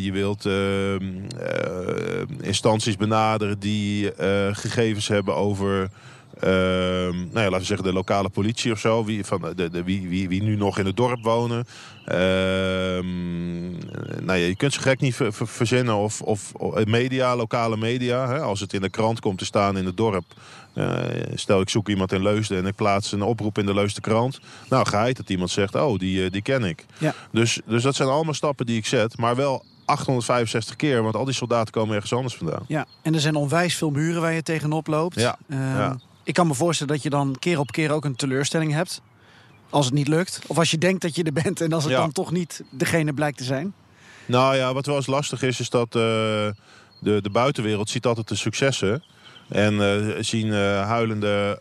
je 0.00 0.10
wilt 0.12 0.46
ehm, 0.46 1.04
instanties 2.40 2.96
benaderen 2.96 3.58
die 3.58 4.12
gegevens 4.52 5.08
hebben 5.08 5.36
over 5.36 5.90
Ehm, 6.40 7.16
nou 7.16 7.40
ja, 7.40 7.42
laten 7.42 7.58
we 7.58 7.64
zeggen 7.64 7.86
de 7.86 7.92
lokale 7.92 8.28
politie 8.28 8.72
of 8.72 8.78
zo. 8.78 9.04
Wie, 9.04 9.24
van 9.24 9.52
de, 9.56 9.70
de, 9.70 9.82
wie, 9.84 10.08
wie, 10.08 10.28
wie 10.28 10.42
nu 10.42 10.56
nog 10.56 10.78
in 10.78 10.86
het 10.86 10.96
dorp 10.96 11.22
wonen. 11.22 11.66
Ehm, 12.04 13.70
nou 14.24 14.38
ja, 14.38 14.46
je 14.46 14.56
kunt 14.56 14.72
ze 14.72 14.80
gek 14.80 15.00
niet 15.00 15.16
verzinnen. 15.32 15.94
Of, 15.94 16.22
of, 16.22 16.52
media, 16.84 17.36
lokale 17.36 17.76
media. 17.76 18.28
Hè, 18.28 18.40
als 18.40 18.60
het 18.60 18.72
in 18.72 18.80
de 18.80 18.90
krant 18.90 19.20
komt 19.20 19.38
te 19.38 19.44
staan 19.44 19.76
in 19.76 19.84
het 19.86 19.96
dorp. 19.96 20.24
Uh, 20.74 20.98
stel 21.34 21.60
ik 21.60 21.68
zoek 21.68 21.88
iemand 21.88 22.12
in 22.12 22.22
Leusden 22.22 22.58
en 22.58 22.66
ik 22.66 22.74
plaats 22.74 23.12
een 23.12 23.22
oproep 23.22 23.58
in 23.58 23.66
de 23.66 23.74
Leusden 23.74 24.02
krant. 24.02 24.40
Nou 24.68 24.86
ga 24.86 25.04
je 25.04 25.14
dat 25.14 25.30
iemand 25.30 25.50
zegt, 25.50 25.74
oh 25.74 25.98
die, 25.98 26.24
eh, 26.24 26.30
die 26.30 26.42
ken 26.42 26.64
ik. 26.64 26.86
Ja. 26.98 27.14
Dus, 27.32 27.60
dus 27.66 27.82
dat 27.82 27.94
zijn 27.94 28.08
allemaal 28.08 28.34
stappen 28.34 28.66
die 28.66 28.76
ik 28.76 28.86
zet. 28.86 29.18
Maar 29.18 29.36
wel 29.36 29.64
865 29.84 30.76
keer, 30.76 31.02
want 31.02 31.14
al 31.14 31.24
die 31.24 31.34
soldaten 31.34 31.72
komen 31.72 31.94
ergens 31.94 32.12
anders 32.12 32.34
vandaan. 32.34 32.64
Ja, 32.68 32.86
en 33.02 33.14
er 33.14 33.20
zijn 33.20 33.34
onwijs 33.34 33.74
veel 33.74 33.90
muren 33.90 34.20
waar 34.20 34.32
je 34.32 34.42
tegenop 34.42 34.86
loopt. 34.86 35.20
Ja, 35.20 35.38
um, 35.48 35.58
ja 35.58 35.96
ik 36.30 36.36
kan 36.36 36.46
me 36.46 36.54
voorstellen 36.54 36.92
dat 36.92 37.02
je 37.02 37.10
dan 37.10 37.36
keer 37.38 37.58
op 37.58 37.70
keer 37.70 37.90
ook 37.90 38.04
een 38.04 38.16
teleurstelling 38.16 38.72
hebt. 38.72 39.00
Als 39.70 39.84
het 39.84 39.94
niet 39.94 40.08
lukt. 40.08 40.40
Of 40.46 40.58
als 40.58 40.70
je 40.70 40.78
denkt 40.78 41.02
dat 41.02 41.14
je 41.14 41.22
er 41.22 41.32
bent 41.32 41.60
en 41.60 41.72
als 41.72 41.84
het 41.84 41.92
dan 41.92 42.12
toch 42.12 42.32
niet 42.32 42.62
degene 42.70 43.12
blijkt 43.12 43.38
te 43.38 43.44
zijn. 43.44 43.74
Nou 44.26 44.56
ja, 44.56 44.74
wat 44.74 44.86
wel 44.86 44.96
eens 44.96 45.06
lastig 45.06 45.42
is, 45.42 45.60
is 45.60 45.70
dat 45.70 45.86
uh, 45.86 46.02
de, 46.02 46.52
de 47.00 47.30
buitenwereld 47.32 47.90
ziet 47.90 48.06
altijd 48.06 48.28
de 48.28 48.34
successen. 48.34 49.02
En 49.50 49.74
uh, 49.74 50.16
zien 50.20 50.46
uh, 50.46 50.86
huilende 50.86 51.58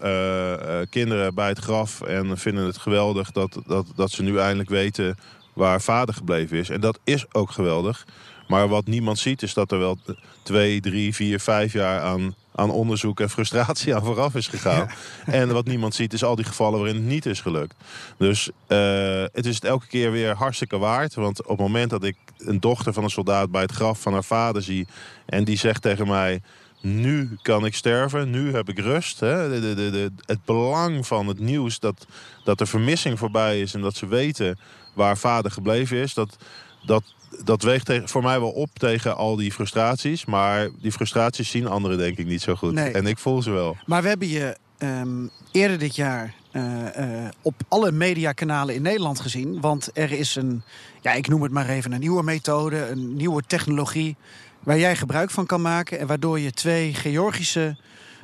kinderen 0.89 1.35
bij 1.35 1.47
het 1.47 1.59
graf 1.59 2.01
en 2.01 2.37
vinden 2.37 2.65
het 2.65 2.77
geweldig 2.77 3.31
dat, 3.31 3.61
dat, 3.67 3.85
dat 3.95 4.11
ze 4.11 4.23
nu 4.23 4.37
eindelijk 4.37 4.69
weten 4.69 5.17
waar 5.53 5.81
vader 5.81 6.15
gebleven 6.15 6.57
is. 6.57 6.69
En 6.69 6.81
dat 6.81 6.99
is 7.03 7.33
ook 7.33 7.51
geweldig. 7.51 8.05
Maar 8.47 8.67
wat 8.67 8.87
niemand 8.87 9.19
ziet 9.19 9.41
is 9.41 9.53
dat 9.53 9.71
er 9.71 9.79
wel 9.79 9.97
twee, 10.43 10.81
drie, 10.81 11.15
vier, 11.15 11.39
vijf 11.39 11.73
jaar 11.73 12.01
aan 12.01 12.35
aan 12.59 12.71
onderzoek 12.71 13.19
en 13.19 13.29
frustratie 13.29 13.93
aan 13.95 14.03
vooraf 14.03 14.35
is 14.35 14.47
gegaan. 14.47 14.89
En 15.25 15.53
wat 15.53 15.65
niemand 15.65 15.95
ziet 15.95 16.13
is 16.13 16.23
al 16.23 16.35
die 16.35 16.45
gevallen 16.45 16.79
waarin 16.79 16.95
het 16.95 17.05
niet 17.05 17.25
is 17.25 17.41
gelukt. 17.41 17.75
Dus 18.17 18.49
uh, 18.67 19.23
het 19.31 19.45
is 19.45 19.55
het 19.55 19.63
elke 19.63 19.87
keer 19.87 20.11
weer 20.11 20.35
hartstikke 20.35 20.77
waard. 20.77 21.13
Want 21.13 21.41
op 21.41 21.47
het 21.47 21.59
moment 21.59 21.89
dat 21.89 22.03
ik 22.03 22.15
een 22.37 22.59
dochter 22.59 22.93
van 22.93 23.03
een 23.03 23.09
soldaat 23.09 23.51
bij 23.51 23.61
het 23.61 23.71
graf 23.71 24.01
van 24.01 24.13
haar 24.13 24.23
vader 24.23 24.63
zie... 24.63 24.87
en 25.25 25.43
die 25.43 25.57
zegt 25.57 25.81
tegen 25.81 26.07
mij, 26.07 26.41
nu 26.81 27.37
kan 27.41 27.65
ik 27.65 27.75
sterven, 27.75 28.29
nu 28.29 28.53
heb 28.53 28.69
ik 28.69 28.79
rust. 28.79 29.19
Hè? 29.19 29.49
De, 29.49 29.75
de, 29.75 29.89
de, 29.89 30.11
het 30.25 30.45
belang 30.45 31.07
van 31.07 31.27
het 31.27 31.39
nieuws 31.39 31.79
dat, 31.79 32.05
dat 32.43 32.57
de 32.57 32.65
vermissing 32.65 33.19
voorbij 33.19 33.61
is... 33.61 33.73
en 33.73 33.81
dat 33.81 33.95
ze 33.95 34.07
weten 34.07 34.59
waar 34.93 35.17
vader 35.17 35.51
gebleven 35.51 35.97
is... 35.97 36.13
dat, 36.13 36.37
dat, 36.85 37.03
dat 37.43 37.61
weegt 37.61 37.91
voor 38.03 38.23
mij 38.23 38.39
wel 38.39 38.51
op 38.51 38.69
tegen 38.73 39.15
al 39.15 39.35
die 39.35 39.51
frustraties. 39.51 40.25
Maar 40.25 40.69
die 40.81 40.91
frustraties 40.91 41.49
zien 41.49 41.67
anderen 41.67 41.97
denk 41.97 42.17
ik 42.17 42.25
niet 42.25 42.41
zo 42.41 42.55
goed. 42.55 42.73
Nee. 42.73 42.91
En 42.91 43.05
ik 43.05 43.17
voel 43.17 43.41
ze 43.41 43.51
wel. 43.51 43.77
Maar 43.85 44.01
we 44.01 44.07
hebben 44.07 44.27
je 44.27 44.57
um, 44.79 45.29
eerder 45.51 45.77
dit 45.77 45.95
jaar 45.95 46.33
uh, 46.53 46.63
uh, 46.99 47.27
op 47.41 47.55
alle 47.67 47.91
mediakanalen 47.91 48.75
in 48.75 48.81
Nederland 48.81 49.19
gezien. 49.19 49.61
Want 49.61 49.89
er 49.93 50.11
is 50.11 50.35
een, 50.35 50.61
ja, 51.01 51.13
ik 51.13 51.27
noem 51.27 51.41
het 51.41 51.51
maar 51.51 51.69
even, 51.69 51.91
een 51.91 51.99
nieuwe 51.99 52.23
methode, 52.23 52.87
een 52.87 53.15
nieuwe 53.15 53.43
technologie... 53.47 54.15
waar 54.63 54.79
jij 54.79 54.95
gebruik 54.95 55.29
van 55.29 55.45
kan 55.45 55.61
maken... 55.61 55.99
en 55.99 56.07
waardoor 56.07 56.39
je 56.39 56.51
twee 56.51 56.93
Georgische 56.93 57.77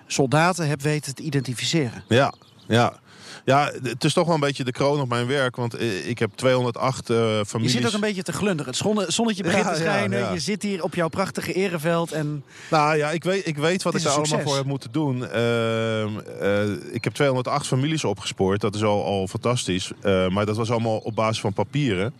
soldaten 0.08 0.68
hebt 0.68 0.82
weten 0.82 1.16
te 1.16 1.24
identificeren. 1.24 2.04
Ja, 2.08 2.34
ja. 2.68 3.00
Ja, 3.46 3.72
het 3.84 4.04
is 4.04 4.14
toch 4.14 4.26
wel 4.26 4.34
een 4.34 4.40
beetje 4.40 4.64
de 4.64 4.72
kroon 4.72 5.00
op 5.00 5.10
mijn 5.10 5.28
werk. 5.28 5.56
Want 5.56 5.74
eh, 5.74 6.08
ik 6.08 6.20
heb 6.20 6.32
208 6.36 7.10
uh, 7.10 7.18
families. 7.48 7.72
Je 7.72 7.78
zit 7.78 7.88
ook 7.88 7.94
een 7.94 8.00
beetje 8.00 8.24
te 8.24 8.34
glunderen. 8.34 8.74
Het 8.74 9.14
zonnetje 9.14 9.44
begint 9.44 9.66
ja, 9.66 9.72
te 9.72 9.80
schijnen. 9.80 10.20
Ja, 10.20 10.26
ja. 10.26 10.34
Je 10.34 10.40
zit 10.40 10.64
hier 10.64 10.84
op 10.84 10.96
jouw 10.96 11.08
prachtige 11.08 11.54
ereveld. 11.54 12.12
En... 12.12 12.44
Nou 12.70 12.98
ja, 12.98 13.12
ik 13.12 13.24
weet, 13.24 13.48
ik 13.48 13.58
weet 13.58 13.84
wat 13.84 13.96
ik 13.96 14.04
daar 14.04 14.14
allemaal 14.14 14.40
voor 14.40 14.56
heb 14.56 14.66
moeten 14.66 14.92
doen. 14.92 15.18
Uh, 15.18 16.04
uh, 16.42 16.62
ik 16.92 17.04
heb 17.04 17.14
208 17.14 17.68
families 17.68 18.04
opgespoord. 18.04 18.62
Dat 18.62 18.76
is 18.76 18.84
al, 18.84 19.06
al 19.06 19.28
fantastisch. 19.28 19.92
Eh, 20.02 20.28
maar 20.28 20.46
dat 20.46 20.58
was 20.58 20.72
allemaal 20.72 20.98
op 20.98 21.16
basis 21.16 21.40
van 21.40 21.54
papieren. 21.54 22.14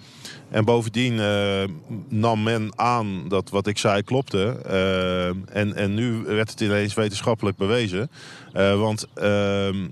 En 0.50 0.66
bovendien 0.66 1.22
nam 2.10 2.44
men 2.44 2.72
aan 2.76 3.28
dat 3.28 3.50
wat 3.50 3.68
ik 3.68 3.78
zei 3.78 4.04
klopte. 4.04 4.48
en, 5.52 5.76
en 5.76 5.94
nu 5.94 6.24
werd 6.24 6.50
het 6.50 6.62
ineens 6.62 6.94
wetenschappelijk 6.94 7.58
bewezen. 7.58 8.12
want 8.54 9.08
ehm, 9.14 9.88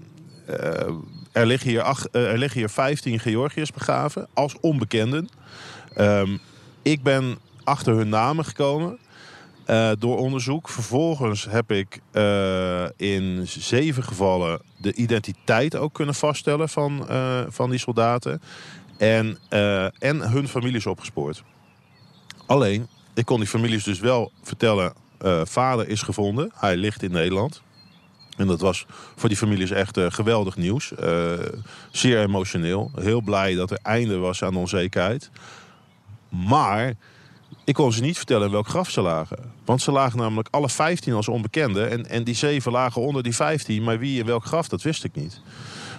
er 1.34 1.46
liggen, 1.46 1.70
hier 1.70 1.82
acht, 1.82 2.10
eh, 2.10 2.32
er 2.32 2.38
liggen 2.38 2.60
hier 2.60 2.70
15 2.70 3.20
Georgiërs 3.20 3.72
begraven 3.72 4.28
als 4.34 4.56
onbekenden. 4.62 5.30
Um, 5.98 6.40
ik 6.82 7.04
ben 7.04 7.38
achter 7.64 7.96
hun 7.96 8.10
namen 8.10 8.46
gekomen 8.46 8.98
door 10.00 10.18
onderzoek. 10.18 10.70
Vervolgens 10.70 11.48
heb 11.50 11.72
ik 11.72 12.00
in 12.98 13.48
zeven 13.48 14.04
gevallen 14.04 14.62
de 14.78 14.94
identiteit 14.94 15.76
ook 15.76 15.94
kunnen 15.94 16.16
vaststellen 16.16 16.70
van, 16.70 17.08
van 17.50 17.70
die 17.70 17.80
soldaten. 17.80 18.42
En, 19.04 19.38
en 20.00 20.30
hun 20.30 20.48
families 20.48 20.86
opgespoord. 20.86 21.44
Alleen, 22.46 22.88
ik 23.14 23.26
kon 23.26 23.40
die 23.40 23.48
families 23.48 23.84
dus 23.84 24.00
wel 24.00 24.32
vertellen... 24.42 24.94
vader 25.44 25.88
is 25.88 26.02
gevonden, 26.02 26.52
hij 26.56 26.78
ligt 26.78 27.04
in 27.04 27.12
Nederland. 27.12 27.62
En 28.38 28.48
dat 28.48 28.62
was 28.62 28.86
voor 29.16 29.30
die 29.30 29.38
families 29.38 29.72
echt 29.72 29.98
uh, 29.98 30.06
geweldig 30.10 30.56
nieuws. 30.56 30.94
Zeer 31.92 32.22
emotioneel. 32.22 32.92
Heel 32.96 33.22
blij 33.22 33.56
dat 33.56 33.72
er 33.72 33.80
einde 33.82 34.18
was 34.18 34.44
aan 34.44 34.56
onzekerheid. 34.56 35.30
Maar 36.30 36.94
ik 37.64 37.74
kon 37.74 37.94
ze 37.94 38.02
niet 38.02 38.18
vertellen 38.18 38.52
welk 38.52 38.68
graf 38.68 38.90
ze 38.90 39.02
lagen. 39.02 39.38
Want 39.66 39.82
ze 39.82 39.92
lagen 39.92 40.20
namelijk 40.20 40.48
alle 40.52 40.70
15 40.70 41.14
als 41.14 41.28
onbekenden. 41.28 41.90
En, 41.90 42.10
en 42.10 42.24
die 42.24 42.36
zeven 42.36 42.72
lagen 42.72 43.02
onder 43.02 43.24
die 43.24 43.36
15. 43.36 43.84
Maar 43.84 44.00
wie 44.00 44.20
in 44.20 44.26
welk 44.26 44.46
graf, 44.46 44.68
dat 44.68 44.82
wist 44.82 45.04
ik 45.04 45.16
niet. 45.16 45.42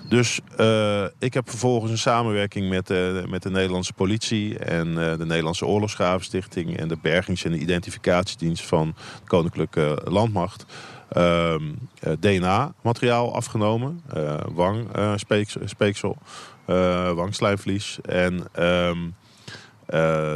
Dus 0.08 0.40
uh, 0.60 1.04
ik 1.18 1.34
heb 1.34 1.50
vervolgens 1.50 1.90
een 1.90 1.98
samenwerking 1.98 2.68
met, 2.68 2.90
uh, 2.90 3.24
met 3.24 3.42
de 3.42 3.50
Nederlandse 3.50 3.92
politie 3.92 4.58
en 4.58 4.88
uh, 4.88 4.94
de 4.94 5.26
Nederlandse 5.26 5.66
Oorlogsgravenstichting 5.66 6.76
en 6.76 6.88
de 6.88 6.96
Bergings- 7.02 7.44
en 7.44 7.52
de 7.52 7.58
Identificatiedienst 7.58 8.66
van 8.66 8.94
de 9.20 9.26
Koninklijke 9.26 10.00
Landmacht 10.04 10.66
ehm, 11.08 11.62
DNA-materiaal 12.20 13.34
afgenomen. 13.34 14.00
wang, 14.52 14.88
speeksel, 15.64 16.16
wangslijmvlies. 17.14 17.98
En 18.02 18.46
ehm, 18.52 18.98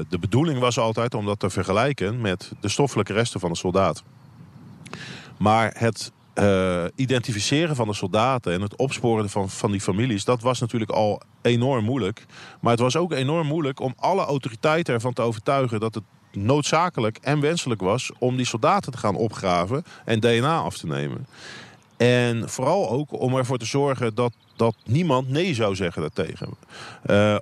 de 0.08 0.18
bedoeling 0.20 0.58
was 0.58 0.78
altijd 0.78 1.14
om 1.14 1.26
dat 1.26 1.40
te 1.40 1.50
vergelijken 1.50 2.20
met 2.20 2.52
de 2.60 2.68
stoffelijke 2.68 3.12
resten 3.12 3.40
van 3.40 3.50
de 3.50 3.56
soldaat. 3.56 4.02
Maar 5.38 5.74
het 5.78 6.12
uh, 6.38 6.84
identificeren 6.94 7.76
van 7.76 7.86
de 7.88 7.94
soldaten 7.94 8.52
en 8.52 8.60
het 8.60 8.76
opsporen 8.76 9.30
van, 9.30 9.50
van 9.50 9.70
die 9.70 9.80
families, 9.80 10.24
dat 10.24 10.42
was 10.42 10.60
natuurlijk 10.60 10.90
al 10.90 11.22
enorm 11.42 11.84
moeilijk. 11.84 12.26
Maar 12.60 12.72
het 12.72 12.80
was 12.80 12.96
ook 12.96 13.12
enorm 13.12 13.46
moeilijk 13.46 13.80
om 13.80 13.94
alle 13.96 14.24
autoriteiten 14.24 14.94
ervan 14.94 15.12
te 15.12 15.22
overtuigen 15.22 15.80
dat 15.80 15.94
het 15.94 16.04
noodzakelijk 16.32 17.18
en 17.20 17.40
wenselijk 17.40 17.80
was 17.80 18.10
om 18.18 18.36
die 18.36 18.46
soldaten 18.46 18.92
te 18.92 18.98
gaan 18.98 19.16
opgraven 19.16 19.84
en 20.04 20.20
DNA 20.20 20.58
af 20.58 20.78
te 20.78 20.86
nemen. 20.86 21.26
En 21.96 22.48
vooral 22.48 22.90
ook 22.90 23.20
om 23.20 23.36
ervoor 23.36 23.58
te 23.58 23.64
zorgen 23.64 24.14
dat, 24.14 24.32
dat 24.56 24.76
niemand 24.84 25.28
nee 25.28 25.54
zou 25.54 25.74
zeggen 25.74 26.02
daartegen. 26.02 26.48
Uh, 27.10 27.36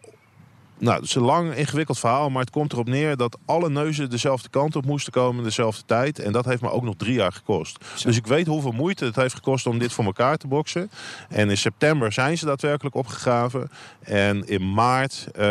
nou, 0.78 0.96
het 0.96 1.04
is 1.04 1.14
een 1.14 1.22
lang 1.22 1.54
ingewikkeld 1.54 1.98
verhaal, 1.98 2.30
maar 2.30 2.40
het 2.40 2.50
komt 2.50 2.72
erop 2.72 2.88
neer 2.88 3.16
dat 3.16 3.38
alle 3.44 3.70
neuzen 3.70 4.10
dezelfde 4.10 4.48
kant 4.48 4.76
op 4.76 4.84
moesten 4.84 5.12
komen 5.12 5.44
dezelfde 5.44 5.82
tijd. 5.86 6.18
En 6.18 6.32
dat 6.32 6.44
heeft 6.44 6.62
me 6.62 6.70
ook 6.70 6.82
nog 6.82 6.94
drie 6.96 7.14
jaar 7.14 7.32
gekost. 7.32 7.84
Dus 8.04 8.16
ik 8.16 8.26
weet 8.26 8.46
hoeveel 8.46 8.72
moeite 8.72 9.04
het 9.04 9.16
heeft 9.16 9.34
gekost 9.34 9.66
om 9.66 9.78
dit 9.78 9.92
voor 9.92 10.04
elkaar 10.04 10.36
te 10.36 10.46
boksen. 10.46 10.90
En 11.28 11.50
in 11.50 11.56
september 11.56 12.12
zijn 12.12 12.38
ze 12.38 12.44
daadwerkelijk 12.46 12.94
opgegraven. 12.94 13.70
En 14.00 14.48
in 14.48 14.72
maart 14.72 15.26
uh, 15.28 15.42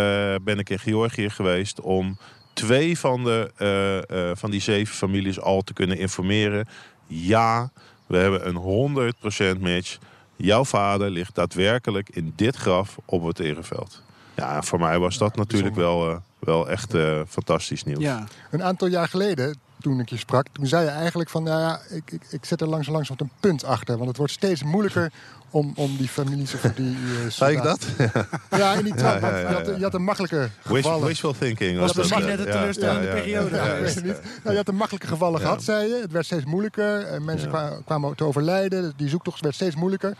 ben 0.41 0.59
ik 0.59 0.69
in 0.69 0.79
Georgië 0.79 1.29
geweest 1.29 1.81
om 1.81 2.17
twee 2.53 2.99
van, 2.99 3.23
de, 3.23 3.51
eh, 3.57 4.29
eh, 4.29 4.37
van 4.37 4.51
die 4.51 4.61
zeven 4.61 4.95
families 4.95 5.39
al 5.39 5.61
te 5.61 5.73
kunnen 5.73 5.97
informeren. 5.97 6.67
Ja, 7.07 7.71
we 8.07 8.17
hebben 8.17 8.47
een 8.47 8.55
100% 8.55 9.59
match. 9.59 9.97
Jouw 10.35 10.65
vader 10.65 11.09
ligt 11.09 11.35
daadwerkelijk 11.35 12.09
in 12.09 12.33
dit 12.35 12.55
graf 12.55 12.97
op 13.05 13.25
het 13.25 13.39
Ereveld. 13.39 14.03
Ja, 14.35 14.61
voor 14.61 14.79
mij 14.79 14.99
was 14.99 15.17
dat 15.17 15.35
natuurlijk 15.35 15.75
wel, 15.75 16.09
eh, 16.09 16.17
wel 16.39 16.69
echt 16.69 16.93
eh, 16.93 17.21
fantastisch 17.27 17.83
nieuws. 17.83 18.01
Ja. 18.03 18.23
Een 18.51 18.63
aantal 18.63 18.87
jaar 18.87 19.07
geleden, 19.07 19.57
toen 19.81 19.99
ik 19.99 20.09
je 20.09 20.17
sprak, 20.17 20.45
toen 20.51 20.67
zei 20.67 20.83
je 20.83 20.89
eigenlijk 20.89 21.29
van, 21.29 21.43
nou 21.43 21.59
ja, 21.59 21.79
ik, 21.89 22.11
ik, 22.11 22.21
ik 22.29 22.45
zet 22.45 22.61
er 22.61 22.67
langs 22.67 22.87
langs 22.87 23.09
een 23.09 23.29
punt 23.39 23.63
achter. 23.63 23.95
Want 23.95 24.07
het 24.07 24.17
wordt 24.17 24.31
steeds 24.31 24.63
moeilijker 24.63 25.11
om, 25.49 25.71
om 25.75 25.97
die 25.97 26.07
families 26.07 26.53
of 26.53 26.61
die 26.61 26.97
uh, 26.97 27.29
Zei 27.39 27.57
ik 27.57 27.63
dat? 27.63 27.85
Ja, 28.61 28.73
in 28.73 28.83
die 28.83 28.95
trap. 28.95 29.21
Ja, 29.21 29.37
ja, 29.37 29.53
want 29.53 29.65
ja, 29.65 29.71
Je, 29.71 29.77
je 29.77 29.83
had 29.83 29.93
een 29.93 30.03
makkelijke 30.03 30.49
Wish, 30.63 30.75
gevallen. 30.75 31.07
wishful 31.07 31.33
thinking. 31.33 31.79
Was 31.79 31.87
Was 31.87 31.97
misschien 31.97 32.27
dat, 32.27 32.37
net 32.37 32.45
een 32.45 32.51
teleurstellende 32.51 33.07
periode 33.07 33.55
ja, 33.55 33.79
weet 33.79 34.03
niet. 34.03 34.21
Nou, 34.43 34.51
je 34.51 34.55
had 34.55 34.67
een 34.67 34.75
makkelijke 34.75 35.07
gevallen 35.07 35.39
gehad, 35.41 35.63
zei 35.63 35.87
je. 35.87 35.99
Het 36.01 36.11
werd 36.11 36.25
steeds 36.25 36.45
moeilijker. 36.45 37.05
En 37.05 37.25
mensen 37.25 37.51
kwamen 37.85 38.15
te 38.15 38.23
overlijden. 38.23 38.93
Die 38.95 39.09
zoektocht 39.09 39.41
werd 39.41 39.55
steeds 39.55 39.75
moeilijker. 39.75 40.15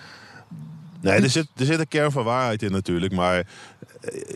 Nee, 1.02 1.22
er 1.22 1.30
zit, 1.30 1.48
er 1.56 1.66
zit 1.66 1.80
een 1.80 1.88
kern 1.88 2.12
van 2.12 2.24
waarheid 2.24 2.64
in 2.64 2.72
natuurlijk. 2.72 3.14
Maar, 3.14 3.44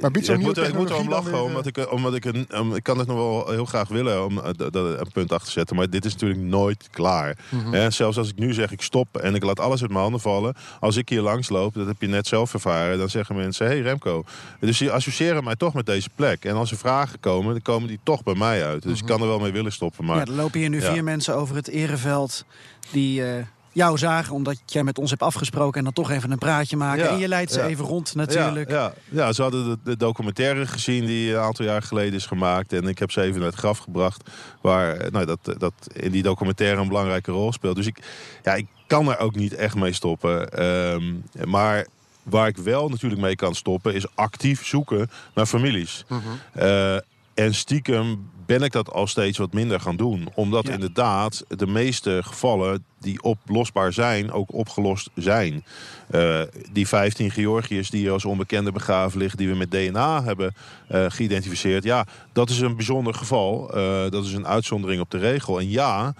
Maar 0.01 0.11
biedt 0.11 0.25
zo'n 0.25 0.35
ik, 0.35 0.41
nieuwe 0.41 0.59
moet, 0.59 0.67
ik 0.69 0.73
moet 0.75 0.89
erom 0.89 1.09
lachen, 1.09 1.31
weer, 1.31 1.41
omdat 1.41 1.65
ik, 1.65 1.91
omdat 1.91 2.13
ik, 2.15 2.25
een, 2.25 2.47
um, 2.55 2.75
ik 2.75 2.83
kan 2.83 2.97
het 2.97 3.07
nog 3.07 3.17
wel 3.17 3.49
heel 3.51 3.65
graag 3.65 3.87
willen 3.87 4.25
om 4.25 4.37
eh, 4.39 4.49
dat- 4.55 4.75
een 4.75 5.11
punt 5.13 5.31
achter 5.31 5.45
te 5.47 5.51
zetten. 5.51 5.75
Maar 5.75 5.89
dit 5.89 6.05
is 6.05 6.13
natuurlijk 6.13 6.39
nooit 6.39 6.87
klaar. 6.91 7.37
Mhm. 7.49 7.73
Hè, 7.73 7.91
zelfs 7.91 8.17
als 8.17 8.29
ik 8.29 8.37
nu 8.37 8.53
zeg 8.53 8.71
ik 8.71 8.81
stop 8.81 9.17
en 9.17 9.35
ik 9.35 9.43
laat 9.43 9.59
alles 9.59 9.81
uit 9.81 9.89
mijn 9.89 10.01
handen 10.01 10.21
vallen. 10.21 10.55
Als 10.79 10.95
ik 10.95 11.09
hier 11.09 11.21
langs 11.21 11.49
loop, 11.49 11.73
dat 11.73 11.87
heb 11.87 12.01
je 12.01 12.07
net 12.07 12.27
zelf 12.27 12.53
ervaren. 12.53 12.97
Dan 12.97 13.09
zeggen 13.09 13.35
mensen, 13.35 13.65
hé 13.65 13.71
hey 13.71 13.81
Remco. 13.81 14.23
Dus 14.59 14.77
die 14.77 14.91
associëren 14.91 15.43
mij 15.43 15.55
toch 15.55 15.73
met 15.73 15.85
deze 15.85 16.09
plek. 16.15 16.45
En 16.45 16.55
als 16.55 16.71
er 16.71 16.77
vragen 16.77 17.19
komen, 17.19 17.51
dan 17.51 17.61
komen 17.61 17.87
die 17.87 17.99
toch 18.03 18.23
bij 18.23 18.35
mij 18.35 18.65
uit. 18.65 18.83
Dus 18.83 18.99
ik 18.99 19.05
kan 19.05 19.21
er 19.21 19.27
wel 19.27 19.39
mee 19.39 19.51
willen 19.51 19.71
stoppen. 19.71 20.05
Maar 20.05 20.15
ja, 20.15 20.21
er 20.25 20.31
lopen 20.31 20.59
hier 20.59 20.69
nu 20.69 20.81
Ja. 20.81 20.93
vier 20.93 21.03
mensen 21.03 21.35
over 21.35 21.55
het 21.55 21.67
ereveld 21.67 22.45
die 22.91 23.25
eh, 23.25 23.43
jou 23.79 23.97
zagen 23.97 24.33
omdat 24.33 24.61
jij 24.65 24.83
met 24.83 24.97
ons 24.97 25.09
hebt 25.09 25.21
afgesproken 25.21 25.77
en 25.77 25.83
dan 25.83 25.93
toch 25.93 26.11
even 26.11 26.31
een 26.31 26.37
praatje 26.37 26.77
maken. 26.77 27.03
Ja, 27.03 27.09
En 27.09 27.17
je 27.17 27.27
leidt 27.27 27.51
ze 27.51 27.59
ja. 27.59 27.65
even 27.65 27.85
rond 27.85 28.15
natuurlijk. 28.15 28.69
Ja, 28.69 28.93
ja, 29.09 29.25
ja, 29.25 29.33
ze 29.33 29.41
hadden 29.41 29.63
de, 29.65 29.77
de 29.83 29.97
documentaire 29.97 30.67
gezien 30.67 31.05
die 31.05 31.33
een 31.33 31.39
aantal 31.39 31.65
jaar 31.65 31.81
geleden 31.81 32.13
is 32.13 32.25
gemaakt. 32.25 32.73
En 32.73 32.87
ik 32.87 32.99
heb 32.99 33.11
ze 33.11 33.21
even 33.21 33.39
naar 33.39 33.49
het 33.49 33.57
graf 33.59 33.77
gebracht. 33.77 34.29
Waar 34.61 35.11
nou, 35.11 35.25
dat, 35.25 35.39
dat 35.57 35.73
in 35.93 36.11
die 36.11 36.23
documentaire 36.23 36.81
een 36.81 36.87
belangrijke 36.87 37.31
rol 37.31 37.51
speelt. 37.51 37.75
Dus 37.75 37.87
ik, 37.87 37.99
ja, 38.43 38.53
ik 38.53 38.67
kan 38.87 39.09
er 39.09 39.19
ook 39.19 39.35
niet 39.35 39.53
echt 39.55 39.75
mee 39.75 39.93
stoppen. 39.93 40.51
Ehm, 40.51 41.03
maar 41.49 41.87
waar 42.23 42.47
ik 42.47 42.57
wel 42.57 42.89
natuurlijk 42.89 43.21
mee 43.21 43.35
kan 43.35 43.55
stoppen 43.55 43.93
is 43.93 44.15
actief 44.15 44.65
zoeken 44.65 45.09
naar 45.35 45.45
families. 45.45 46.05
Eh, 46.53 46.95
en 47.33 47.53
stiekem 47.53 48.29
ben 48.45 48.61
ik 48.61 48.71
dat 48.71 48.91
al 48.91 49.07
steeds 49.07 49.37
wat 49.37 49.53
minder 49.53 49.79
gaan 49.79 49.95
doen. 49.95 50.29
Omdat 50.33 50.67
Ja. 50.67 50.73
inderdaad 50.73 51.43
de 51.47 51.67
meeste 51.67 52.21
gevallen 52.23 52.83
die 52.99 53.23
oplosbaar 53.23 53.93
zijn, 53.93 54.31
ook 54.31 54.53
opgelost 54.53 55.09
zijn. 55.15 55.63
Eh, 56.09 56.41
die 56.71 56.87
15 56.87 57.31
Georgiërs 57.31 57.89
die 57.89 58.11
als 58.11 58.25
onbekende 58.25 58.71
begraven 58.71 59.19
liggen, 59.19 59.37
die 59.37 59.49
we 59.49 59.55
met 59.55 59.71
DNA 59.71 60.23
hebben 60.23 60.53
eh, 60.89 61.05
geïdentificeerd. 61.07 61.83
Ja, 61.83 62.05
dat 62.33 62.49
is 62.49 62.59
een 62.59 62.75
bijzonder 62.75 63.13
geval. 63.13 63.73
Eh, 63.73 64.09
dat 64.09 64.25
is 64.25 64.33
een 64.33 64.47
uitzondering 64.47 65.01
op 65.01 65.11
de 65.11 65.17
regel. 65.17 65.59
En 65.59 65.69
ja, 65.69 66.13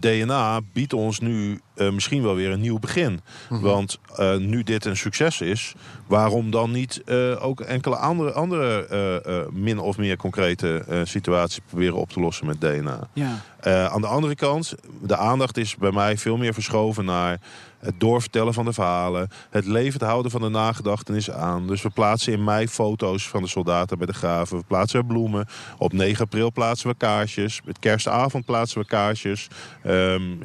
DNA 0.00 0.60
biedt 0.72 0.92
ons 0.92 1.20
nu 1.20 1.60
misschien 1.74 2.22
wel 2.22 2.34
weer 2.34 2.50
een 2.50 2.60
nieuw 2.60 2.78
begin. 2.78 3.20
Want 3.48 3.98
eh, 4.16 4.36
nu 4.36 4.62
dit 4.62 4.84
een 4.84 4.96
succes 4.96 5.40
is, 5.40 5.74
waarom 6.06 6.50
dan 6.50 6.70
niet 6.70 7.02
ook 7.38 7.60
enkele 7.60 7.96
andere, 7.96 8.32
andere 8.32 9.48
min 9.52 9.78
of 9.78 9.98
meer 9.98 10.16
concrete 10.16 11.02
situaties 11.04 11.60
proberen 11.66 11.96
op 11.96 12.10
te 12.10 12.20
lossen 12.20 12.46
met 12.46 12.60
DNA? 12.60 13.08
Ja. 13.12 13.40
Aan 13.88 14.00
de 14.00 14.06
andere 14.06 14.34
kant, 14.34 14.74
de 15.02 15.16
aandacht 15.16 15.56
is 15.56 15.76
bij 15.76 15.92
mij 15.92 16.13
veel 16.18 16.36
meer 16.36 16.54
verschoven 16.54 17.04
naar 17.04 17.40
het 17.78 18.00
doorvertellen 18.00 18.54
van 18.54 18.64
de 18.64 18.72
verhalen, 18.72 19.28
het 19.50 19.66
levend 19.66 20.02
houden 20.02 20.30
van 20.30 20.40
de 20.40 20.48
nagedachtenis 20.48 21.30
aan. 21.30 21.66
Dus 21.66 21.82
we 21.82 21.90
plaatsen 21.90 22.32
in 22.32 22.44
mei 22.44 22.68
foto's 22.68 23.28
van 23.28 23.42
de 23.42 23.48
soldaten 23.48 23.98
bij 23.98 24.06
de 24.06 24.12
graven. 24.12 24.56
We 24.58 24.64
plaatsen 24.66 24.98
er 25.00 25.06
bloemen. 25.06 25.46
Op 25.78 25.92
9 25.92 26.24
april 26.24 26.52
plaatsen 26.52 26.88
we 26.88 26.94
kaarsjes. 26.96 27.60
Met 27.64 27.78
kerstavond 27.78 28.44
plaatsen 28.44 28.80
we 28.80 28.86
kaarsjes. 28.86 29.48
Ehm, 29.82 30.42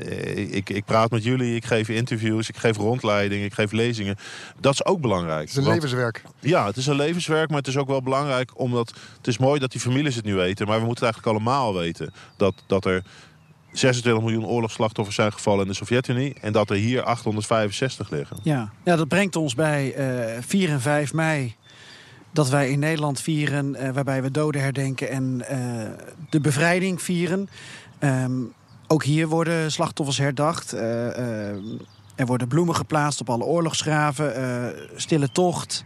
ik, 0.51 0.69
ik 0.69 0.85
praat 0.85 1.11
met 1.11 1.23
jullie, 1.23 1.55
ik 1.55 1.65
geef 1.65 1.89
interviews, 1.89 2.49
ik 2.49 2.57
geef 2.57 2.77
rondleidingen, 2.77 3.45
ik 3.45 3.53
geef 3.53 3.71
lezingen. 3.71 4.15
Dat 4.59 4.73
is 4.73 4.85
ook 4.85 5.01
belangrijk. 5.01 5.39
Het 5.39 5.49
is 5.49 5.55
een 5.55 5.63
Want- 5.63 5.75
levenswerk. 5.75 6.23
ja, 6.39 6.65
het 6.65 6.77
is 6.77 6.87
een 6.87 6.95
levenswerk, 6.95 7.49
maar 7.49 7.57
het 7.57 7.67
is 7.67 7.77
ook 7.77 7.87
wel 7.87 8.01
belangrijk 8.01 8.51
omdat 8.59 8.93
het 9.17 9.27
is 9.27 9.37
mooi 9.37 9.59
dat 9.59 9.71
die 9.71 9.81
families 9.81 10.15
het 10.15 10.25
nu 10.25 10.35
weten, 10.35 10.67
maar 10.67 10.79
we 10.79 10.85
moeten 10.85 11.05
het 11.05 11.13
eigenlijk 11.15 11.45
allemaal 11.45 11.73
weten 11.73 12.13
dat, 12.37 12.53
dat 12.67 12.85
er 12.85 13.03
26 13.71 14.23
miljoen 14.23 14.45
oorlogsslachtoffers 14.45 15.15
zijn 15.15 15.33
gevallen 15.33 15.61
in 15.61 15.67
de 15.67 15.73
Sovjet-Unie 15.73 16.33
en 16.41 16.51
dat 16.51 16.69
er 16.69 16.75
hier 16.75 17.03
865 17.03 18.09
liggen. 18.09 18.37
Ja. 18.43 18.71
ja, 18.83 18.95
dat 18.95 19.07
brengt 19.07 19.35
ons 19.35 19.55
bij 19.55 19.93
eh 19.93 20.41
4 20.41 20.69
en 20.69 20.81
5 20.81 21.13
mei. 21.13 21.55
Dat 22.31 22.49
wij 22.49 22.69
in 22.69 22.79
Nederland 22.79 23.21
vieren, 23.21 23.75
eh, 23.75 23.89
waarbij 23.91 24.21
we 24.21 24.31
doden 24.31 24.61
herdenken 24.61 25.09
en 25.09 25.41
eh, 25.47 25.59
de 26.29 26.39
bevrijding 26.39 27.01
vieren. 27.01 27.49
Ehm, 27.99 28.31
ook 28.87 29.03
hier 29.03 29.27
worden 29.27 29.71
slachtoffers 29.71 30.17
herdacht. 30.17 30.73
Eh, 30.73 31.49
eh, 31.49 31.55
er 32.15 32.25
worden 32.25 32.47
bloemen 32.47 32.75
geplaatst 32.75 33.21
op 33.21 33.29
alle 33.29 33.43
oorlogsgraven. 33.43 34.73
stille 34.95 35.31
tocht. 35.31 35.83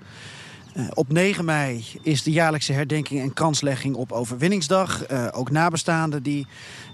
Eh, 0.73 0.85
op 0.93 1.11
9 1.11 1.45
mei 1.45 1.85
is 2.01 2.23
de 2.23 2.31
jaarlijkse 2.31 2.73
herdenking 2.73 3.21
en 3.21 3.33
kanslegging 3.33 3.95
op 3.95 4.11
Overwinningsdag. 4.11 5.05
Eh, 5.05 5.27
ook 5.31 5.51
nabestaanden 5.51 6.23
die 6.23 6.47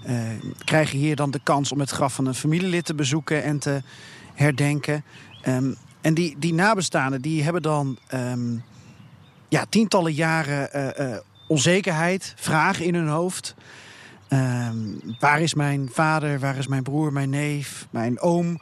eh, 0.04 0.16
krijgen 0.64 0.98
hier 0.98 1.16
dan 1.16 1.30
de 1.30 1.40
kans 1.42 1.72
om 1.72 1.80
het 1.80 1.90
graf 1.90 2.14
van 2.14 2.26
een 2.26 2.34
familielid 2.34 2.84
te 2.84 2.94
bezoeken 2.94 3.42
en 3.42 3.58
te 3.58 3.82
herdenken. 4.34 5.04
Ehm, 5.42 5.72
en 6.00 6.14
die, 6.14 6.36
die 6.38 6.54
nabestaanden 6.54 7.22
die 7.22 7.42
hebben 7.42 7.62
dan 7.62 7.98
ehm, 8.06 8.56
ja, 9.48 9.64
tientallen 9.68 10.12
jaren 10.12 11.22
onzekerheid, 11.48 12.34
vragen 12.36 12.84
in 12.84 12.94
hun 12.94 13.08
hoofd. 13.08 13.54
Ehm, 14.28 14.76
waar 15.18 15.40
is 15.40 15.54
mijn 15.54 15.88
vader, 15.92 16.38
waar 16.38 16.56
is 16.56 16.66
mijn 16.66 16.82
broer, 16.82 17.12
mijn 17.12 17.30
neef, 17.30 17.86
mijn 17.90 18.20
oom? 18.20 18.60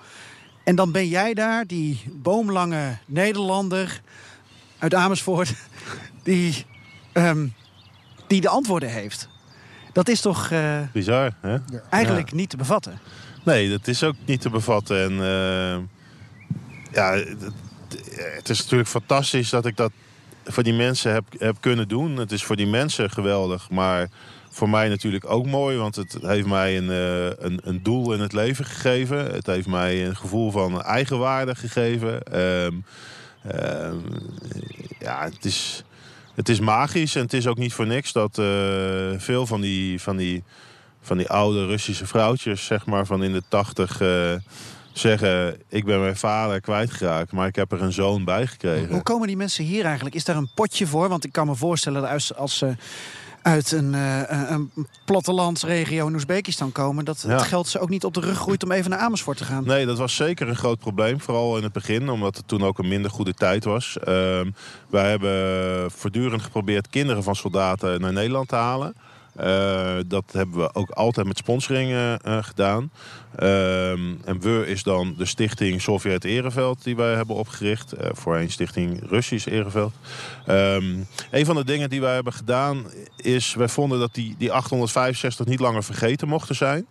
En 0.65 0.75
dan 0.77 0.93
ben 0.93 1.09
jij 1.09 1.35
daar, 1.35 1.67
die 1.67 2.05
boomlange 2.13 2.97
Nederlander 3.07 4.03
uit 4.79 4.95
Amersfoort, 4.95 5.55
die, 6.23 6.67
ehm, 7.13 7.47
die 8.27 8.41
de 8.41 8.49
antwoorden 8.49 8.89
heeft. 8.89 9.29
Dat 9.93 10.09
is 10.09 10.21
toch 10.21 10.51
eh, 10.51 10.81
Bizar, 10.93 11.33
hè? 11.41 11.57
eigenlijk 11.91 12.33
niet 12.33 12.51
te 12.51 12.57
bevatten? 12.57 12.99
Nee, 13.45 13.71
dat 13.71 13.87
is 13.87 14.03
ook 14.03 14.15
niet 14.25 14.41
te 14.41 14.51
bevatten. 14.51 15.03
En 15.03 15.13
eh, 15.13 15.79
ja, 16.93 17.13
het, 18.37 18.49
is 18.49 18.63
natuurlijk 18.63 18.89
fantastisch 18.89 19.51
dat 19.51 19.67
ik 19.67 19.77
dat 19.77 19.93
voor 20.45 20.63
die 20.63 20.75
mensen 20.75 21.13
heb, 21.13 21.25
heb 21.39 21.57
kunnen 21.61 21.89
doen. 21.89 22.17
Het 22.17 22.33
is 22.33 22.45
voor 22.45 22.57
die 22.57 22.67
mensen 22.67 23.11
geweldig, 23.11 23.71
maar 23.71 24.09
voor 24.51 24.69
mij 24.69 24.89
natuurlijk 24.89 25.31
ook 25.31 25.47
mooi. 25.47 25.77
Want 25.77 25.97
het 25.97 26.17
heeft 26.21 26.47
mij 26.47 26.77
een, 26.77 26.91
eh, 26.91 27.45
een, 27.45 27.61
een 27.65 27.83
doel 27.83 28.13
in 28.13 28.21
het 28.21 28.33
leven 28.33 28.65
gegeven. 28.65 29.27
Het 29.35 29.47
heeft 29.47 29.67
mij 29.67 30.07
een 30.07 30.17
gevoel 30.17 30.51
van 30.51 30.83
eigenwaarde 30.83 31.55
gegeven. 31.55 32.23
Ehm, 32.23 32.75
ja, 34.99 35.25
het 35.25 35.45
is, 35.45 35.85
het 36.35 36.49
is 36.49 36.61
magisch 36.61 37.15
en 37.15 37.23
het 37.23 37.33
is 37.33 37.47
ook 37.47 37.59
niet 37.59 37.73
voor 37.73 37.87
niks 37.87 38.13
dat 38.13 38.39
eh, 38.39 38.47
veel 39.17 39.47
van 39.47 39.61
die, 39.61 40.01
van 40.01 40.17
die 40.17 40.43
van 41.09 41.17
die 41.17 41.29
oude 41.29 41.67
Russische 41.67 42.07
vrouwtjes, 42.07 42.65
zeg 42.65 42.87
maar, 42.87 43.07
van 43.07 43.23
in 43.23 43.33
de 43.33 43.43
tachtig, 43.49 44.01
eh, 44.01 44.35
zeggen: 44.93 45.61
Ik 45.69 45.85
ben 45.85 46.01
mijn 46.01 46.17
vader 46.17 46.61
kwijtgeraakt, 46.61 47.33
maar 47.33 47.47
ik 47.47 47.57
heb 47.57 47.73
er 47.73 47.83
een 47.83 47.93
zoon 47.93 48.25
bij 48.25 48.47
gekregen. 48.47 48.93
Hoe 48.93 49.03
komen 49.03 49.27
die 49.27 49.37
mensen 49.37 49.65
hier 49.65 49.85
eigenlijk? 49.85 50.15
Is 50.15 50.25
daar 50.25 50.37
een 50.37 50.51
potje 50.55 50.87
voor? 50.87 51.09
Want 51.09 51.25
ik 51.25 51.33
kan 51.33 51.47
me 51.47 51.55
voorstellen 51.55 52.03
dat 52.03 52.11
als, 52.11 52.35
als 52.35 52.59
ze 52.59 52.75
uit 53.43 53.73
een, 53.73 53.95
eh, 53.95 54.51
een 54.51 54.71
plattelandsregio 55.05 56.07
in 56.07 56.15
Oezbekistan 56.15 56.73
komen... 56.73 57.05
dat 57.05 57.25
Ja. 57.27 57.35
het 57.35 57.43
geld 57.43 57.69
ze 57.69 57.79
ook 57.79 57.89
niet 57.89 58.05
op 58.05 58.15
de 58.15 58.21
rug 58.21 58.39
groeit 58.39 58.65
om 58.65 58.73
even 58.73 58.91
naar 58.91 58.99
Amersfoort 58.99 59.37
te 59.37 59.45
gaan. 59.45 59.65
Nee, 59.67 59.87
dat 59.87 59.99
was 59.99 60.17
zeker 60.17 60.49
een 60.49 60.57
groot 60.57 60.79
probleem. 60.79 61.21
Vooral 61.21 61.57
in 61.57 61.63
het 61.63 61.73
begin, 61.73 62.09
omdat 62.09 62.37
het 62.37 62.49
toen 62.49 62.63
ook 62.63 62.79
een 62.79 62.89
minder 62.89 63.11
goede 63.11 63.35
tijd 63.35 63.65
was. 63.65 63.99
Ehm, 63.99 64.51
wij 64.89 65.11
hebben 65.11 65.91
voortdurend 65.91 66.43
geprobeerd 66.43 66.89
kinderen 66.89 67.23
van 67.23 67.37
soldaten 67.37 68.01
naar 68.01 68.13
Nederland 68.13 68.49
te 68.49 68.55
halen. 68.55 68.95
Eh, 69.39 69.97
dat 70.07 70.25
hebben 70.33 70.59
we 70.59 70.75
ook 70.75 70.91
altijd 70.91 71.27
met 71.27 71.39
sponsoring 71.39 71.91
eh, 71.91 72.15
eh, 72.15 72.45
gedaan. 72.45 72.91
Ehm, 73.37 74.15
en 74.25 74.41
we 74.41 74.65
is 74.67 74.83
dan 74.83 75.15
de 75.19 75.25
stichting 75.25 75.81
Sovjet 75.81 76.25
Ereveld 76.25 76.85
die 76.85 76.97
wij 76.97 77.15
hebben 77.15 77.37
opgericht. 77.37 77.95
Voorheen 77.99 78.51
stichting 78.51 79.03
Russisch 79.09 79.47
Ereveld. 79.47 79.93
Ehm, 80.47 80.97
een 81.31 81.45
van 81.47 81.57
de 81.57 81.65
dingen 81.65 81.91
die 81.91 82.01
wij 82.01 82.15
hebben 82.15 82.33
gedaan 82.33 82.87
is... 83.17 83.55
wij 83.55 83.69
vonden 83.69 83.99
dat 83.99 84.15
die, 84.15 84.35
die 84.39 84.53
865 84.53 85.47
niet 85.47 85.61
langer 85.61 85.85
vergeten 85.85 86.29
mochten 86.29 86.55
zijn. 86.55 86.87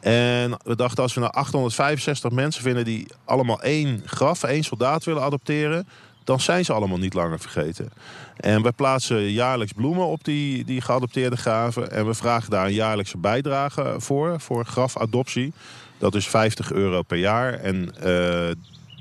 En 0.00 0.56
we 0.62 0.76
dachten 0.76 1.02
als 1.02 1.14
we 1.14 1.20
nou 1.20 1.32
865 1.32 2.30
mensen 2.30 2.62
vinden 2.62 2.84
die 2.84 3.06
allemaal 3.24 3.62
één 3.62 4.02
graf, 4.04 4.42
één 4.42 4.64
soldaat 4.64 5.04
willen 5.04 5.22
adopteren... 5.22 5.88
dan 6.24 6.40
zijn 6.40 6.64
ze 6.64 6.72
allemaal 6.72 6.98
niet 6.98 7.14
langer 7.14 7.40
vergeten. 7.40 7.90
En 8.36 8.62
wij 8.62 8.72
plaatsen 8.72 9.30
jaarlijks 9.30 9.72
bloemen 9.72 10.06
op 10.06 10.24
die, 10.24 10.64
die 10.64 10.80
geadopteerde 10.80 11.36
graven. 11.36 11.90
En 11.90 12.06
we 12.06 12.14
vragen 12.14 12.50
daar 12.50 12.66
een 12.66 12.72
jaarlijkse 12.72 13.18
bijdrage 13.18 13.94
voor, 13.98 14.40
voor 14.40 14.64
grafadoptie. 14.64 15.52
Dat 15.98 16.14
is 16.14 16.28
50 16.28 16.72
euro 16.72 17.02
per 17.02 17.18
jaar. 17.18 17.52
En 17.52 17.94
uh, 18.04 18.50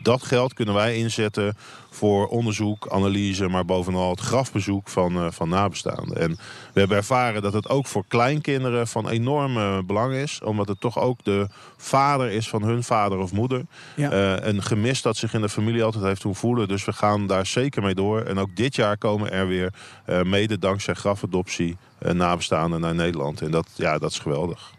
dat 0.03 0.23
geld 0.23 0.53
kunnen 0.53 0.73
wij 0.73 0.95
inzetten 0.95 1.55
voor 1.89 2.27
onderzoek, 2.27 2.87
analyse, 2.89 3.47
maar 3.47 3.65
bovenal 3.65 4.09
het 4.09 4.19
grafbezoek 4.19 4.89
van, 4.89 5.17
uh, 5.17 5.31
van 5.31 5.49
nabestaanden. 5.49 6.17
En 6.17 6.37
we 6.73 6.79
hebben 6.79 6.97
ervaren 6.97 7.41
dat 7.41 7.53
het 7.53 7.69
ook 7.69 7.87
voor 7.87 8.05
kleinkinderen 8.07 8.87
van 8.87 9.09
enorm 9.09 9.57
uh, 9.57 9.77
belang 9.85 10.13
is, 10.13 10.41
omdat 10.41 10.67
het 10.67 10.79
toch 10.79 10.99
ook 10.99 11.23
de 11.23 11.47
vader 11.77 12.31
is 12.31 12.49
van 12.49 12.63
hun 12.63 12.83
vader 12.83 13.17
of 13.17 13.31
moeder. 13.31 13.65
Ja. 13.95 14.11
Uh, 14.11 14.47
een 14.47 14.63
gemis 14.63 15.01
dat 15.01 15.17
zich 15.17 15.33
in 15.33 15.41
de 15.41 15.49
familie 15.49 15.83
altijd 15.83 16.03
heeft 16.03 16.21
doen 16.21 16.35
voelen. 16.35 16.67
Dus 16.67 16.85
we 16.85 16.93
gaan 16.93 17.27
daar 17.27 17.45
zeker 17.45 17.81
mee 17.81 17.95
door. 17.95 18.21
En 18.21 18.37
ook 18.37 18.55
dit 18.55 18.75
jaar 18.75 18.97
komen 18.97 19.31
er 19.31 19.47
weer, 19.47 19.73
mede 20.23 20.59
dankzij 20.59 20.93
grafadoptie, 20.93 21.77
nabestaanden 21.99 22.81
naar 22.81 22.95
Nederland. 22.95 23.41
En 23.41 23.51
dat, 23.51 23.67
ja, 23.75 23.97
dat 23.97 24.11
is 24.11 24.19
geweldig. 24.19 24.73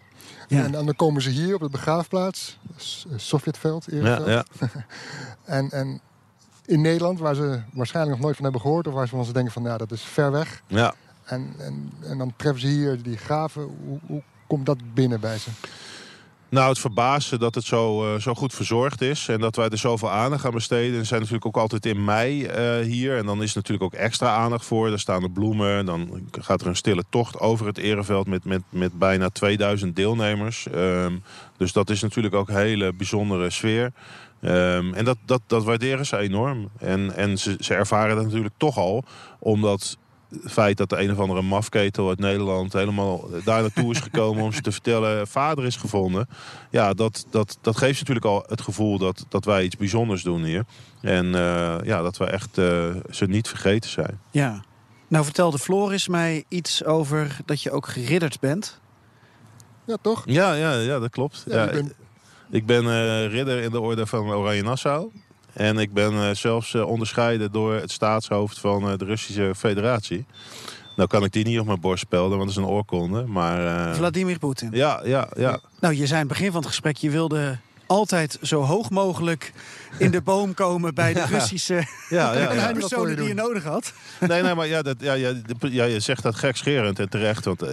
Ja. 0.49 0.65
En 0.65 0.73
dan 0.73 0.97
komen 0.97 1.23
ze 1.23 1.31
hier 1.31 1.55
op 1.55 1.61
de 1.61 1.71
begraafplaats, 1.71 2.59
Sovjetveld, 3.17 3.85
Ja, 3.91 4.21
ja. 4.27 4.45
en, 5.45 5.71
en 5.71 6.01
in 6.65 6.81
Nederland, 6.81 7.19
waar 7.19 7.35
ze 7.35 7.61
waarschijnlijk 7.73 8.17
nog 8.17 8.25
nooit 8.25 8.37
van 8.37 8.45
hebben 8.45 8.63
gehoord... 8.63 8.87
of 8.87 8.95
waar 8.95 9.09
ze 9.09 9.17
van 9.17 9.25
ze 9.25 9.33
denken 9.33 9.53
van, 9.53 9.63
ja, 9.63 9.79
dat 9.79 9.91
is 9.91 10.03
ver 10.03 10.31
weg. 10.31 10.63
Ja. 10.67 10.95
En, 11.25 11.55
en, 11.59 11.93
en 12.03 12.19
dan 12.19 12.33
treffen 12.37 12.61
ze 12.61 12.67
hier 12.67 13.03
die 13.03 13.17
graven. 13.17 13.63
Hoe, 13.63 13.99
hoe 14.07 14.23
komt 14.47 14.67
dat 14.67 14.95
binnen 14.95 15.21
bij 15.21 15.39
ze? 15.39 15.51
Nou, 16.55 16.69
het 16.69 16.79
verbaasde 16.79 17.39
dat 17.39 17.55
het 17.55 17.65
zo, 17.65 18.15
uh, 18.15 18.21
zo 18.21 18.35
goed 18.35 18.55
verzorgd 18.55 19.01
is. 19.01 19.29
En 19.29 19.41
dat 19.41 19.57
wij 19.57 19.69
er 19.69 19.79
zoveel 19.79 20.11
aandacht 20.11 20.45
aan 20.45 20.51
besteden. 20.51 20.99
En 20.99 21.07
zijn 21.07 21.21
natuurlijk 21.21 21.47
ook 21.47 21.57
altijd 21.57 21.87
in 21.87 22.05
mei 22.05 22.43
uh, 22.43 22.87
hier. 22.87 23.17
En 23.17 23.27
dan 23.27 23.43
is 23.43 23.51
er 23.51 23.57
natuurlijk 23.57 23.85
ook 23.95 24.01
extra 24.01 24.35
aandacht 24.35 24.65
voor. 24.65 24.89
Daar 24.89 24.99
staan 24.99 25.23
de 25.23 25.31
bloemen. 25.31 25.87
Dan 25.87 26.29
gaat 26.41 26.61
er 26.61 26.67
een 26.67 26.77
stille 26.77 27.05
tocht 27.09 27.39
over 27.39 27.67
het 27.67 27.79
Ereveld 27.79 28.27
met, 28.27 28.45
met, 28.45 28.63
met 28.69 28.99
bijna 28.99 29.29
2000 29.29 29.97
deelnemers. 29.97 30.67
Um, 30.75 31.23
dus 31.57 31.73
dat 31.73 31.91
is 31.91 32.03
natuurlijk 32.03 32.35
ook 32.35 32.49
een 32.49 32.57
hele 32.57 32.93
bijzondere 32.93 33.51
sfeer. 33.51 33.93
Um, 34.43 34.95
en 34.95 35.05
dat, 35.05 35.19
dat, 35.25 35.41
dat 35.47 35.65
waarderen 35.65 36.07
ze 36.07 36.17
enorm. 36.17 36.69
En, 36.79 37.17
en 37.17 37.39
ze, 37.39 37.57
ze 37.59 37.75
ervaren 37.75 38.17
dat 38.17 38.25
natuurlijk 38.25 38.55
toch 38.57 38.79
al. 38.79 39.05
Omdat 39.39 39.99
het 40.43 40.53
feit 40.53 40.77
dat 40.77 40.89
de 40.89 41.03
een 41.03 41.11
of 41.11 41.19
andere 41.19 41.43
mafketel 41.43 42.09
uit 42.09 42.19
Nederland 42.19 42.73
helemaal 42.73 43.29
daar 43.45 43.61
naartoe 43.61 43.91
is 43.91 44.01
gekomen 44.01 44.45
om 44.45 44.53
ze 44.53 44.61
te 44.61 44.73
vertellen 44.73 45.27
vader 45.27 45.65
is 45.65 45.77
gevonden. 45.77 46.29
Ja, 46.71 46.93
dat, 46.93 47.27
dat, 47.31 47.59
dat 47.61 47.77
geeft 47.77 47.99
natuurlijk 47.99 48.27
al 48.27 48.45
het 48.47 48.61
gevoel 48.61 48.99
dat, 48.99 49.27
dat 49.29 49.45
wij 49.45 49.65
iets 49.65 49.77
bijzonders 49.77 50.23
doen 50.23 50.45
hier. 50.45 50.65
En 51.01 51.27
uh, 51.27 51.77
ja, 51.83 52.03
dat 52.03 52.17
we 52.17 52.25
echt 52.25 52.59
uh, 52.59 52.95
ze 53.11 53.27
niet 53.27 53.49
vergeten 53.49 53.91
zijn. 53.91 54.21
Ja. 54.31 54.65
Nou 55.09 55.25
vertelde 55.25 55.59
Floris 55.59 56.09
mij 56.09 56.45
iets 56.49 56.85
over 56.85 57.37
dat 57.45 57.63
je 57.63 57.71
ook 57.71 57.87
geridderd 57.87 58.41
bent. 58.41 58.81
Ja, 59.87 59.97
toch? 60.03 60.23
Ja, 60.27 60.55
ja, 60.55 60.75
ja 60.75 60.99
dat 60.99 61.11
klopt. 61.11 61.45
Ja, 61.47 61.55
ja, 61.55 61.71
ik 61.71 61.73
ben, 61.73 61.93
ik 62.51 62.67
ben 62.67 62.85
uh, 62.85 63.27
ridder 63.27 63.63
in 63.63 63.71
de 63.71 63.81
orde 63.81 64.07
van 64.07 64.31
Oranje 64.31 64.63
Nassau. 64.63 65.11
En 65.55 65.79
ik 65.79 65.93
ben 65.93 66.13
uh, 66.13 66.31
zelfs 66.33 66.75
uh, 66.75 66.87
onderscheiden 66.87 67.53
door 67.53 67.75
het 67.75 67.91
staatshoofd 67.91 68.59
van 68.59 68.91
uh, 68.91 68.99
de 68.99 69.05
Russische 69.05 69.53
Federatie. 69.57 70.27
Nou 70.97 71.09
kan 71.09 71.25
ik 71.25 71.33
die 71.33 71.45
niet 71.45 71.59
op 71.59 71.67
mijn 71.67 71.81
borst 71.81 72.03
spelden, 72.03 72.39
want 72.39 72.49
dat 72.49 72.59
is 72.59 72.65
een 72.65 72.71
oorkonde. 72.71 73.25
Maar, 73.25 73.95
Vladimir 73.95 74.39
Poetin. 74.39 74.69
Ja, 74.73 75.01
ja, 75.05 75.29
ja. 75.37 75.61
Nou, 75.81 75.95
je 75.95 76.07
zei 76.07 76.21
aan 76.21 76.27
het 76.27 76.37
begin 76.37 76.53
van 76.53 76.61
het 76.61 76.69
gesprek, 76.69 76.97
je 76.97 77.11
wilde 77.11 77.59
altijd 77.87 78.39
zo 78.43 78.61
hoog 78.61 78.91
mogelijk 78.91 79.53
in 79.99 80.11
de 80.11 80.21
boom 80.21 80.55
komen 80.55 80.95
bij 80.95 81.13
de 81.13 81.25
Russische 81.37 81.87
ja, 82.09 82.33
ja, 82.35 82.53
ja. 82.53 82.73
personen 82.73 83.17
die 83.17 83.29
je 83.29 83.35
nodig 83.35 83.65
had. 83.65 83.93
Nee, 84.21 84.43
nee, 84.43 84.55
maar 84.55 84.67
ja, 84.67 84.83
dat, 84.83 84.97
ja, 84.99 85.13
ja, 85.13 85.33
ja, 85.61 85.85
je 85.85 86.01
zegt 86.01 86.23
dat 86.23 86.35
gekscherend 86.35 86.99
en 86.99 87.09
terecht. 87.09 87.45
Want 87.45 87.65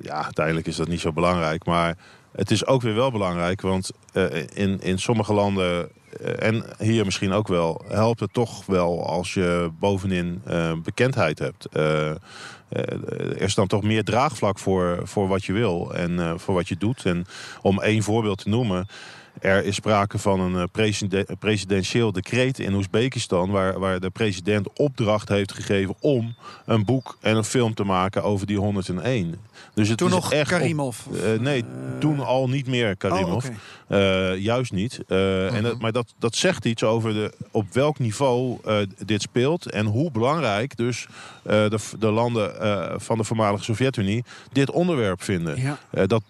ja, 0.00 0.24
uiteindelijk 0.24 0.66
is 0.66 0.76
dat 0.76 0.88
niet 0.88 1.00
zo 1.00 1.12
belangrijk. 1.12 1.64
Maar 1.64 1.96
het 2.32 2.50
is 2.50 2.66
ook 2.66 2.82
weer 2.82 2.94
wel 2.94 3.10
belangrijk, 3.10 3.60
want 3.60 3.90
uh, 4.12 4.24
in, 4.54 4.80
in 4.80 4.98
sommige 4.98 5.32
landen 5.32 5.88
en 6.38 6.64
hier 6.78 7.04
misschien 7.04 7.32
ook 7.32 7.48
wel, 7.48 7.84
helpt 7.88 8.20
het 8.20 8.32
toch 8.32 8.66
wel 8.66 9.06
als 9.06 9.34
je 9.34 9.70
bovenin 9.78 10.42
uh, 10.48 10.72
bekendheid 10.82 11.38
hebt. 11.38 11.66
er 11.74 13.40
is 13.40 13.54
dan 13.54 13.66
toch 13.66 13.82
meer 13.82 14.04
draagvlak 14.04 14.58
voor, 14.58 15.00
voor 15.04 15.28
wat 15.28 15.44
je 15.44 15.52
wil 15.52 15.94
en 15.94 16.40
voor 16.40 16.54
wat 16.54 16.68
je 16.68 16.76
doet. 16.76 17.04
En 17.04 17.26
om 17.62 17.80
één 17.80 18.02
voorbeeld 18.02 18.38
te 18.38 18.48
noemen. 18.48 18.86
Er 19.40 19.64
is 19.64 19.74
sprake 19.74 20.18
van 20.18 20.40
een 20.40 20.70
presiden 20.70 21.26
presidentieel 21.38 22.12
decreet 22.12 22.58
in 22.58 22.74
Oezbekistan... 22.74 23.50
Waar, 23.50 23.78
waar 23.78 24.00
de 24.00 24.10
president 24.10 24.68
opdracht 24.72 25.28
heeft 25.28 25.52
gegeven 25.52 25.94
om 26.00 26.34
een 26.64 26.84
boek 26.84 27.18
en 27.20 27.36
een 27.36 27.44
film 27.44 27.74
te 27.74 27.84
maken 27.84 28.22
over 28.22 28.46
die 28.46 28.58
101. 28.58 29.34
Dus 29.74 29.88
het 29.88 29.98
toen 29.98 30.08
is 30.08 30.14
nog 30.14 30.32
echt 30.32 30.50
Karimov? 30.50 31.06
Op, 31.06 31.14
uh, 31.14 31.40
nee, 31.40 31.60
uh, 31.60 31.66
toen 31.98 32.20
al 32.20 32.48
niet 32.48 32.66
meer 32.66 32.96
Karimov. 32.96 33.44
Oh, 33.44 33.54
okay. 33.88 34.32
uh, 34.34 34.42
juist 34.42 34.72
niet. 34.72 35.00
-huh. 35.06 35.54
en 35.54 35.62
dat, 35.62 35.78
maar 35.78 35.92
dat, 35.92 36.14
dat 36.18 36.34
zegt 36.34 36.64
iets 36.64 36.82
over 36.82 37.12
de, 37.12 37.32
op 37.50 37.72
welk 37.72 37.98
niveau 37.98 38.58
dit 39.04 39.22
speelt... 39.22 39.70
en 39.70 39.86
hoe 39.86 40.10
belangrijk 40.10 40.76
dus 40.76 41.06
de, 41.42 41.78
de 41.98 42.10
landen 42.10 42.52
van 43.00 43.18
de 43.18 43.24
voormalige 43.24 43.64
Sovjet-Unie... 43.64 44.24
dit 44.52 44.70
onderwerp 44.70 45.22
vinden. 45.22 45.60
Ja. 45.60 46.06
dat 46.06 46.22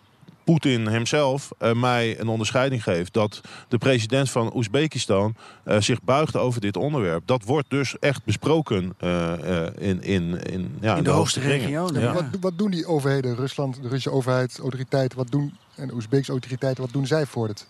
Poetin 0.48 0.87
hemzelf 0.87 1.50
uh, 1.58 1.72
mij 1.72 2.20
een 2.20 2.28
onderscheiding 2.28 2.82
geeft. 2.82 3.12
Dat 3.12 3.40
de 3.68 3.78
president 3.78 4.30
van 4.30 4.56
Oezbekistan 4.56 5.34
uh, 5.64 5.80
zich 5.80 6.02
buigt 6.02 6.37
over 6.37 6.61
dit 6.61 6.76
onderwerp. 6.76 7.22
Dat 7.26 7.42
wordt 7.44 7.70
dus 7.70 7.98
echt 7.98 8.24
besproken 8.24 8.94
uh, 9.00 9.32
in, 9.78 10.02
in, 10.02 10.42
in, 10.42 10.76
ja, 10.80 10.90
in 10.90 11.02
de, 11.02 11.02
de 11.02 11.11
hoogste 11.11 11.40
regio. 11.40 11.88
Ja. 11.92 12.12
Wat, 12.12 12.24
wat, 12.40 12.58
doen 12.58 12.70
die 12.70 12.87
overheden, 12.87 13.37
Rusland, 13.37 13.74
de 13.74 13.82
Russische 13.82 14.11
overheid, 14.11 14.58
autoriteiten, 14.58 15.18
wat 15.18 15.30
doen, 15.30 15.56
en 15.74 15.87
de 15.88 15.94
Oezbeekse 15.94 16.30
autoriteiten, 16.30 16.82
wat 16.82 16.92
doen 16.92 17.06
zij 17.06 17.26
voor 17.26 17.48
het? 17.48 17.66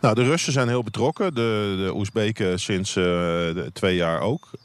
Nou, 0.00 0.14
de 0.14 0.24
Russen 0.24 0.52
zijn 0.52 0.68
heel 0.68 0.82
betrokken. 0.82 1.34
De, 1.34 1.74
de 1.84 1.94
Oezbeken 1.94 2.60
sinds 2.60 2.94
de, 2.94 3.70
twee 3.72 3.96
jaar 3.96 4.20
ook. 4.20 4.48
Uh, 4.52 4.64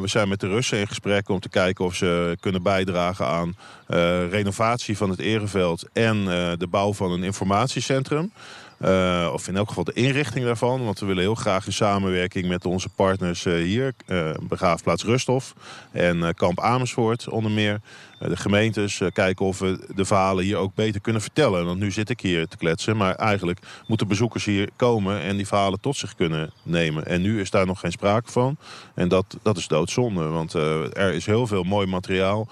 we 0.00 0.02
zijn 0.04 0.28
met 0.28 0.40
de 0.40 0.48
Russen 0.48 0.78
in 0.78 0.86
gesprek 0.86 1.28
om 1.28 1.40
te 1.40 1.48
kijken 1.48 1.84
of 1.84 1.94
ze 1.94 2.36
kunnen 2.40 2.62
bijdragen 2.62 3.26
aan 3.26 3.56
uh, 3.88 4.30
renovatie 4.30 4.96
van 4.96 5.10
het 5.10 5.18
Ereveld 5.18 5.84
en 5.92 6.24
de 6.58 6.66
bouw 6.70 6.92
van 6.92 7.12
een 7.12 7.22
informatiecentrum. 7.22 8.32
Uh, 8.80 9.30
of 9.32 9.48
in 9.48 9.56
elk 9.56 9.68
geval 9.68 9.84
de 9.84 9.92
inrichting 9.92 10.44
daarvan. 10.44 10.84
Want 10.84 10.98
we 10.98 11.06
willen 11.06 11.22
heel 11.22 11.34
graag 11.34 11.66
in 11.66 11.72
samenwerking 11.72 12.48
met 12.48 12.64
onze 12.64 12.88
partners 12.88 13.44
uh, 13.44 13.54
hier, 13.54 13.94
uh, 14.06 14.30
begraafplaats 14.40 15.04
Rusthof 15.04 15.54
en 15.92 16.34
kamp 16.34 16.60
Amersfoort 16.60 17.28
onder 17.28 17.50
meer. 17.50 17.80
de 18.18 18.36
gemeentes 18.36 19.02
kijken 19.12 19.46
of 19.46 19.58
we 19.58 19.86
de 19.94 20.04
verhalen 20.04 20.44
hier 20.44 20.56
ook 20.56 20.74
beter 20.74 21.00
kunnen 21.00 21.22
vertellen. 21.22 21.64
Want 21.64 21.78
nu 21.78 21.90
zit 21.90 22.10
ik 22.10 22.20
hier 22.20 22.48
te 22.48 22.56
kletsen, 22.56 22.96
maar 22.96 23.14
eigenlijk 23.14 23.58
moeten 23.86 24.08
bezoekers 24.08 24.44
hier 24.44 24.68
komen 24.76 25.20
en 25.20 25.36
die 25.36 25.46
verhalen 25.46 25.80
tot 25.80 25.96
zich 25.96 26.14
kunnen 26.14 26.50
nemen. 26.62 27.06
En 27.06 27.22
nu 27.22 27.40
is 27.40 27.50
daar 27.50 27.66
nog 27.66 27.80
geen 27.80 27.92
sprake 27.92 28.30
van. 28.30 28.56
En 28.94 29.08
dat, 29.08 29.38
dat 29.42 29.56
is 29.56 29.68
doodzonde, 29.68 30.28
want 30.28 30.52
er 30.52 31.12
is 31.12 31.26
heel 31.26 31.46
veel 31.46 31.62
mooi 31.62 31.86
materiaal 31.86 32.48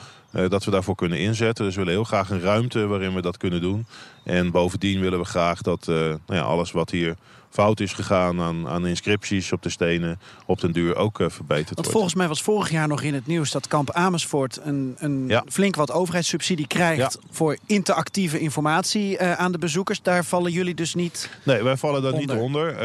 dat 0.48 0.64
we 0.64 0.70
daarvoor 0.70 0.94
kunnen 0.94 1.18
inzetten. 1.18 1.64
Dus 1.64 1.74
we 1.74 1.80
willen 1.80 1.94
heel 1.94 2.04
graag 2.04 2.30
een 2.30 2.40
ruimte 2.40 2.86
waarin 2.86 3.14
we 3.14 3.22
dat 3.22 3.36
kunnen 3.36 3.60
doen. 3.60 3.86
En 4.24 4.50
bovendien 4.50 5.00
willen 5.00 5.18
we 5.18 5.24
graag 5.24 5.62
dat 5.62 5.86
uh, 5.88 5.96
nou 5.96 6.18
ja, 6.26 6.40
alles 6.40 6.72
wat 6.72 6.90
hier 6.90 7.16
fout 7.50 7.80
is 7.80 7.92
gegaan 7.92 8.40
aan, 8.40 8.68
aan 8.68 8.86
inscripties 8.86 9.52
op 9.52 9.62
de 9.62 9.68
stenen 9.68 10.20
op 10.46 10.60
den 10.60 10.72
duur 10.72 10.96
ook 10.96 11.18
uh, 11.18 11.28
verbeterd 11.28 11.66
Want 11.66 11.76
wordt. 11.76 11.90
Volgens 11.90 12.14
mij 12.14 12.28
was 12.28 12.42
vorig 12.42 12.70
jaar 12.70 12.88
nog 12.88 13.02
in 13.02 13.14
het 13.14 13.26
nieuws 13.26 13.50
dat 13.50 13.68
kamp 13.68 13.90
Amersfoort 13.90 14.60
een, 14.62 14.94
een 14.98 15.24
ja. 15.28 15.44
flink 15.48 15.76
wat 15.76 15.92
overheidssubsidie 15.92 16.66
krijgt 16.66 17.18
ja. 17.20 17.28
voor 17.30 17.58
interactieve 17.66 18.38
informatie 18.38 19.18
uh, 19.18 19.32
aan 19.32 19.52
de 19.52 19.58
bezoekers. 19.58 20.02
Daar 20.02 20.24
vallen 20.24 20.52
jullie 20.52 20.74
dus 20.74 20.94
niet 20.94 21.30
Nee, 21.42 21.62
wij 21.62 21.76
vallen 21.76 22.02
daar 22.02 22.12
onder. 22.12 22.34
niet 22.34 22.44
onder. 22.44 22.82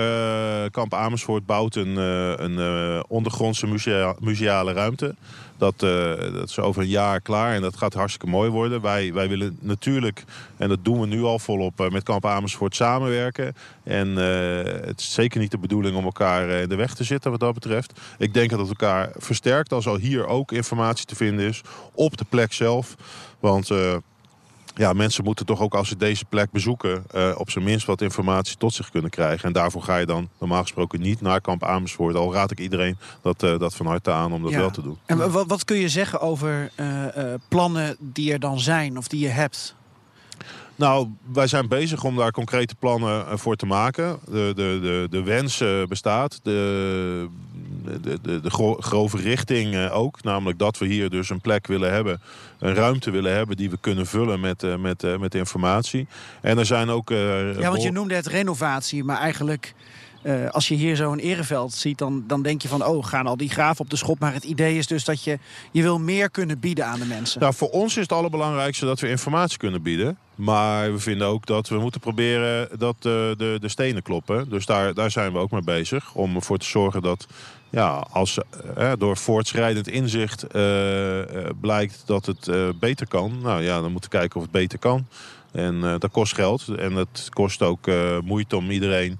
Uh, 0.63 0.69
kamp 0.71 0.93
Amersfoort 0.93 1.45
bouwt 1.45 1.75
een, 1.75 1.95
een 2.43 3.03
ondergrondse 3.07 3.67
musea 3.67 4.15
museale 4.19 4.73
ruimte. 4.73 5.15
Dat, 5.57 5.83
uh, 5.83 6.33
dat 6.33 6.49
is 6.49 6.59
over 6.59 6.81
een 6.81 6.87
jaar 6.87 7.21
klaar 7.21 7.55
en 7.55 7.61
dat 7.61 7.77
gaat 7.77 7.93
hartstikke 7.93 8.27
mooi 8.27 8.49
worden. 8.49 8.81
Wij, 8.81 9.13
wij 9.13 9.29
willen 9.29 9.57
natuurlijk, 9.61 10.23
en 10.57 10.69
dat 10.69 10.85
doen 10.85 10.99
we 10.99 11.07
nu 11.07 11.23
al 11.23 11.28
volop, 11.37 11.81
uh, 11.81 11.89
met 11.89 12.03
Kamp 12.03 12.25
Amersfoort 12.25 12.75
samenwerken. 12.75 13.55
En 13.83 14.07
uh, 14.07 14.85
het 14.85 14.99
is 14.99 15.13
zeker 15.13 15.39
niet 15.39 15.51
de 15.51 15.57
bedoeling 15.57 15.95
om 15.95 16.03
elkaar 16.03 16.49
in 16.49 16.69
de 16.69 16.75
weg 16.75 16.93
te 16.93 17.03
zitten 17.03 17.31
wat 17.31 17.39
dat 17.39 17.53
betreft. 17.53 17.99
Ik 18.17 18.33
denk 18.33 18.49
dat 18.49 18.59
het 18.59 18.69
elkaar 18.69 19.11
versterkt 19.17 19.73
als 19.73 19.87
al 19.87 19.97
hier 19.97 20.27
ook 20.27 20.51
informatie 20.51 21.05
te 21.05 21.15
vinden 21.15 21.45
is 21.47 21.61
op 21.93 22.17
de 22.17 22.25
plek 22.29 22.53
zelf. 22.53 22.95
Want 23.39 23.69
ja, 24.79 24.93
mensen 24.93 25.23
moeten 25.23 25.45
toch 25.45 25.61
ook 25.61 25.75
als 25.75 25.87
ze 25.87 25.97
deze 25.97 26.25
plek 26.25 26.51
bezoeken... 26.51 27.03
Uh, 27.15 27.31
op 27.37 27.49
zijn 27.49 27.63
minst 27.63 27.85
wat 27.85 28.01
informatie 28.01 28.57
tot 28.57 28.73
zich 28.73 28.89
kunnen 28.89 29.09
krijgen. 29.09 29.45
En 29.45 29.53
daarvoor 29.53 29.81
ga 29.81 29.97
je 29.97 30.05
dan 30.05 30.29
normaal 30.39 30.61
gesproken 30.61 31.01
niet 31.01 31.21
naar 31.21 31.41
kamp 31.41 31.63
Amersfoort. 31.63 32.15
Al 32.15 32.33
raad 32.33 32.51
ik 32.51 32.59
iedereen 32.59 32.97
dat, 33.21 33.43
uh, 33.43 33.59
dat 33.59 33.75
van 33.75 33.85
harte 33.85 34.11
aan 34.11 34.33
om 34.33 34.43
dat 34.43 34.51
ja. 34.51 34.57
wel 34.57 34.71
te 34.71 34.81
doen. 34.81 34.97
En 35.05 35.31
wat, 35.31 35.47
wat 35.47 35.65
kun 35.65 35.77
je 35.77 35.89
zeggen 35.89 36.21
over 36.21 36.71
uh, 36.75 37.33
plannen 37.47 37.95
die 37.99 38.31
er 38.31 38.39
dan 38.39 38.59
zijn 38.59 38.97
of 38.97 39.07
die 39.07 39.19
je 39.19 39.27
hebt? 39.27 39.75
Nou, 40.79 41.07
wij 41.33 41.47
zijn 41.47 41.67
bezig 41.67 42.03
om 42.03 42.15
daar 42.15 42.31
concrete 42.31 42.75
plannen 42.75 43.39
voor 43.39 43.55
te 43.55 43.65
maken. 43.65 44.19
De, 44.25 44.51
de, 44.55 44.79
de, 44.81 45.07
de 45.09 45.23
wens 45.23 45.63
bestaat. 45.87 46.39
De, 46.43 47.27
de, 48.01 48.19
de, 48.21 48.41
de 48.41 48.49
gro- 48.49 48.77
grove 48.79 49.17
richting 49.17 49.75
eh, 49.75 49.97
ook. 49.97 50.23
Namelijk 50.23 50.59
dat 50.59 50.77
we 50.77 50.85
hier 50.85 51.09
dus 51.09 51.29
een 51.29 51.41
plek 51.41 51.67
willen 51.67 51.91
hebben, 51.93 52.21
een 52.59 52.73
ruimte 52.73 53.11
willen 53.11 53.33
hebben 53.35 53.57
die 53.57 53.69
we 53.69 53.77
kunnen 53.81 54.05
vullen 54.05 54.39
met, 54.39 54.63
eh, 54.63 54.75
met, 54.75 55.03
eh, 55.03 55.17
met 55.17 55.35
informatie. 55.35 56.07
En 56.41 56.57
er 56.57 56.65
zijn 56.65 56.89
ook. 56.89 57.11
eh, 57.11 57.59
Ja, 57.59 57.69
want 57.69 57.83
je 57.83 57.91
noemde 57.91 58.15
het 58.15 58.27
renovatie, 58.27 59.03
maar 59.03 59.17
eigenlijk... 59.17 59.73
eh, 60.21 60.49
als 60.49 60.67
je 60.67 60.75
hier 60.75 60.95
zo 60.95 61.11
een 61.11 61.19
ereveld 61.19 61.73
ziet, 61.73 61.97
dan, 61.97 62.23
dan 62.27 62.41
denk 62.41 62.61
je 62.61 62.67
van... 62.67 62.85
oh, 62.85 63.05
gaan 63.05 63.27
al 63.27 63.37
die 63.37 63.49
graven 63.49 63.81
op 63.81 63.89
de 63.89 63.95
schop. 63.95 64.19
Maar 64.19 64.33
het 64.33 64.43
idee 64.43 64.77
is 64.77 64.87
dus 64.87 65.03
dat 65.05 65.23
je, 65.23 65.39
je 65.71 65.81
wil 65.81 65.99
meer 65.99 66.29
kunnen 66.29 66.59
bieden 66.59 66.85
aan 66.85 66.99
de 66.99 67.05
mensen. 67.05 67.39
Nou, 67.39 67.53
voor 67.53 67.69
ons 67.69 67.95
is 67.95 68.01
het 68.01 68.11
allerbelangrijkste 68.11 68.85
dat 68.85 68.99
we 68.99 69.09
informatie 69.09 69.57
kunnen 69.57 69.81
bieden. 69.81 70.17
Maar 70.35 70.93
we 70.93 70.99
vinden 70.99 71.27
ook 71.27 71.45
dat 71.45 71.69
we 71.69 71.79
moeten 71.79 71.99
proberen 71.99 72.69
dat 72.77 72.95
eh, 72.95 73.01
de, 73.01 73.57
de 73.59 73.67
stenen 73.67 74.01
kloppen. 74.01 74.49
Dus 74.49 74.65
daar, 74.65 74.93
daar 74.93 75.11
zijn 75.11 75.33
we 75.33 75.39
ook 75.39 75.51
mee 75.51 75.61
bezig. 75.61 76.13
Om 76.13 76.35
ervoor 76.35 76.57
te 76.57 76.65
zorgen 76.65 77.01
dat 77.01 77.27
ja, 77.69 78.05
als 78.11 78.37
eh, 78.75 78.91
door 78.97 79.17
voortschrijdend 79.17 79.87
inzicht 79.87 80.47
blijkt 81.61 82.03
dat 82.05 82.25
het 82.25 82.51
beter 82.79 83.07
kan. 83.07 83.39
Nou 83.41 83.63
ja, 83.63 83.81
dan 83.81 83.91
moeten 83.91 84.11
we 84.11 84.17
kijken 84.17 84.35
of 84.35 84.41
het 84.41 84.51
beter 84.51 84.79
kan. 84.79 85.07
En 85.51 85.81
dat 85.81 86.11
kost 86.11 86.33
geld. 86.33 86.67
En 86.67 86.93
het 86.93 87.27
kost 87.29 87.61
ook 87.61 87.87
moeite 88.23 88.55
om 88.55 88.71
iedereen 88.71 89.19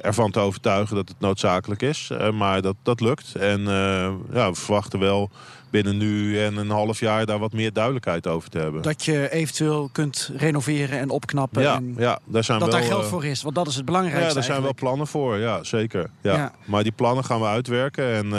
ervan 0.00 0.30
te 0.30 0.40
overtuigen 0.40 0.96
dat 0.96 1.08
het 1.08 1.20
noodzakelijk 1.20 1.82
is. 1.82 2.10
Eh, 2.10 2.30
maar 2.30 2.62
dat, 2.62 2.76
dat 2.82 3.00
lukt. 3.00 3.34
En 3.34 3.60
eh, 3.60 4.12
ja, 4.32 4.50
we 4.50 4.54
verwachten 4.54 4.98
wel 4.98 5.30
binnen 5.70 5.96
nu 5.96 6.40
en 6.40 6.56
een 6.56 6.70
half 6.70 7.00
jaar 7.00 7.26
daar 7.26 7.38
wat 7.38 7.52
meer 7.52 7.72
duidelijkheid 7.72 8.26
over 8.26 8.50
te 8.50 8.58
hebben. 8.58 8.82
Dat 8.82 9.04
je 9.04 9.30
eventueel 9.30 9.88
kunt 9.92 10.30
renoveren 10.36 10.98
en 10.98 11.10
opknappen. 11.10 11.62
ja, 11.62 11.76
en 11.76 11.94
ja, 11.98 12.18
daar 12.24 12.44
zijn 12.44 12.58
dat 12.58 12.68
wel, 12.68 12.78
daar 12.78 12.88
geld 12.88 13.02
eh, 13.02 13.08
voor 13.08 13.24
is. 13.24 13.42
Want 13.42 13.54
dat 13.54 13.66
is 13.66 13.74
het 13.76 13.84
belangrijkste 13.84 14.28
Ja, 14.28 14.34
daar 14.34 14.42
zijn 14.44 14.62
wel 14.62 14.74
plannen 14.74 15.06
voor. 15.06 15.36
Ja, 15.36 15.64
zeker. 15.64 16.10
Ja. 16.20 16.34
Ja. 16.34 16.52
Maar 16.64 16.82
die 16.82 16.92
plannen 16.92 17.24
gaan 17.24 17.40
we 17.40 17.46
uitwerken. 17.46 18.04
En 18.14 18.24
eh, 18.24 18.30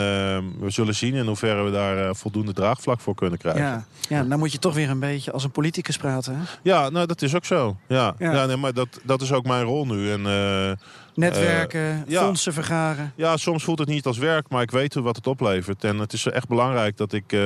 we 0.64 0.70
zullen 0.70 0.94
zien 0.94 1.14
in 1.14 1.26
hoeverre 1.26 1.62
we 1.62 1.70
daar 1.70 2.08
eh, 2.08 2.14
voldoende 2.14 2.52
draagvlak 2.52 3.00
voor 3.00 3.14
kunnen 3.14 3.38
krijgen. 3.38 3.62
Ja, 3.62 3.84
ja, 4.08 4.22
dan 4.22 4.38
moet 4.38 4.52
je 4.52 4.58
toch 4.58 4.74
weer 4.74 4.90
een 4.90 5.00
beetje 5.00 5.32
als 5.32 5.44
een 5.44 5.50
politicus 5.50 5.96
praten. 5.96 6.36
Hè? 6.36 6.42
Ja, 6.62 6.88
nou 6.88 7.06
dat 7.06 7.22
is 7.22 7.34
ook 7.34 7.44
zo. 7.44 7.76
Ja, 7.86 8.14
Ja. 8.18 8.32
ja. 8.32 8.46
nee, 8.46 8.56
maar 8.56 8.72
dat, 8.74 8.88
dat 9.02 9.22
is 9.22 9.32
ook 9.32 9.46
mijn 9.46 9.64
rol 9.64 9.86
nu. 9.86 10.10
En, 10.12 10.26
eh, 10.26 10.70
Netwerken, 11.20 12.04
ja. 12.06 12.22
fondsen 12.24 12.52
vergaren. 12.52 13.12
ja, 13.16 13.36
soms 13.36 13.64
voelt 13.64 13.78
het 13.78 13.88
niet 13.88 14.06
als 14.06 14.18
werk, 14.18 14.48
maar 14.48 14.62
ik 14.62 14.70
weet 14.70 14.94
wat 14.94 15.16
het 15.16 15.26
oplevert. 15.26 15.84
En 15.84 15.98
het 15.98 16.12
is 16.12 16.26
echt 16.26 16.48
belangrijk 16.48 16.96
dat 16.96 17.12
ik 17.12 17.32
eh, 17.32 17.40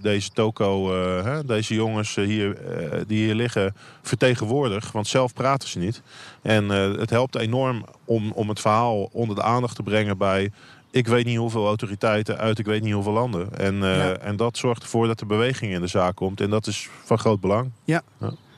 deze 0.00 0.30
toko, 0.30 0.92
eh, 0.94 1.24
hè, 1.24 1.44
deze 1.44 1.74
jongens 1.74 2.16
eh, 2.16 2.24
hier, 2.24 2.56
eh, 2.56 3.00
die 3.06 3.24
hier 3.24 3.34
liggen, 3.34 3.74
vertegenwoordig. 4.02 4.92
Want 4.92 5.06
zelf 5.06 5.32
praten 5.32 5.68
ze 5.68 5.78
niet. 5.78 6.02
En 6.42 6.70
eh, 6.70 6.98
het 6.98 7.10
helpt 7.10 7.36
enorm 7.36 7.84
om, 8.04 8.30
om 8.32 8.48
het 8.48 8.60
verhaal 8.60 9.02
onder 9.12 9.36
de 9.36 9.42
aandacht 9.42 9.76
te 9.76 9.82
brengen 9.82 10.18
bij... 10.18 10.50
Ik 10.92 11.06
weet 11.06 11.24
niet 11.24 11.36
hoeveel 11.36 11.66
autoriteiten 11.66 12.38
uit 12.38 12.58
ik 12.58 12.66
weet 12.66 12.82
niet 12.82 12.92
hoeveel 12.92 13.12
landen. 13.12 13.58
En, 13.58 13.74
eh, 13.82 13.96
Ja. 13.96 14.12
en 14.16 14.36
dat 14.36 14.56
zorgt 14.56 14.82
ervoor 14.82 15.06
dat 15.06 15.20
er 15.20 15.26
beweging 15.26 15.72
in 15.72 15.80
de 15.80 15.86
zaak 15.86 16.14
komt. 16.16 16.40
En 16.40 16.50
dat 16.50 16.66
is 16.66 16.88
van 17.04 17.18
groot 17.18 17.40
belang. 17.40 17.70
Ja, 17.84 18.02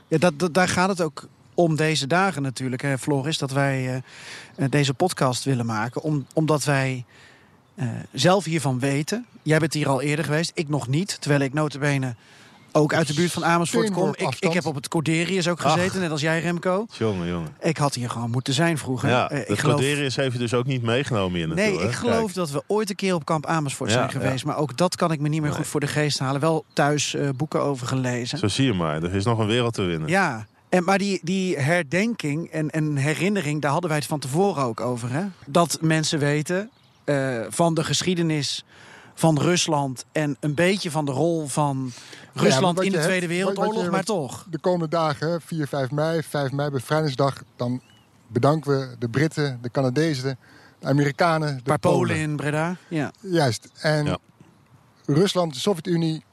dat, 0.09 0.33
dat- 0.39 0.55
daar 0.55 0.69
gaat 0.69 0.89
het 0.89 1.01
ook 1.03 1.29
om 1.55 1.77
deze 1.77 2.07
dagen 2.07 2.43
natuurlijk, 2.43 2.83
hè, 2.83 2.99
Floris. 2.99 3.39
Dat 3.39 3.51
wij 3.51 3.89
eh, 3.89 3.95
eh, 4.57 4.71
deze 4.71 4.95
podcast 4.95 5.45
willen 5.45 5.67
maken. 5.67 6.03
Om, 6.03 6.27
omdat 6.35 6.65
wij 6.65 7.05
eh, 7.75 7.87
zelf 8.13 8.45
hiervan 8.45 8.79
weten. 8.79 9.27
Jij 9.43 9.59
bent 9.59 9.75
hier 9.75 9.89
al 9.89 10.01
eerder 10.01 10.25
geweest, 10.25 10.51
ik 10.55 10.69
nog 10.69 10.89
niet. 10.89 11.17
Terwijl 11.21 11.41
ik 11.43 11.53
notabene 11.53 12.15
ook 12.75 12.95
uit 12.95 13.07
de 13.07 13.15
buurt 13.15 13.33
van 13.33 13.45
Amersfoort 13.45 13.91
kom. 13.91 14.09
Ik, 14.17 14.37
ik 14.39 14.53
heb 14.53 14.67
op 14.67 14.75
het 14.75 14.89
Corderius 14.89 15.49
ook 15.49 15.63
Ach. 15.63 15.73
gezeten, 15.73 16.01
net 16.01 16.11
als 16.11 16.21
jij 16.21 16.41
Remco. 16.41 16.87
Jongen, 16.99 17.29
jongen. 17.29 17.49
Ik 17.61 17.77
had 17.77 17.95
hier 17.95 18.11
gewoon 18.11 18.31
moeten 18.31 18.55
zijn 18.55 18.79
vroeger. 18.79 19.09
Ja, 19.09 19.31
ik 19.31 19.59
geloof- 19.59 19.75
Corderius 19.77 20.17
heeft 20.17 20.33
je 20.33 20.39
dus 20.39 20.55
ook 20.55 20.67
niet 20.67 20.83
meegenomen 20.83 21.39
hier 21.39 21.49
naartoe. 21.49 21.67
Nee, 21.67 21.79
hè? 21.79 21.85
ik 21.85 21.93
geloof 21.93 22.23
Kijk. 22.25 22.35
dat 22.35 22.51
we 22.51 22.63
ooit 22.67 22.91
een 22.91 22.97
keer 22.97 23.15
op 23.15 23.25
kamp 23.25 23.47
Amersfoort 23.47 23.91
Ja, 23.91 23.97
zijn 23.97 24.11
geweest. 24.11 24.45
Maar 24.45 24.57
ook 24.57 24.77
dat 24.77 24.97
kan 24.97 25.13
ik 25.13 25.21
me 25.21 25.29
niet 25.29 25.41
meer 25.41 25.49
Nee. 25.51 25.59
goed 25.59 25.69
voor 25.69 25.81
de 25.81 25.87
geest 25.87 26.19
halen. 26.19 26.41
Wel 26.41 26.65
thuis 26.73 27.15
eh, 27.15 27.29
boeken 27.37 27.63
over 27.63 27.87
gelezen. 27.87 28.39
Zo 28.39 28.49
zie 28.49 28.65
je 28.67 28.73
maar. 28.73 29.03
Er 29.03 29.15
is 29.15 29.25
nog 29.25 29.39
een 29.39 29.47
wereld 29.47 29.75
te 29.75 29.83
winnen. 29.83 30.09
Ja, 30.09 30.47
en, 30.73 30.85
maar 30.85 30.99
die, 30.99 31.21
die 31.23 31.59
herdenking 31.59 32.51
en, 32.51 32.71
en 32.71 32.97
herinnering, 32.97 33.61
daar 33.63 33.71
hadden 33.71 33.91
wij 33.91 33.99
het 33.99 34.09
van 34.09 34.19
tevoren 34.19 34.63
ook 34.65 34.81
over. 34.81 35.13
Hè? 35.13 35.25
Dat 35.47 35.79
mensen 35.81 36.19
weten 36.19 36.71
eh, 37.05 37.41
van 37.49 37.75
de 37.75 37.85
geschiedenis 37.85 38.65
van 39.15 39.39
Rusland 39.41 40.05
en 40.13 40.37
een 40.41 40.55
beetje 40.55 40.91
van 40.91 41.05
de 41.05 41.13
rol 41.13 41.47
van 41.47 41.93
Rusland 42.33 42.81
in 42.83 42.91
de 42.91 42.97
hebt- 42.97 43.09
Tweede 43.09 43.27
Wereldoorlog, 43.27 43.75
wat 43.75 43.85
je- 43.85 43.91
maar 43.91 44.05
toch. 44.05 44.47
De 44.51 44.59
komende 44.59 44.89
dagen, 44.89 45.41
4, 45.41 45.67
5 45.69 45.91
mei, 45.91 46.23
5 46.23 46.53
mei, 46.53 46.71
bevrijdingsdag... 46.71 47.43
dan 47.57 47.81
bedanken 48.27 48.71
we 48.79 48.97
de 48.99 49.09
Britten, 49.09 49.59
de 49.63 49.71
Canadezen, 49.71 50.39
de 50.79 50.87
Amerikanen, 50.87 51.57
de 51.57 51.63
paar 51.63 51.79
Polen 51.79 52.17
in 52.17 52.37
Breda. 52.37 52.77
Ja. 52.89 53.13
Juist. 53.21 53.69
En 53.81 54.05
Ja. 54.05 54.19
Rusland, 55.07 55.53
de 55.55 55.59
Sovjet-Unie, 55.61 56.25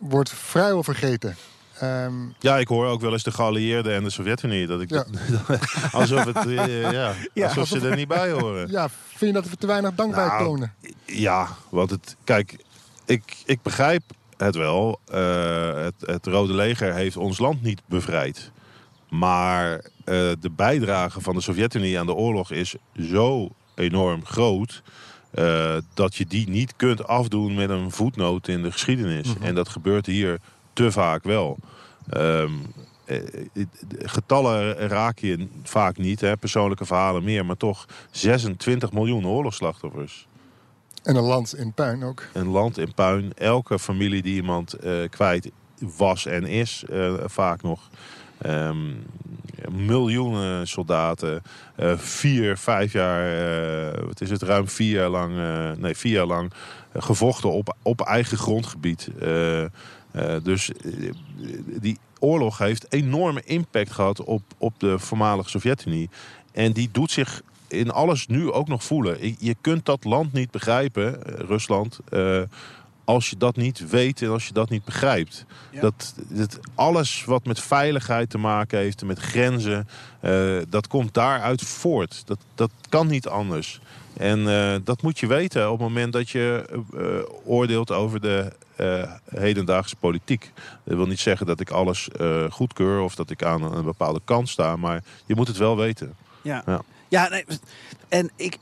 wordt 0.00 0.30
vrijwel 0.30 0.82
vergeten. 0.82 1.36
Ehm, 1.80 2.12
Ja, 2.38 2.58
ik 2.58 2.68
hoor 2.68 2.86
ook 2.86 3.00
wel 3.00 3.12
eens 3.12 3.22
de 3.22 3.30
geallieerden 3.32 3.94
en 3.94 4.04
de 4.04 4.10
Sovjet-Unie. 4.10 4.66
Dat 4.66 4.80
ik 4.80 4.90
Ja. 4.90 5.04
alsof, 5.92 6.24
het, 6.24 6.46
eh, 6.46 6.90
ja, 6.92 7.12
Ja, 7.34 7.46
alsof 7.46 7.68
ze 7.68 7.88
er 7.88 7.96
niet 7.96 8.08
bij 8.08 8.30
horen. 8.30 8.70
ja, 8.70 8.88
vind 8.88 9.20
je 9.34 9.40
dat 9.40 9.48
we 9.50 9.56
te 9.56 9.66
weinig 9.66 9.94
dank 9.94 10.14
bij 10.14 10.26
Nou, 10.26 10.44
tonen? 10.44 10.74
Ja, 11.06 11.48
want 11.68 11.90
het, 11.90 12.16
kijk, 12.24 12.56
ik, 13.06 13.36
ik 13.44 13.62
begrijp 13.62 14.02
het 14.36 14.54
wel. 14.56 15.00
Eh, 15.06 15.74
het, 15.82 15.94
het 16.00 16.26
Rode 16.26 16.52
Leger 16.54 16.94
heeft 16.94 17.16
ons 17.16 17.38
land 17.38 17.62
niet 17.62 17.82
bevrijd. 17.86 18.50
Maar 19.08 19.72
eh, 19.72 19.82
de 20.40 20.50
bijdrage 20.56 21.20
van 21.20 21.34
de 21.34 21.40
Sovjet-Unie 21.40 21.98
aan 21.98 22.06
de 22.06 22.14
oorlog 22.14 22.50
is 22.50 22.74
zo 23.10 23.48
enorm 23.74 24.24
groot. 24.26 24.82
dat 25.94 26.14
je 26.16 26.26
die 26.26 26.48
niet 26.48 26.72
kunt 26.76 27.06
afdoen 27.06 27.54
met 27.54 27.70
een 27.70 27.90
voetnoot 27.90 28.48
in 28.48 28.62
de 28.62 28.72
geschiedenis. 28.72 29.28
En 29.40 29.54
dat 29.54 29.68
gebeurt 29.68 30.06
hier 30.06 30.38
te 30.72 30.92
vaak 30.92 31.24
wel. 31.24 31.58
Ehm, 32.08 32.52
eh, 33.04 33.16
eh, 33.16 33.66
getallen 33.98 34.74
raak 34.74 35.18
je 35.18 35.48
vaak 35.62 35.96
niet, 35.96 36.20
hè, 36.20 36.36
persoonlijke 36.36 36.86
verhalen 36.86 37.24
meer, 37.24 37.46
maar 37.46 37.56
toch 37.56 37.86
26 38.10 38.92
miljoen 38.92 39.26
oorlogsslachtoffers. 39.26 40.28
En 41.02 41.16
een 41.16 41.22
land 41.24 41.56
in 41.56 41.72
puin 41.72 42.02
ook. 42.04 42.22
Een 42.32 42.48
land 42.48 42.78
in 42.78 42.94
puin. 42.94 43.32
Elke 43.34 43.78
familie 43.78 44.22
die 44.22 44.34
iemand 44.34 44.72
eh, 44.72 44.92
kwijt 45.10 45.50
was 45.96 46.26
en 46.26 46.44
is, 46.46 46.84
eh, 46.90 47.14
vaak 47.24 47.62
nog. 47.62 47.88
Ehm, 48.38 48.92
miljoenen 49.70 50.68
soldaten. 50.68 51.42
eh, 51.76 51.92
vier, 51.96 52.56
vijf 52.56 52.92
jaar, 52.92 53.32
eh, 53.92 54.04
wat 54.06 54.20
is 54.20 54.30
het, 54.30 54.42
ruim 54.42 54.68
vier 54.68 54.98
jaar 54.98 55.08
lang, 55.08 55.38
eh, 55.38 55.70
nee, 55.82 55.96
vier 55.96 56.12
jaar 56.12 56.26
lang 56.26 56.52
eh, 56.92 57.02
gevochten 57.02 57.50
op, 57.52 57.76
op 57.82 58.00
eigen 58.00 58.38
grondgebied. 58.38 59.08
Eh, 60.12 60.36
dus 60.42 60.72
eh, 60.72 61.12
die 61.80 61.98
oorlog 62.18 62.58
heeft 62.58 62.86
enorme 62.92 63.42
impact 63.44 63.90
gehad 63.90 64.24
op, 64.24 64.42
op 64.58 64.74
de 64.78 64.98
voormalige 64.98 65.50
Sovjet-Unie. 65.50 66.08
En 66.52 66.72
die 66.72 66.88
doet 66.92 67.10
zich 67.10 67.42
in 67.68 67.90
alles 67.90 68.26
nu 68.26 68.50
ook 68.50 68.68
nog 68.68 68.84
voelen. 68.84 69.36
Je- 69.38 69.56
kunt 69.60 69.86
dat 69.86 70.04
land 70.04 70.32
niet 70.32 70.50
begrijpen, 70.50 71.26
eh, 71.26 71.34
Rusland, 71.46 72.00
als 73.04 73.30
je 73.30 73.36
dat 73.36 73.56
niet 73.56 73.88
weet 73.90 74.22
en 74.22 74.28
als 74.28 74.46
je 74.46 74.52
dat 74.52 74.70
niet 74.70 74.84
begrijpt. 74.84 75.44
Ja. 75.70 75.80
Dat, 75.80 76.14
dat 76.28 76.58
alles 76.74 77.24
wat 77.24 77.44
met 77.44 77.60
veiligheid 77.60 78.30
te 78.30 78.38
maken 78.38 78.78
heeft, 78.78 79.04
met 79.04 79.18
grenzen, 79.18 79.88
dat 80.68 80.86
komt 80.86 81.14
daaruit 81.14 81.62
voort. 81.62 82.22
Dat, 82.26 82.38
dat 82.54 82.70
kan 82.88 83.06
niet 83.06 83.26
anders. 83.28 83.80
En 84.16 84.44
dat 84.84 85.02
moet 85.02 85.18
je 85.18 85.26
weten 85.26 85.70
op 85.70 85.78
het 85.78 85.88
moment 85.88 86.12
dat 86.12 86.30
je 86.30 86.64
oordeelt 87.44 87.90
over 87.90 88.20
de 88.20 88.52
eh, 88.80 89.12
hedendaagse 89.40 89.96
politiek. 89.96 90.52
Dat 90.84 90.96
wil 90.96 91.06
niet 91.06 91.20
zeggen 91.20 91.46
dat 91.46 91.60
ik 91.60 91.70
alles 91.70 92.08
eh, 92.08 92.50
goedkeur 92.50 93.00
of 93.00 93.14
dat 93.14 93.30
ik 93.30 93.42
aan 93.44 93.62
een 93.76 93.84
bepaalde 93.84 94.20
kant 94.24 94.48
sta, 94.48 94.76
maar 94.76 95.02
je 95.26 95.34
moet 95.34 95.48
het 95.48 95.56
wel 95.56 95.76
weten. 95.76 96.14
Ja, 96.42 96.62
Ja. 96.66 96.80
ja 97.08 97.28
nee, 97.28 97.44
en 98.08 98.30
ik, 98.36 98.58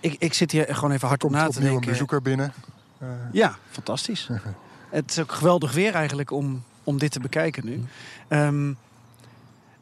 ik, 0.00 0.16
ik 0.18 0.34
zit 0.34 0.50
hier 0.52 0.74
gewoon 0.74 0.90
even 0.92 1.08
hard 1.08 1.24
om 1.24 1.30
Komt 1.30 1.42
na 1.42 1.48
te 1.48 1.52
opnieuw 1.54 1.66
een 1.66 1.72
denken. 1.72 1.90
bezoeker 1.90 2.22
binnen. 2.22 2.52
Eh, 2.98 3.08
Ja, 3.32 3.56
fantastisch. 3.70 4.28
het 4.90 5.10
is 5.10 5.18
ook 5.18 5.32
geweldig 5.32 5.72
weer 5.72 5.94
eigenlijk 5.94 6.30
om, 6.30 6.62
om 6.84 6.98
dit 6.98 7.10
te 7.12 7.20
bekijken 7.20 7.64
nu. 7.64 7.84
Ehm, 8.28 8.72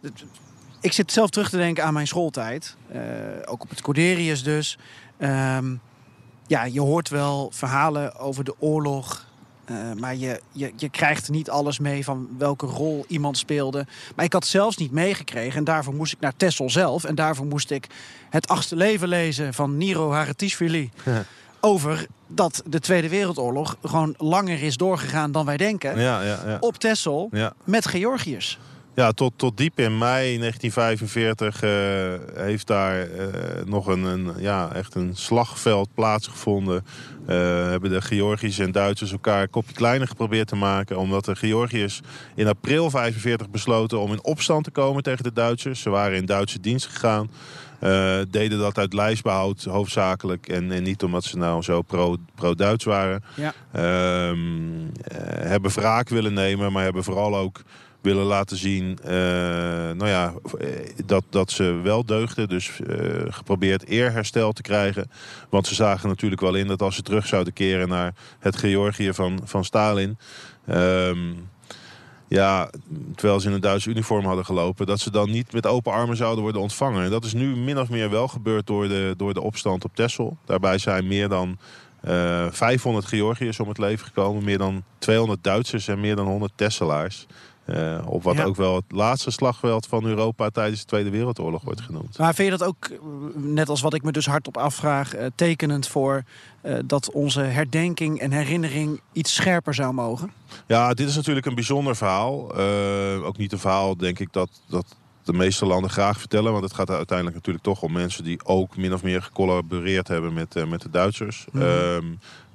het- 0.00 0.24
ik 0.80 0.92
zit 0.92 1.12
zelf 1.12 1.30
terug 1.30 1.50
te 1.50 1.56
denken 1.56 1.84
aan 1.84 1.92
mijn 1.92 2.06
schooltijd. 2.06 2.76
Eh, 2.88 3.00
ook 3.44 3.62
op 3.62 3.70
het 3.70 3.80
Corderius 3.80 4.42
dus. 4.42 4.78
Ehm, 5.16 5.74
ja, 6.46 6.64
je 6.64 6.80
hoort 6.80 7.08
wel 7.08 7.50
verhalen 7.52 8.16
over 8.16 8.44
de 8.44 8.54
oorlog. 8.58 9.26
eh, 9.64 9.76
maar 9.98 10.16
je, 10.16 10.40
je, 10.52 10.72
je 10.76 10.88
krijgt 10.88 11.30
niet 11.30 11.50
alles 11.50 11.78
mee 11.78 12.04
van 12.04 12.28
welke 12.38 12.66
rol 12.66 13.04
iemand 13.08 13.38
speelde. 13.38 13.86
Maar 14.16 14.24
ik 14.24 14.32
had 14.32 14.46
zelfs 14.46 14.76
niet 14.76 14.92
meegekregen. 14.92 15.58
En 15.58 15.64
daarvoor 15.64 15.94
moest 15.94 16.12
ik 16.12 16.20
naar 16.20 16.36
Texel 16.36 16.70
zelf. 16.70 17.04
En 17.04 17.14
daarvoor 17.14 17.46
moest 17.46 17.70
ik 17.70 17.86
het 18.30 18.48
achtste 18.48 18.76
leven 18.76 19.08
lezen 19.08 19.54
van 19.54 19.76
Niro 19.76 20.12
Haratishvili 20.12 20.90
over 21.60 22.06
dat 22.26 22.62
de 22.66 22.80
Tweede 22.80 23.08
Wereldoorlog 23.08 23.76
gewoon 23.82 24.14
langer 24.18 24.62
is 24.62 24.76
doorgegaan 24.76 25.32
dan 25.32 25.46
wij 25.46 25.56
denken. 25.56 26.00
Ja, 26.00 26.22
ja, 26.22 26.40
ja. 26.46 26.56
Op 26.60 26.76
ja. 27.30 27.52
met 27.64 27.86
Georgiërs. 27.86 28.58
Ja, 28.96 29.12
tot, 29.12 29.32
tot 29.36 29.56
diep 29.56 29.78
in 29.78 29.98
mei 29.98 30.38
1945 30.38 31.62
uh, 31.62 31.70
heeft 32.44 32.66
daar 32.66 33.08
uh, 33.08 33.26
nog 33.64 33.86
een, 33.86 34.02
een, 34.02 34.32
ja, 34.38 34.72
echt 34.72 34.94
een 34.94 35.16
slagveld 35.16 35.88
plaatsgevonden. 35.94 36.84
Uh, 37.22 37.36
hebben 37.68 37.90
de 37.90 38.00
Georgiërs 38.00 38.58
en 38.58 38.72
Duitsers 38.72 39.12
elkaar 39.12 39.42
een 39.42 39.50
kopje 39.50 39.74
kleiner 39.74 40.08
geprobeerd 40.08 40.48
te 40.48 40.56
maken. 40.56 40.98
Omdat 40.98 41.24
de 41.24 41.36
Georgiërs 41.36 42.00
in 42.34 42.46
april 42.46 42.90
45 42.90 43.50
besloten 43.50 44.00
om 44.00 44.12
in 44.12 44.24
opstand 44.24 44.64
te 44.64 44.70
komen 44.70 45.02
tegen 45.02 45.24
de 45.24 45.32
Duitsers. 45.32 45.80
Ze 45.80 45.90
waren 45.90 46.16
in 46.16 46.26
Duitse 46.26 46.60
dienst 46.60 46.86
gegaan. 46.86 47.30
Deden 48.30 48.58
dat 48.58 48.78
uit 48.78 48.92
lijfsbehoud 48.92 49.64
hoofdzakelijk. 49.64 50.48
En, 50.48 50.72
en, 50.72 50.82
niet 50.82 51.02
omdat 51.02 51.24
ze 51.24 51.36
nou 51.36 51.62
zo 51.62 51.82
pro-Duits 51.82 52.84
pro 52.84 52.92
waren. 52.92 53.24
Ja. 53.34 53.54
Uh, 53.76 54.38
hebben 55.48 55.70
wraak 55.70 56.08
willen 56.08 56.34
nemen, 56.34 56.72
maar 56.72 56.84
hebben 56.84 57.04
vooral 57.04 57.36
ook 57.36 57.62
willen 58.06 58.24
laten 58.24 58.56
zien 58.56 58.98
uh, 59.04 59.10
nou 59.10 60.08
ja, 60.08 60.34
dat, 61.06 61.24
dat 61.30 61.50
ze 61.50 61.80
wel 61.82 62.04
deugden. 62.04 62.48
Dus 62.48 62.80
uh, 62.86 62.96
geprobeerd 63.28 63.86
eerherstel 63.86 64.52
te 64.52 64.62
krijgen. 64.62 65.10
Want 65.48 65.66
ze 65.66 65.74
zagen 65.74 66.08
natuurlijk 66.08 66.40
wel 66.40 66.54
in 66.54 66.66
dat 66.66 66.82
als 66.82 66.94
ze 66.94 67.02
terug 67.02 67.26
zouden 67.26 67.52
keren 67.52 67.88
naar 67.88 68.14
het 68.38 68.56
Georgië 68.56 69.12
van, 69.12 69.40
van 69.44 69.64
Stalin... 69.64 70.18
Um, 70.70 71.48
ja, 72.28 72.70
terwijl 73.14 73.40
ze 73.40 73.48
in 73.48 73.54
een 73.54 73.60
Duitse 73.60 73.90
uniform 73.90 74.24
hadden 74.24 74.44
gelopen... 74.44 74.86
dat 74.86 75.00
ze 75.00 75.10
dan 75.10 75.30
niet 75.30 75.52
met 75.52 75.66
open 75.66 75.92
armen 75.92 76.16
zouden 76.16 76.42
worden 76.42 76.60
ontvangen. 76.60 77.04
En 77.04 77.10
dat 77.10 77.24
is 77.24 77.32
nu 77.32 77.56
min 77.56 77.78
of 77.78 77.90
meer 77.90 78.10
wel 78.10 78.28
gebeurd 78.28 78.66
door 78.66 78.88
de, 78.88 79.14
door 79.16 79.34
de 79.34 79.40
opstand 79.40 79.84
op 79.84 79.94
Texel. 79.94 80.36
Daarbij 80.44 80.78
zijn 80.78 81.06
meer 81.06 81.28
dan 81.28 81.58
uh, 82.08 82.46
500 82.50 83.06
Georgiërs 83.06 83.60
om 83.60 83.68
het 83.68 83.78
leven 83.78 84.06
gekomen. 84.06 84.44
Meer 84.44 84.58
dan 84.58 84.82
200 84.98 85.44
Duitsers 85.44 85.88
en 85.88 86.00
meer 86.00 86.16
dan 86.16 86.26
100 86.26 86.52
Tesselaars. 86.54 87.26
Uh, 87.66 87.98
op 88.04 88.22
wat 88.22 88.36
Ja. 88.36 88.44
ook 88.44 88.56
wel 88.56 88.74
het 88.74 88.84
laatste 88.88 89.30
slagveld 89.30 89.86
van 89.86 90.04
Europa 90.04 90.50
tijdens 90.50 90.80
de 90.80 90.86
Tweede 90.86 91.10
Wereldoorlog 91.10 91.62
wordt 91.62 91.80
genoemd. 91.80 92.18
Maar 92.18 92.34
vind 92.34 92.52
je 92.52 92.56
dat 92.58 92.68
ook, 92.68 92.84
eh, 92.84 92.98
net 93.34 93.68
als 93.68 93.80
wat 93.80 93.94
ik 93.94 94.02
me 94.02 94.12
dus 94.12 94.26
hardop 94.26 94.56
afvraag, 94.56 95.14
eh, 95.14 95.26
tekenend 95.34 95.88
voor 95.88 96.22
eh, 96.60 96.78
dat 96.84 97.10
onze 97.10 97.40
herdenking 97.40 98.20
en 98.20 98.30
herinnering 98.32 99.00
iets 99.12 99.34
scherper 99.34 99.74
zou 99.74 99.92
mogen? 99.94 100.32
Ja, 100.66 100.94
dit 100.94 101.08
is 101.08 101.16
natuurlijk 101.16 101.46
een 101.46 101.54
bijzonder 101.54 101.96
verhaal. 101.96 102.54
Eh, 102.56 103.24
ook 103.26 103.36
niet 103.36 103.52
een 103.52 103.58
verhaal, 103.58 103.96
denk 103.96 104.18
ik, 104.18 104.32
dat, 104.32 104.48
dat 104.68 104.96
de 105.24 105.32
meeste 105.32 105.66
landen 105.66 105.90
graag 105.90 106.18
vertellen. 106.18 106.52
Want 106.52 106.64
het 106.64 106.74
gaat 106.74 106.90
uiteindelijk 106.90 107.36
natuurlijk 107.36 107.64
toch 107.64 107.82
om 107.82 107.92
mensen 107.92 108.24
die 108.24 108.44
ook 108.44 108.76
min 108.76 108.92
of 108.94 109.02
meer 109.02 109.22
gecollaboreerd 109.22 110.08
hebben 110.08 110.32
met, 110.34 110.56
eh, 110.56 110.66
met 110.66 110.82
de 110.82 110.90
Duitsers. 110.90 111.46
Mhm. 111.52 111.62
Ehm, 111.62 112.04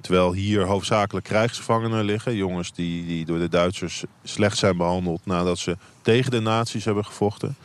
terwijl 0.02 0.32
hier 0.32 0.66
hoofdzakelijk 0.66 1.26
krijgsgevangenen 1.26 2.04
liggen. 2.04 2.36
Jongens 2.36 2.72
die, 2.72 3.06
die 3.06 3.24
door 3.24 3.38
de 3.38 3.48
Duitsers 3.48 4.04
slecht 4.24 4.58
zijn 4.58 4.76
behandeld 4.76 5.20
nadat 5.26 5.58
ze 5.58 5.76
tegen 6.02 6.30
de 6.30 6.40
nazi's 6.40 6.84
hebben 6.84 7.04
gevochten. 7.04 7.56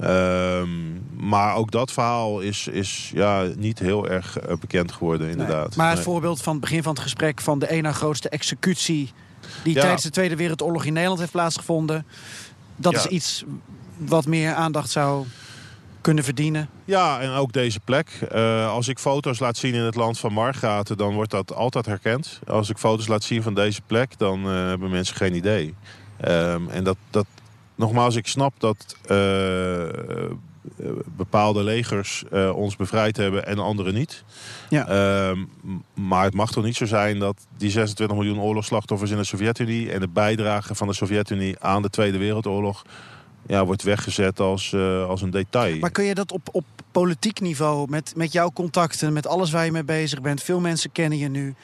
Ehm, 0.00 0.68
maar 1.16 1.54
ook 1.54 1.70
dat 1.70 1.92
verhaal 1.92 2.40
is, 2.40 2.66
is 2.66 3.10
ja, 3.14 3.46
niet 3.56 3.78
heel 3.78 4.08
erg 4.08 4.38
eh, 4.38 4.56
bekend 4.56 4.92
geworden, 4.92 5.30
inderdaad. 5.30 5.68
Nee. 5.68 5.76
Maar 5.76 5.86
het 5.86 5.94
Nee. 5.96 6.04
voorbeeld 6.04 6.42
van 6.42 6.52
het 6.52 6.60
begin 6.62 6.82
van 6.82 6.92
het 6.92 7.02
gesprek 7.02 7.40
van 7.40 7.58
de 7.58 7.70
ene 7.70 7.92
grootste 7.92 8.28
executie 8.28 9.12
die 9.64 9.74
Ja. 9.74 9.80
tijdens 9.80 10.02
de 10.02 10.10
Tweede 10.10 10.36
Wereldoorlog 10.36 10.84
in 10.84 10.92
Nederland 10.92 11.20
heeft 11.20 11.32
plaatsgevonden, 11.32 12.06
dat 12.76 12.92
Ja. 12.92 12.98
is 12.98 13.06
iets 13.06 13.44
wat 13.96 14.26
meer 14.26 14.54
aandacht 14.54 14.90
zou 14.90 15.26
kunnen 16.02 16.24
verdienen. 16.24 16.68
Ja, 16.84 17.20
en 17.20 17.30
ook 17.30 17.52
deze 17.52 17.80
plek. 17.80 18.08
Eh, 18.30 18.70
als 18.70 18.88
ik 18.88 18.98
foto's 18.98 19.38
laat 19.38 19.56
zien 19.56 19.74
in 19.74 19.82
het 19.82 19.94
land 19.94 20.18
van 20.18 20.32
Margraten, 20.32 20.96
dan 20.96 21.14
wordt 21.14 21.30
dat 21.30 21.54
altijd 21.54 21.86
herkend. 21.86 22.40
Als 22.46 22.70
ik 22.70 22.78
foto's 22.78 23.06
laat 23.06 23.22
zien 23.22 23.42
van 23.42 23.54
deze 23.54 23.80
plek, 23.86 24.18
dan 24.18 24.44
eh, 24.44 24.52
hebben 24.52 24.90
mensen 24.90 25.16
geen 25.16 25.34
idee. 25.34 25.74
Ehm, 26.20 26.68
en 26.68 26.84
dat, 26.84 26.96
dat, 27.10 27.26
nogmaals, 27.74 28.16
ik 28.16 28.26
snap 28.26 28.54
dat 28.58 28.96
eh, 29.04 29.86
bepaalde 31.16 31.62
legers 31.62 32.24
ons 32.54 32.76
bevrijd 32.76 33.16
hebben 33.16 33.46
en 33.46 33.58
anderen 33.58 33.94
niet. 33.94 34.24
Ja. 34.68 34.86
Ehm, 34.86 35.38
maar 35.94 36.24
het 36.24 36.34
mag 36.34 36.52
toch 36.52 36.64
niet 36.64 36.76
zo 36.76 36.86
zijn 36.86 37.18
dat 37.18 37.36
die 37.56 37.70
26 37.70 38.16
miljoen 38.16 38.40
oorlogsslachtoffers 38.40 39.10
in 39.10 39.16
de 39.16 39.24
Sovjet-Unie 39.24 39.92
en 39.92 40.00
de 40.00 40.08
bijdrage 40.08 40.74
van 40.74 40.86
de 40.86 40.94
Sovjet-Unie 40.94 41.56
aan 41.58 41.82
de 41.82 41.90
Tweede 41.90 42.18
Wereldoorlog 42.18 42.82
ja, 43.46 43.64
wordt 43.64 43.82
weggezet 43.82 44.40
als, 44.40 44.72
eh, 44.72 45.08
als 45.08 45.22
een 45.22 45.30
detail. 45.30 45.78
Maar 45.78 45.90
kun 45.90 46.04
je 46.04 46.14
dat 46.14 46.32
op, 46.32 46.48
op 46.52 46.64
politiek 46.90 47.40
niveau, 47.40 47.90
met, 47.90 48.12
met 48.16 48.32
jouw 48.32 48.50
contacten, 48.50 49.12
met 49.12 49.26
alles 49.26 49.50
waar 49.50 49.64
je 49.64 49.72
mee 49.72 49.84
bezig 49.84 50.20
bent, 50.20 50.42
veel 50.42 50.60
mensen 50.60 50.92
kennen 50.92 51.18
je 51.18 51.28
nu, 51.28 51.54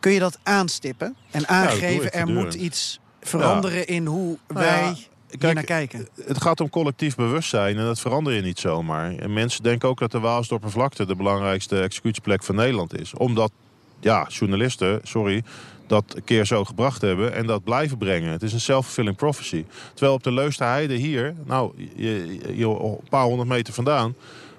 kun 0.00 0.12
je 0.12 0.18
dat 0.18 0.38
aanstippen 0.42 1.16
en 1.30 1.48
aangeven 1.48 2.12
er 2.12 2.26
moet 2.26 2.54
iets 2.54 3.00
veranderen 3.20 3.86
in 3.86 4.06
hoe 4.06 4.38
Nou 4.48 4.66
wij 4.66 4.80
ja, 4.80 4.94
kijk, 5.38 5.54
naar 5.54 5.64
kijken? 5.64 6.08
Het 6.24 6.42
gaat 6.42 6.60
om 6.60 6.68
collectief 6.68 7.14
bewustzijn 7.14 7.76
en 7.78 7.84
dat 7.84 8.00
verander 8.00 8.32
je 8.32 8.42
niet 8.42 8.58
zomaar. 8.58 9.14
En 9.14 9.32
mensen 9.32 9.62
denken 9.62 9.88
ook 9.88 9.98
dat 9.98 10.10
de 10.10 10.20
Waalsdorpervlakte 10.20 11.06
de 11.06 11.16
belangrijkste 11.16 11.80
executieplek 11.80 12.42
van 12.42 12.54
Nederland 12.54 13.00
is. 13.00 13.14
Omdat, 13.14 13.52
ja, 14.00 14.26
journalisten, 14.28 15.00
sorry, 15.02 15.42
dat 15.86 16.04
een 16.16 16.24
keer 16.24 16.44
zo 16.46 16.64
gebracht 16.64 17.00
hebben 17.00 17.32
en 17.34 17.46
dat 17.46 17.64
blijven 17.64 17.98
brengen. 17.98 18.30
Het 18.30 18.42
is 18.42 18.52
een 18.52 18.60
self-fulfilling 18.60 19.16
prophecy. 19.16 19.64
Terwijl 19.94 20.14
op 20.14 20.22
de 20.22 20.32
Leusden 20.32 20.90
hier, 20.90 21.34
nou, 21.44 21.72
je, 21.96 22.38
je- 22.56 22.66
een 22.66 22.98
paar 23.08 23.24
honderd 23.24 23.48
meter 23.48 23.74
vandaan... 23.74 24.14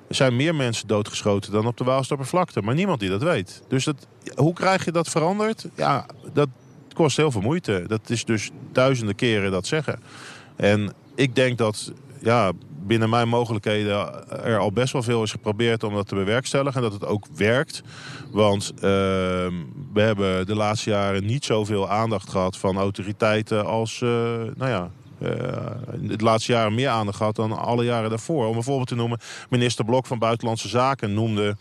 zijn 0.09 0.35
meer 0.35 0.55
mensen 0.55 0.87
doodgeschoten 0.87 1.51
dan 1.51 1.65
op 1.65 1.77
de 1.77 1.83
Waalsdorpervlakte. 1.83 2.61
Maar 2.61 2.75
niemand 2.75 2.99
die 2.99 3.09
dat 3.09 3.23
weet. 3.23 3.61
Dus 3.67 3.83
dat, 3.83 4.07
hoe 4.35 4.53
krijg 4.53 4.85
je 4.85 4.91
dat 4.91 5.09
veranderd? 5.09 5.67
Ja, 5.75 6.05
dat 6.33 6.49
kost 6.93 7.17
heel 7.17 7.31
veel 7.31 7.41
moeite. 7.41 7.83
Dat 7.87 8.09
is 8.09 8.25
dus 8.25 8.49
duizenden 8.71 9.15
keren 9.15 9.51
dat 9.51 9.67
zeggen. 9.67 9.99
En 10.55 10.93
ik 11.15 11.35
denk 11.35 11.57
dat 11.57 11.91
ja, 12.21 12.51
binnen 12.87 13.09
mijn 13.09 13.27
mogelijkheden 13.27 14.27
er 14.43 14.57
al 14.57 14.71
best 14.71 14.93
wel 14.93 15.03
veel 15.03 15.23
is 15.23 15.31
geprobeerd 15.31 15.83
om 15.83 15.93
dat 15.93 16.07
te 16.07 16.15
bewerkstelligen. 16.15 16.75
En 16.75 16.89
dat 16.89 17.01
het 17.01 17.09
ook 17.09 17.25
werkt. 17.35 17.81
Want 18.31 18.73
ehm, 18.75 19.53
we 19.93 20.01
hebben 20.01 20.45
de 20.45 20.55
laatste 20.55 20.89
jaren 20.89 21.25
niet 21.25 21.45
zoveel 21.45 21.89
aandacht 21.89 22.29
gehad 22.29 22.57
van 22.57 22.77
autoriteiten 22.77 23.65
als, 23.65 24.01
eh, 24.01 24.09
nou 24.55 24.69
ja. 24.69 24.89
Eh, 25.23 25.71
de 26.17 26.23
laatste 26.23 26.51
jaren 26.51 26.75
meer 26.75 26.89
aandacht 26.89 27.17
gehad 27.17 27.35
dan 27.35 27.57
alle 27.57 27.83
jaren 27.83 28.09
daarvoor. 28.09 28.47
Om 28.47 28.57
een 28.57 28.63
voorbeeld 28.63 28.87
te 28.87 28.95
noemen, 28.95 29.19
minister 29.49 29.85
Blok 29.85 30.05
van 30.05 30.19
Buitenlandse 30.19 30.67
Zaken 30.67 31.13
noemde 31.13 31.55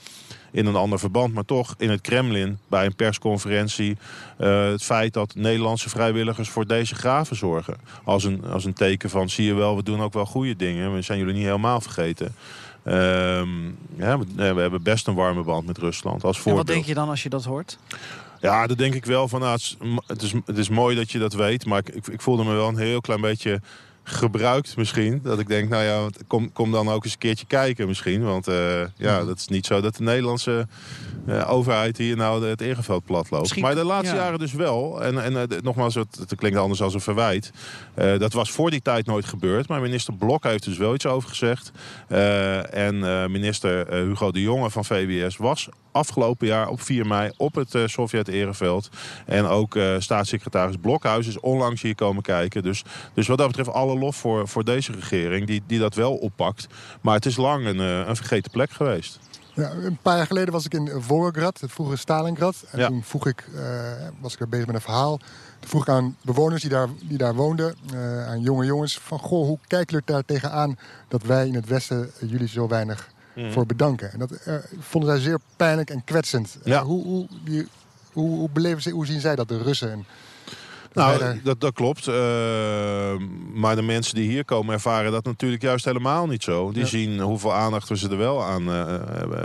in 0.53 0.67
een 0.67 0.77
ander 0.77 0.99
verband, 0.99 1.35
maar 1.35 1.45
toch 1.45 1.75
in 1.79 1.91
het 1.91 2.01
Kremlin 2.01 2.59
bij 2.69 2.87
een 2.87 2.95
persconferentie 2.95 3.97
eh, 4.39 4.65
het 4.65 4.83
feit 4.83 5.13
dat 5.13 5.35
Nederlandse 5.35 5.89
vrijwilligers 5.89 6.49
voor 6.49 6.67
deze 6.67 6.95
graven 6.95 7.37
zorgen. 7.37 7.77
Als 8.05 8.25
een, 8.25 8.45
als 8.45 8.65
een 8.65 8.75
teken 8.75 9.11
van 9.11 9.29
zie 9.29 9.47
je 9.47 9.55
wel, 9.55 9.77
we 9.77 9.83
doen 9.83 10.03
ook 10.03 10.13
wel 10.13 10.27
goede 10.27 10.57
dingen. 10.57 10.95
We 10.95 11.03
zijn 11.03 11.19
jullie 11.19 11.35
niet 11.35 11.45
helemaal 11.45 11.81
vergeten. 11.81 12.35
Ehm, 12.85 13.67
ja, 13.97 14.19
we, 14.19 14.43
hebben 14.61 14.83
best 14.83 15.07
een 15.07 15.15
warme 15.15 15.43
band 15.43 15.67
met 15.67 15.79
Rusland 15.79 16.25
als 16.25 16.37
En 16.37 16.43
voorbeeld. 16.43 16.67
wat 16.67 16.77
denk 16.77 16.87
je 16.87 16.95
dan 16.95 17.09
als 17.09 17.23
je 17.23 17.29
dat 17.29 17.45
hoort? 17.45 17.79
Ja, 18.43 18.67
dat 18.67 18.79
denk 18.79 18.95
ik 18.95 19.05
wel. 19.05 19.29
Van, 19.29 19.41
nou, 19.41 19.53
het, 19.53 19.63
is, 19.63 19.77
het, 20.07 20.23
is, 20.23 20.33
het 20.47 20.59
is 20.59 20.69
mooi 20.69 20.97
dat 20.97 21.11
je 21.11 21.19
dat 21.19 21.33
weet. 21.33 21.67
Maar 21.67 21.79
ik, 21.79 21.89
ik, 21.89 22.07
ik 22.07 22.21
voelde 22.21 22.45
me 22.45 22.53
wel 22.53 22.69
een 22.69 22.77
heel 22.77 23.01
klein 23.01 23.21
beetje 23.21 23.61
gebruikt 24.05 24.77
misschien. 24.77 25.21
Dat 25.23 25.39
ik 25.39 25.49
denk, 25.49 25.69
nou 25.69 25.85
ja, 25.85 26.09
kom, 26.27 26.53
kom 26.53 26.71
dan 26.71 26.89
ook 26.89 27.05
eens 27.05 27.13
een 27.13 27.19
keertje 27.19 27.47
kijken 27.47 27.87
misschien. 27.87 28.23
Want 28.23 28.49
eh, 28.49 28.81
ja, 28.97 29.25
dat 29.25 29.39
is 29.39 29.47
niet 29.47 29.67
zo 29.67 29.81
dat 29.81 29.97
de 29.97 30.03
Nederlandse 30.03 30.67
eh, 31.27 31.51
overheid 31.53 31.97
hier 31.97 32.17
nou 32.17 32.47
het 32.47 32.61
Ereveld 32.61 33.05
plat 33.05 33.31
loopt. 33.31 33.43
Misschien- 33.43 33.63
maar 33.63 33.75
de 33.75 33.85
laatste 33.85 34.15
ja. 34.15 34.23
jaren 34.23 34.39
dus 34.39 34.53
wel. 34.53 35.03
En, 35.03 35.23
en 35.23 35.37
eh, 35.37 35.61
nogmaals, 35.61 35.95
het, 35.95 36.17
het 36.19 36.35
klinkt 36.35 36.59
anders 36.59 36.83
als 36.83 36.95
een 36.95 37.01
verwijt. 37.01 37.51
Dat 37.95 38.33
was 38.33 38.51
voor 38.51 38.71
die 38.71 38.83
tijd 38.83 39.07
nooit 39.07 39.25
gebeurd. 39.25 39.69
Maar 39.69 39.81
minister 39.81 40.15
Blok 40.15 40.45
heeft 40.45 40.65
dus 40.65 40.79
wel 40.79 40.95
iets 40.95 41.07
over 41.07 41.29
gezegd. 41.29 41.73
En 42.71 42.99
minister 43.31 43.95
Hugo 43.95 44.31
de 44.33 44.41
Jonge 44.41 44.71
van 44.71 44.85
VWS 44.85 45.37
was 45.37 45.69
afgelopen 45.93 46.47
jaar 46.47 46.69
op 46.69 46.81
4 46.81 47.07
mei 47.07 47.31
op 47.37 47.55
het 47.55 47.75
eh, 47.75 47.87
Sovjet-Ereveld. 47.87 48.89
En 49.27 49.45
ook 49.45 49.77
eh, 49.77 49.95
staatssecretaris 49.99 50.77
Blokhuis 50.81 51.27
is 51.27 51.41
onlangs 51.41 51.83
hier 51.83 51.95
komen 51.95 52.23
kijken. 52.23 52.63
Dus, 52.63 52.83
dus 53.15 53.27
wat 53.27 53.39
dat 53.39 53.47
betreft 53.47 53.71
alle 53.71 53.99
lof 53.99 54.17
voor, 54.17 54.49
voor 54.49 54.65
deze 54.65 54.93
regering 54.93 55.47
die, 55.47 55.63
die 55.67 55.79
dat 55.79 55.95
wel 55.95 56.15
oppakt. 56.15 56.67
Maar 57.01 57.15
het 57.15 57.27
is 57.27 57.37
lang 57.37 57.67
een, 57.67 57.81
eh, 57.81 58.07
een 58.07 58.17
vergeten 58.17 58.51
plek 58.51 58.71
geweest. 58.71 59.19
Ja, 59.55 59.71
een 59.71 59.99
paar 60.03 60.17
jaar 60.17 60.27
geleden 60.27 60.53
was 60.53 60.65
ik 60.65 60.75
in 60.75 60.91
Volgograd, 60.99 61.61
het 61.61 61.73
vroegere 61.73 61.99
Stalingrad. 61.99 62.65
En 62.71 62.79
Ja. 62.79 62.87
toen 62.87 63.03
vroeg 63.03 63.27
ik, 63.27 63.49
was 64.21 64.35
ik 64.35 64.41
er 64.41 64.49
bezig 64.49 64.67
met 64.67 64.75
een 64.75 64.81
verhaal. 64.81 65.17
Toen 65.61 65.69
vroeg 65.69 65.83
ik 65.83 65.89
aan 65.89 66.17
bewoners 66.23 66.61
die 66.61 66.71
daar, 66.71 66.89
die 67.03 67.19
daar 67.19 67.35
woonden, 67.35 67.75
aan 68.27 68.41
jonge 68.41 68.65
jongens... 68.65 68.99
van 68.99 69.19
goh, 69.19 69.47
hoe 69.47 69.59
kijken 69.67 69.91
jullie 69.91 70.07
daar 70.07 70.25
tegenaan 70.25 70.79
dat 71.09 71.23
wij 71.23 71.47
in 71.47 71.55
het 71.55 71.67
Westen 71.67 72.11
jullie 72.21 72.49
zo 72.49 72.69
weinig 72.69 73.11
Mhm. 73.35 73.51
voor 73.53 73.67
bedanken? 73.67 74.13
En 74.13 74.19
dat 74.19 74.31
eh, 74.33 74.55
vonden 74.81 75.11
zij 75.11 75.21
zeer 75.21 75.39
pijnlijk 75.57 75.91
en 75.91 76.05
kwetsend. 76.05 76.59
Ja. 76.65 76.77
Eh, 76.79 76.83
hoe, 76.83 77.05
hoe, 77.05 77.27
die- 77.45 77.69
hoe, 78.13 78.37
hoe, 78.39 78.49
beleven 78.53 78.83
ze, 78.83 78.91
hoe 78.91 79.07
zien 79.07 79.21
zij 79.21 79.37
dat, 79.37 79.49
de 79.49 79.63
Russen? 79.63 79.91
En 79.91 80.05
Nou, 80.95 81.19
daar- 81.19 81.39
dat, 81.43 81.61
dat 81.61 81.73
klopt. 81.73 82.07
Uh, 82.09 82.15
maar 83.55 83.77
de 83.77 83.83
mensen 83.83 84.15
die 84.15 84.29
hier 84.29 84.45
komen 84.45 84.75
ervaren 84.75 85.13
dat 85.13 85.25
natuurlijk 85.25 85.63
juist 85.63 85.85
helemaal 85.85 86.27
niet 86.27 86.43
zo. 86.43 86.71
Die 86.73 86.81
Ja. 86.83 86.87
zien 86.89 87.21
hoeveel 87.21 87.53
aandacht 87.55 87.89
we 87.89 87.97
ze 87.97 88.09
er 88.09 88.17
wel 88.17 88.43
aan, 88.45 88.69
eh, 88.73 88.95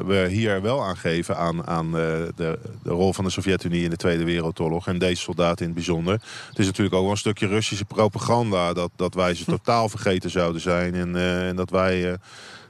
we 0.05 0.27
hier 0.29 0.61
wel 0.61 0.83
aan 0.83 0.97
geven 0.97 1.37
aan, 1.37 1.67
aan 1.67 1.85
eh, 1.85 1.91
de, 2.35 2.59
de 2.83 2.89
rol 2.89 3.13
van 3.13 3.23
de 3.23 3.29
Sovjet-Unie 3.29 3.83
in 3.83 3.89
de 3.89 3.95
Tweede 3.95 4.23
Wereldoorlog. 4.23 4.87
En 4.87 4.99
deze 4.99 5.21
soldaten 5.21 5.59
in 5.59 5.65
het 5.65 5.73
bijzonder. 5.73 6.13
Het 6.49 6.59
is 6.59 6.65
natuurlijk 6.65 6.95
ook 6.95 7.01
wel 7.01 7.11
een 7.11 7.17
stukje 7.17 7.47
Russische 7.47 7.85
propaganda 7.85 8.73
dat, 8.73 8.89
dat 8.95 9.13
wij 9.13 9.33
ze 9.33 9.45
totaal 9.45 9.89
vergeten 9.89 10.29
zouden 10.29 10.61
zijn. 10.61 10.95
En, 10.95 11.15
eh, 11.15 11.47
en 11.47 11.55
dat 11.55 11.69
wij, 11.69 12.11
eh, 12.11 12.17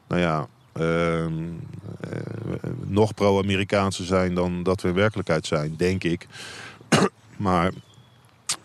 nou 0.07 0.21
ja. 0.21 0.47
Ehm, 0.79 1.33
eh, 1.99 2.69
nog 2.85 3.13
pro-Amerikaanse 3.13 4.03
zijn 4.03 4.33
dan 4.33 4.63
dat 4.63 4.81
we 4.81 4.87
in 4.87 4.93
werkelijkheid 4.93 5.45
zijn, 5.45 5.73
denk 5.77 6.03
ik. 6.03 6.27
maar 7.37 7.71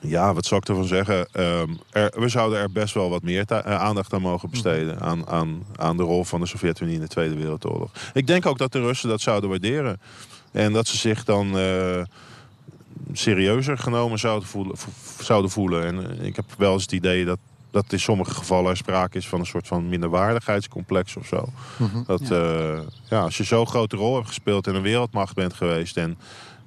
ja, 0.01 0.35
wat 0.35 0.47
zou 0.47 0.61
ik 0.61 0.69
ervan 0.69 0.85
zeggen? 0.85 1.27
Ehm, 1.33 1.69
er, 1.91 2.13
we 2.21 2.29
zouden 2.29 2.59
er 2.59 2.73
best 2.73 2.95
wel 2.95 3.11
wat 3.11 3.23
meer 3.23 3.45
eh, 3.47 3.59
aandacht 3.81 4.13
aan 4.13 4.21
mogen 4.23 4.51
besteden. 4.51 5.01
Aan, 5.01 5.27
aan, 5.27 5.63
aan 5.77 5.97
de 5.97 6.03
rol 6.03 6.25
van 6.25 6.41
de 6.41 6.47
Sovjet-Unie 6.47 6.95
in 6.95 7.01
de 7.01 7.09
Tweede 7.09 7.35
Wereldoorlog. 7.37 7.91
Ik 8.15 8.27
denk 8.27 8.47
ook 8.47 8.59
dat 8.59 8.73
de 8.73 8.81
Russen 8.81 9.09
dat 9.09 9.21
zouden 9.21 9.51
waarderen. 9.51 10.01
En 10.53 10.73
dat 10.73 10.87
ze 10.87 10.97
zich 10.97 11.25
dan 11.25 11.59
eh, 11.59 12.03
serieuzer 13.13 13.79
genomen 13.79 14.19
zouden 14.19 14.49
voelen, 14.49 14.77
vo- 14.77 15.23
zouden 15.23 15.51
voelen. 15.51 15.85
En 15.87 16.25
ik 16.25 16.37
heb 16.37 16.45
wel 16.59 16.73
eens 16.73 16.83
het 16.83 16.93
idee 16.93 17.25
dat, 17.25 17.39
dat 17.73 17.93
in 17.93 18.01
sommige 18.01 18.35
gevallen 18.35 18.77
sprake 18.77 19.19
is 19.19 19.29
van 19.29 19.41
een 19.41 19.47
soort 19.47 19.67
van 19.67 19.89
minderwaardigheidscomplex 19.89 21.17
of 21.17 21.27
zo. 21.27 21.49
Mhm. 21.77 22.03
Dat, 22.07 22.29
ja. 22.29 22.83
ja, 23.09 23.21
als 23.21 23.37
je 23.37 23.45
zo'n 23.45 23.67
grote 23.67 23.97
rol 23.97 24.15
hebt 24.15 24.27
gespeeld 24.27 24.67
en 24.67 24.75
een 24.75 24.83
wereldmacht 24.83 25.35
bent 25.35 25.55
geweest 25.55 25.97
en 25.97 26.19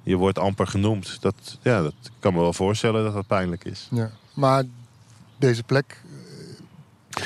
je 0.02 0.16
wordt 0.16 0.38
amper 0.38 0.66
genoemd, 0.66 1.16
dat, 1.20 1.58
ja, 1.62 1.82
dat 1.82 1.94
kan 2.18 2.34
me 2.34 2.40
wel 2.40 2.52
voorstellen 2.52 3.04
dat 3.04 3.14
dat 3.14 3.26
pijnlijk 3.26 3.64
is. 3.64 3.88
Ja. 3.90 4.10
Maar 4.34 4.64
deze 5.36 5.62
plek... 5.62 6.02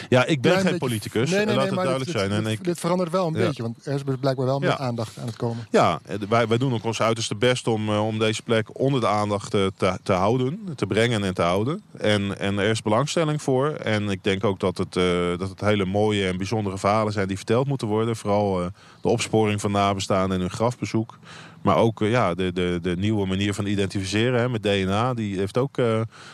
Ja, 0.08 0.24
ik 0.24 0.40
ben 0.40 0.52
geen 0.52 0.62
beetje- 0.62 0.78
politicus, 0.78 1.30
Nee, 1.30 1.38
nee, 1.44 1.46
laat 1.46 1.56
nee, 1.56 1.64
het 1.64 1.74
duidelijk 1.74 2.04
dit, 2.04 2.20
zijn. 2.20 2.30
En 2.30 2.44
Dit, 2.44 2.52
ik, 2.52 2.64
dit 2.64 2.80
verandert 2.80 3.10
wel 3.10 3.26
een 3.26 3.34
Ja. 3.34 3.46
beetje, 3.46 3.62
want 3.62 3.86
er 3.86 3.94
is 3.94 4.02
blijkbaar 4.20 4.46
wel 4.46 4.58
meer 4.58 4.76
aandacht 4.76 5.18
aan 5.18 5.26
het 5.26 5.36
komen. 5.36 5.66
ja, 5.70 6.00
eh, 6.06 6.16
wij, 6.28 6.48
wij 6.48 6.58
doen 6.58 6.72
ook 6.74 6.84
ons 6.84 7.00
uiterste 7.02 7.34
best 7.34 7.66
om, 7.66 7.88
eh, 7.88 8.06
om 8.06 8.18
deze 8.18 8.42
plek 8.42 8.78
onder 8.80 9.00
de 9.00 9.06
aandacht 9.06 9.54
eh, 9.54 9.66
te, 9.76 9.98
te 10.02 10.12
houden, 10.12 10.60
te 10.76 10.86
brengen 10.86 11.24
en 11.24 11.34
te 11.34 11.42
houden. 11.42 11.82
En, 11.98 12.38
en 12.38 12.58
er 12.58 12.70
is 12.70 12.82
belangstelling 12.82 13.42
voor. 13.42 13.68
En 13.70 14.08
ik 14.08 14.24
denk 14.24 14.44
ook 14.44 14.60
dat 14.60 14.78
het, 14.78 14.92
dat 15.38 15.48
het 15.48 15.60
hele 15.60 15.84
mooie 15.84 16.26
en 16.26 16.36
bijzondere 16.36 16.78
verhalen 16.78 17.12
zijn 17.12 17.28
die 17.28 17.36
verteld 17.36 17.66
moeten 17.66 17.86
worden. 17.88 18.16
Vooral 18.16 18.70
de 19.02 19.08
opsporing 19.08 19.60
van 19.60 19.70
nabestaanden 19.70 20.34
en 20.36 20.40
hun 20.40 20.50
grafbezoek. 20.50 21.18
Maar 21.62 21.76
ook 21.76 21.98
ja, 21.98 22.34
de, 22.34 22.52
de, 22.52 22.78
de 22.82 22.96
nieuwe 22.96 23.26
manier 23.26 23.54
van 23.54 23.66
identificeren 23.66 24.40
hè, 24.40 24.48
met 24.48 24.62
DNA, 24.62 25.14
die 25.14 25.38
heeft 25.38 25.58
ook 25.58 25.76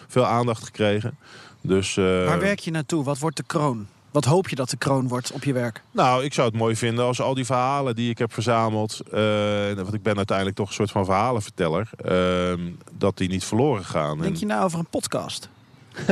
veel 0.06 0.26
aandacht 0.26 0.64
gekregen. 0.64 1.18
Dus, 1.66 1.96
eh, 1.96 2.04
Waar 2.04 2.38
werk 2.40 2.58
je 2.58 2.70
naartoe? 2.70 3.04
Wat 3.04 3.18
wordt 3.18 3.36
de 3.36 3.42
kroon? 3.42 3.86
Wat 4.10 4.24
hoop 4.24 4.48
je 4.48 4.56
dat 4.56 4.70
de 4.70 4.76
kroon 4.76 5.08
wordt 5.08 5.32
op 5.32 5.44
je 5.44 5.52
werk? 5.52 5.82
Nou, 5.90 6.24
ik 6.24 6.34
zou 6.34 6.48
het 6.48 6.56
mooi 6.56 6.76
vinden 6.76 7.04
als 7.04 7.20
al 7.20 7.34
die 7.34 7.44
verhalen 7.44 7.94
die 7.94 8.10
ik 8.10 8.18
heb 8.18 8.32
verzameld... 8.32 9.00
eh, 9.12 9.72
want 9.74 9.94
ik 9.94 10.02
ben 10.02 10.16
uiteindelijk 10.16 10.56
toch 10.56 10.68
een 10.68 10.74
soort 10.74 10.90
van 10.90 11.04
verhalenverteller... 11.04 11.90
eh, 12.04 12.52
dat 12.98 13.16
die 13.16 13.28
niet 13.28 13.44
verloren 13.44 13.84
gaan. 13.84 14.18
Denk 14.18 14.34
En- 14.34 14.40
je 14.40 14.46
nou 14.46 14.64
over 14.64 14.78
een 14.78 14.86
podcast? 14.90 15.48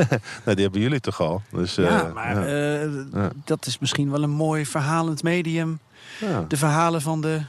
nou, 0.45 0.55
die 0.55 0.63
hebben 0.63 0.81
jullie 0.81 0.99
toch 0.99 1.21
al. 1.21 1.41
Dus, 1.51 1.75
ja, 1.75 2.11
maar 2.13 2.45
eh, 2.47 2.81
Ja. 3.13 3.31
dat 3.45 3.65
is 3.65 3.79
misschien 3.79 4.11
wel 4.11 4.23
een 4.23 4.29
mooi 4.29 4.65
verhalend 4.65 5.23
medium. 5.23 5.79
Ja. 6.21 6.45
De 6.47 6.57
verhalen 6.57 7.01
van 7.01 7.21
de 7.21 7.41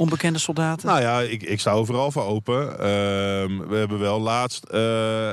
onbekende 0.00 0.38
soldaten. 0.38 0.88
Nou 0.88 1.00
ja, 1.00 1.20
ik, 1.20 1.42
ik 1.42 1.60
sta 1.60 1.70
overal 1.70 2.10
voor 2.10 2.22
open. 2.22 2.70
Ehm, 2.70 3.68
we 3.68 3.76
hebben 3.76 3.98
wel 3.98 4.20
laatst, 4.20 4.64
eh, 4.64 4.80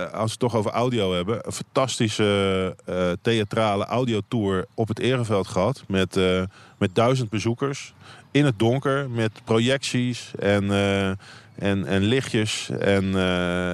als 0.02 0.24
we 0.24 0.30
het 0.30 0.40
toch 0.40 0.56
over 0.56 0.72
audio 0.72 1.14
hebben... 1.14 1.40
een 1.42 1.52
fantastische 1.52 2.76
eh, 2.86 3.12
theatrale 3.22 3.86
audiotour 3.86 4.66
op 4.74 4.88
het 4.88 5.00
Ereveld 5.00 5.48
gehad. 5.48 5.84
Met, 5.88 6.18
eh, 6.18 6.44
met 6.78 6.96
duizend 6.96 7.30
bezoekers. 7.30 7.94
In 8.32 8.46
het 8.46 8.60
donker, 8.60 9.10
met 9.10 9.32
projecties 9.44 10.32
en, 10.40 10.72
en, 11.56 11.86
en 11.86 12.02
lichtjes 12.02 12.70
en, 12.80 13.16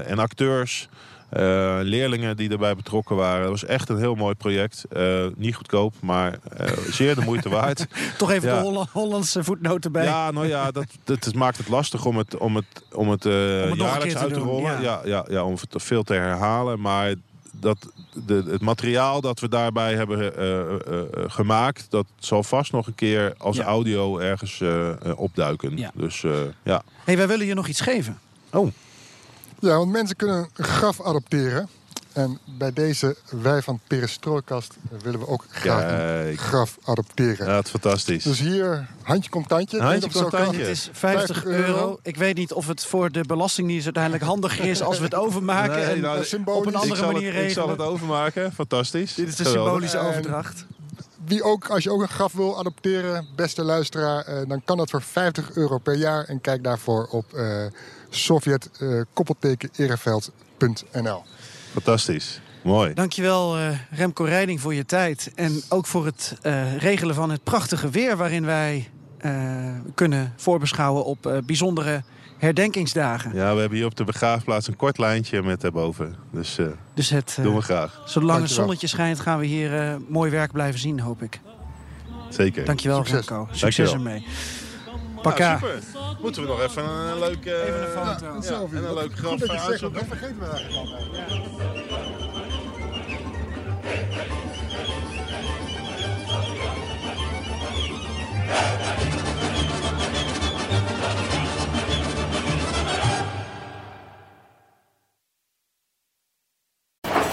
en 0.06 0.20
acteurs... 0.20 0.88
Eh, 1.34 1.78
leerlingen 1.82 2.38
die 2.38 2.50
erbij 2.50 2.76
betrokken 2.76 3.16
waren. 3.16 3.42
Het 3.42 3.50
was 3.50 3.66
echt 3.66 3.90
een 3.90 3.98
heel 3.98 4.16
mooi 4.16 4.36
project. 4.36 4.86
Eh, 4.90 5.26
niet 5.36 5.56
goedkoop, 5.56 5.94
maar 6.02 6.38
eh, 6.58 6.68
zeer 6.90 7.16
de 7.16 7.22
moeite 7.22 7.50
waard. 7.50 7.86
Toch 8.18 8.32
even 8.32 8.50
ja. 8.50 8.56
de 8.56 8.62
Holla- 8.62 8.88
Hollandse 8.92 9.44
voetnoten 9.44 9.92
bij. 9.92 10.04
Ja, 10.04 10.32
nou 10.32 10.48
ja, 10.48 10.72
dat, 10.72 10.86
dat, 11.04 11.24
het 11.26 11.36
maakt 11.36 11.58
het 11.58 11.68
lastig 11.68 12.06
om 12.06 12.18
het, 12.18 12.38
om 12.38 12.56
het, 12.56 12.66
om 12.92 13.10
het, 13.10 13.24
nog 13.24 13.34
een 13.34 13.76
jaarlijks 13.76 14.16
uit 14.16 14.34
te 14.34 14.40
doen, 14.40 14.48
rollen. 14.48 14.72
ja. 14.72 14.80
Ja. 14.82 15.02
Ja, 15.06 15.26
ja, 15.30 15.44
om 15.44 15.52
het 15.70 15.84
veel 15.84 16.04
te 16.04 16.14
herhalen. 16.14 16.82
Maar 16.82 17.14
dat, 17.52 17.92
de, 18.26 18.44
het 18.50 18.62
materiaal 18.62 19.22
dat 19.22 19.40
we 19.40 19.50
daarbij 19.50 19.94
hebben 19.96 20.34
gemaakt... 21.32 21.86
dat 21.90 22.06
zal 22.20 22.44
vast 22.44 22.72
nog 22.72 22.88
een 22.88 22.96
keer 22.96 23.34
als 23.38 23.58
Ja. 23.58 23.64
audio 23.64 24.18
ergens 24.18 24.62
opduiken. 25.16 25.78
Ja. 25.78 25.92
Dus 25.94 26.24
ja. 26.64 26.84
hey, 27.04 27.18
wij 27.18 27.28
willen 27.28 27.46
je 27.46 27.54
nog 27.54 27.68
iets 27.68 27.82
geven. 27.82 28.20
Oh, 28.52 28.72
Ja, 29.64 29.78
want 29.78 29.92
mensen 29.92 30.16
kunnen 30.16 30.50
een 30.56 30.66
graf 30.66 31.02
adopteren. 31.02 31.70
En 32.14 32.40
bij 32.58 32.74
deze 32.74 33.16
Wij 33.42 33.62
van 33.62 33.80
Perestrooikast 33.88 34.78
willen 35.04 35.20
we 35.20 35.28
ook 35.28 35.46
graag 35.50 35.84
een 36.28 36.38
graf 36.38 36.78
adopteren. 36.84 37.48
Ja, 37.48 37.56
het 37.56 37.66
is 37.66 37.72
fantastisch. 37.72 38.24
Dus 38.24 38.40
hier, 38.40 38.88
handje 39.04 39.30
contantje. 39.30 39.78
Ik 39.78 39.84
Handje 39.84 40.00
niet 40.08 40.16
of 40.16 40.22
het 40.22 40.32
zo 40.32 40.38
kan. 40.38 40.40
contantje. 40.46 40.62
Het 40.70 40.78
is 40.78 40.90
50 40.92 41.36
50 41.38 41.46
euro. 41.46 41.68
euro. 41.68 42.00
Ik 42.04 42.16
weet 42.18 42.36
niet 42.38 42.54
of 42.54 42.68
het 42.68 42.86
voor 42.86 43.12
de 43.12 43.24
belastingdienst 43.24 43.86
uiteindelijk 43.86 44.24
handiger 44.24 44.66
is 44.66 44.82
als 44.82 44.98
we 44.98 45.04
het 45.04 45.16
overmaken. 45.16 45.76
Nee, 45.76 45.86
en 45.86 46.02
nou, 46.02 46.24
symbolisch. 46.24 46.60
op 46.62 46.68
een 46.68 46.76
andere 46.80 46.94
ik, 46.96 47.04
zal 47.04 47.12
manier 47.12 47.34
het, 47.34 47.44
ik 47.44 47.50
zal 47.52 47.64
regelen. 47.66 47.86
het 47.86 47.94
overmaken. 47.96 48.54
Fantastisch. 48.54 49.14
Dit 49.14 49.28
is 49.28 49.36
de 49.36 49.46
symbolische 49.46 49.98
En- 49.98 50.06
overdracht. 50.06 50.66
Wie 51.26 51.44
ook, 51.44 51.68
als 51.68 51.84
je 51.84 51.92
ook 51.92 52.02
een 52.02 52.08
graf 52.08 52.34
wil 52.34 52.60
adopteren, 52.60 53.28
beste 53.36 53.64
luisteraar, 53.64 54.26
eh, 54.26 54.48
dan 54.48 54.62
kan 54.66 54.78
dat 54.78 54.90
voor 54.90 55.02
50 55.02 55.56
euro 55.56 55.78
per 55.78 55.96
jaar. 55.96 56.24
En 56.26 56.42
kijk 56.42 56.64
daarvoor 56.64 57.08
op 57.12 57.34
eh 57.34 57.66
Sovjet 58.16 58.70
eh, 58.80 59.02
koppelteken 59.14 59.70
ereveld.nl. 59.76 61.24
Fantastisch. 61.72 62.42
Mooi. 62.64 62.94
Dankjewel 62.94 63.58
eh 63.58 63.70
Remco 63.92 64.24
Rijding 64.24 64.62
voor 64.62 64.74
je 64.74 64.86
tijd. 64.86 65.32
En 65.36 65.62
ook 65.70 65.86
voor 65.86 66.06
het 66.06 66.38
eh, 66.42 66.78
regelen 66.78 67.16
van 67.16 67.30
het 67.30 67.44
prachtige 67.44 67.90
weer 67.90 68.18
waarin 68.18 68.46
wij 68.46 68.90
eh, 69.18 69.32
kunnen 69.96 70.34
voorbeschouwen 70.38 71.06
op 71.06 71.26
eh, 71.28 71.38
bijzondere 71.46 72.04
herdenkingsdagen. 72.38 73.34
Ja, 73.36 73.54
we 73.54 73.60
hebben 73.60 73.78
hier 73.78 73.88
op 73.88 73.96
de 73.96 74.04
begraafplaats 74.04 74.68
een 74.68 74.76
kort 74.76 74.98
lijntje 74.98 75.42
met 75.44 75.62
daarboven. 75.62 76.16
Dus 76.32 76.58
eh 76.58 76.66
Dus 76.94 77.10
het, 77.10 77.38
doen 77.42 77.56
we 77.56 77.62
graag. 77.62 78.02
zolang 78.06 78.42
het 78.42 78.52
zonnetje 78.52 78.88
schijnt 78.88 79.20
gaan 79.20 79.40
we 79.40 79.46
hier 79.46 79.80
eh, 79.80 79.96
mooi 80.08 80.32
werk 80.32 80.52
blijven 80.52 80.80
zien, 80.80 81.00
hoop 81.00 81.22
ik. 81.22 81.40
Zeker. 82.30 82.44
Succes. 82.46 82.66
Dankjewel 82.66 83.04
Remco. 83.04 83.48
Succes 83.52 83.62
Dankjewel. 83.62 83.94
ermee. 83.94 84.26
Pakka. 85.24 85.60
Nou, 85.60 85.82
super. 85.82 85.82
Moeten 86.22 86.42
we 86.42 86.48
nog 86.48 86.62
even 86.62 86.84
een, 86.84 87.20
leuk... 87.20 87.46
eh, 87.46 87.68
Even 87.68 87.82
een 87.82 87.88
foto. 87.88 88.26
Ja, 88.56 88.78
en 88.78 88.84
een 88.86 88.94
leuk 88.94 89.14
graf 89.18 89.42
uitzoeken. 89.50 90.00
dat 90.00 90.18
vergeten 90.18 90.40
we 90.40 90.46
eigenlijk 90.46 90.76
altijd. 90.76 92.14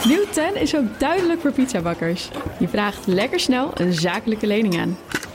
Nieuw 0.05 0.25
10 0.31 0.57
is 0.57 0.77
ook 0.77 0.99
duidelijk 1.01 1.41
voor 1.41 1.53
pizzabakkers. 1.53 2.29
Je 2.59 2.69
vraagt 2.69 3.07
lekker 3.07 3.41
snel 3.41 3.71
een 3.75 3.93
zakelijke 3.93 4.47
lening 4.47 4.79
aan. 4.81 4.97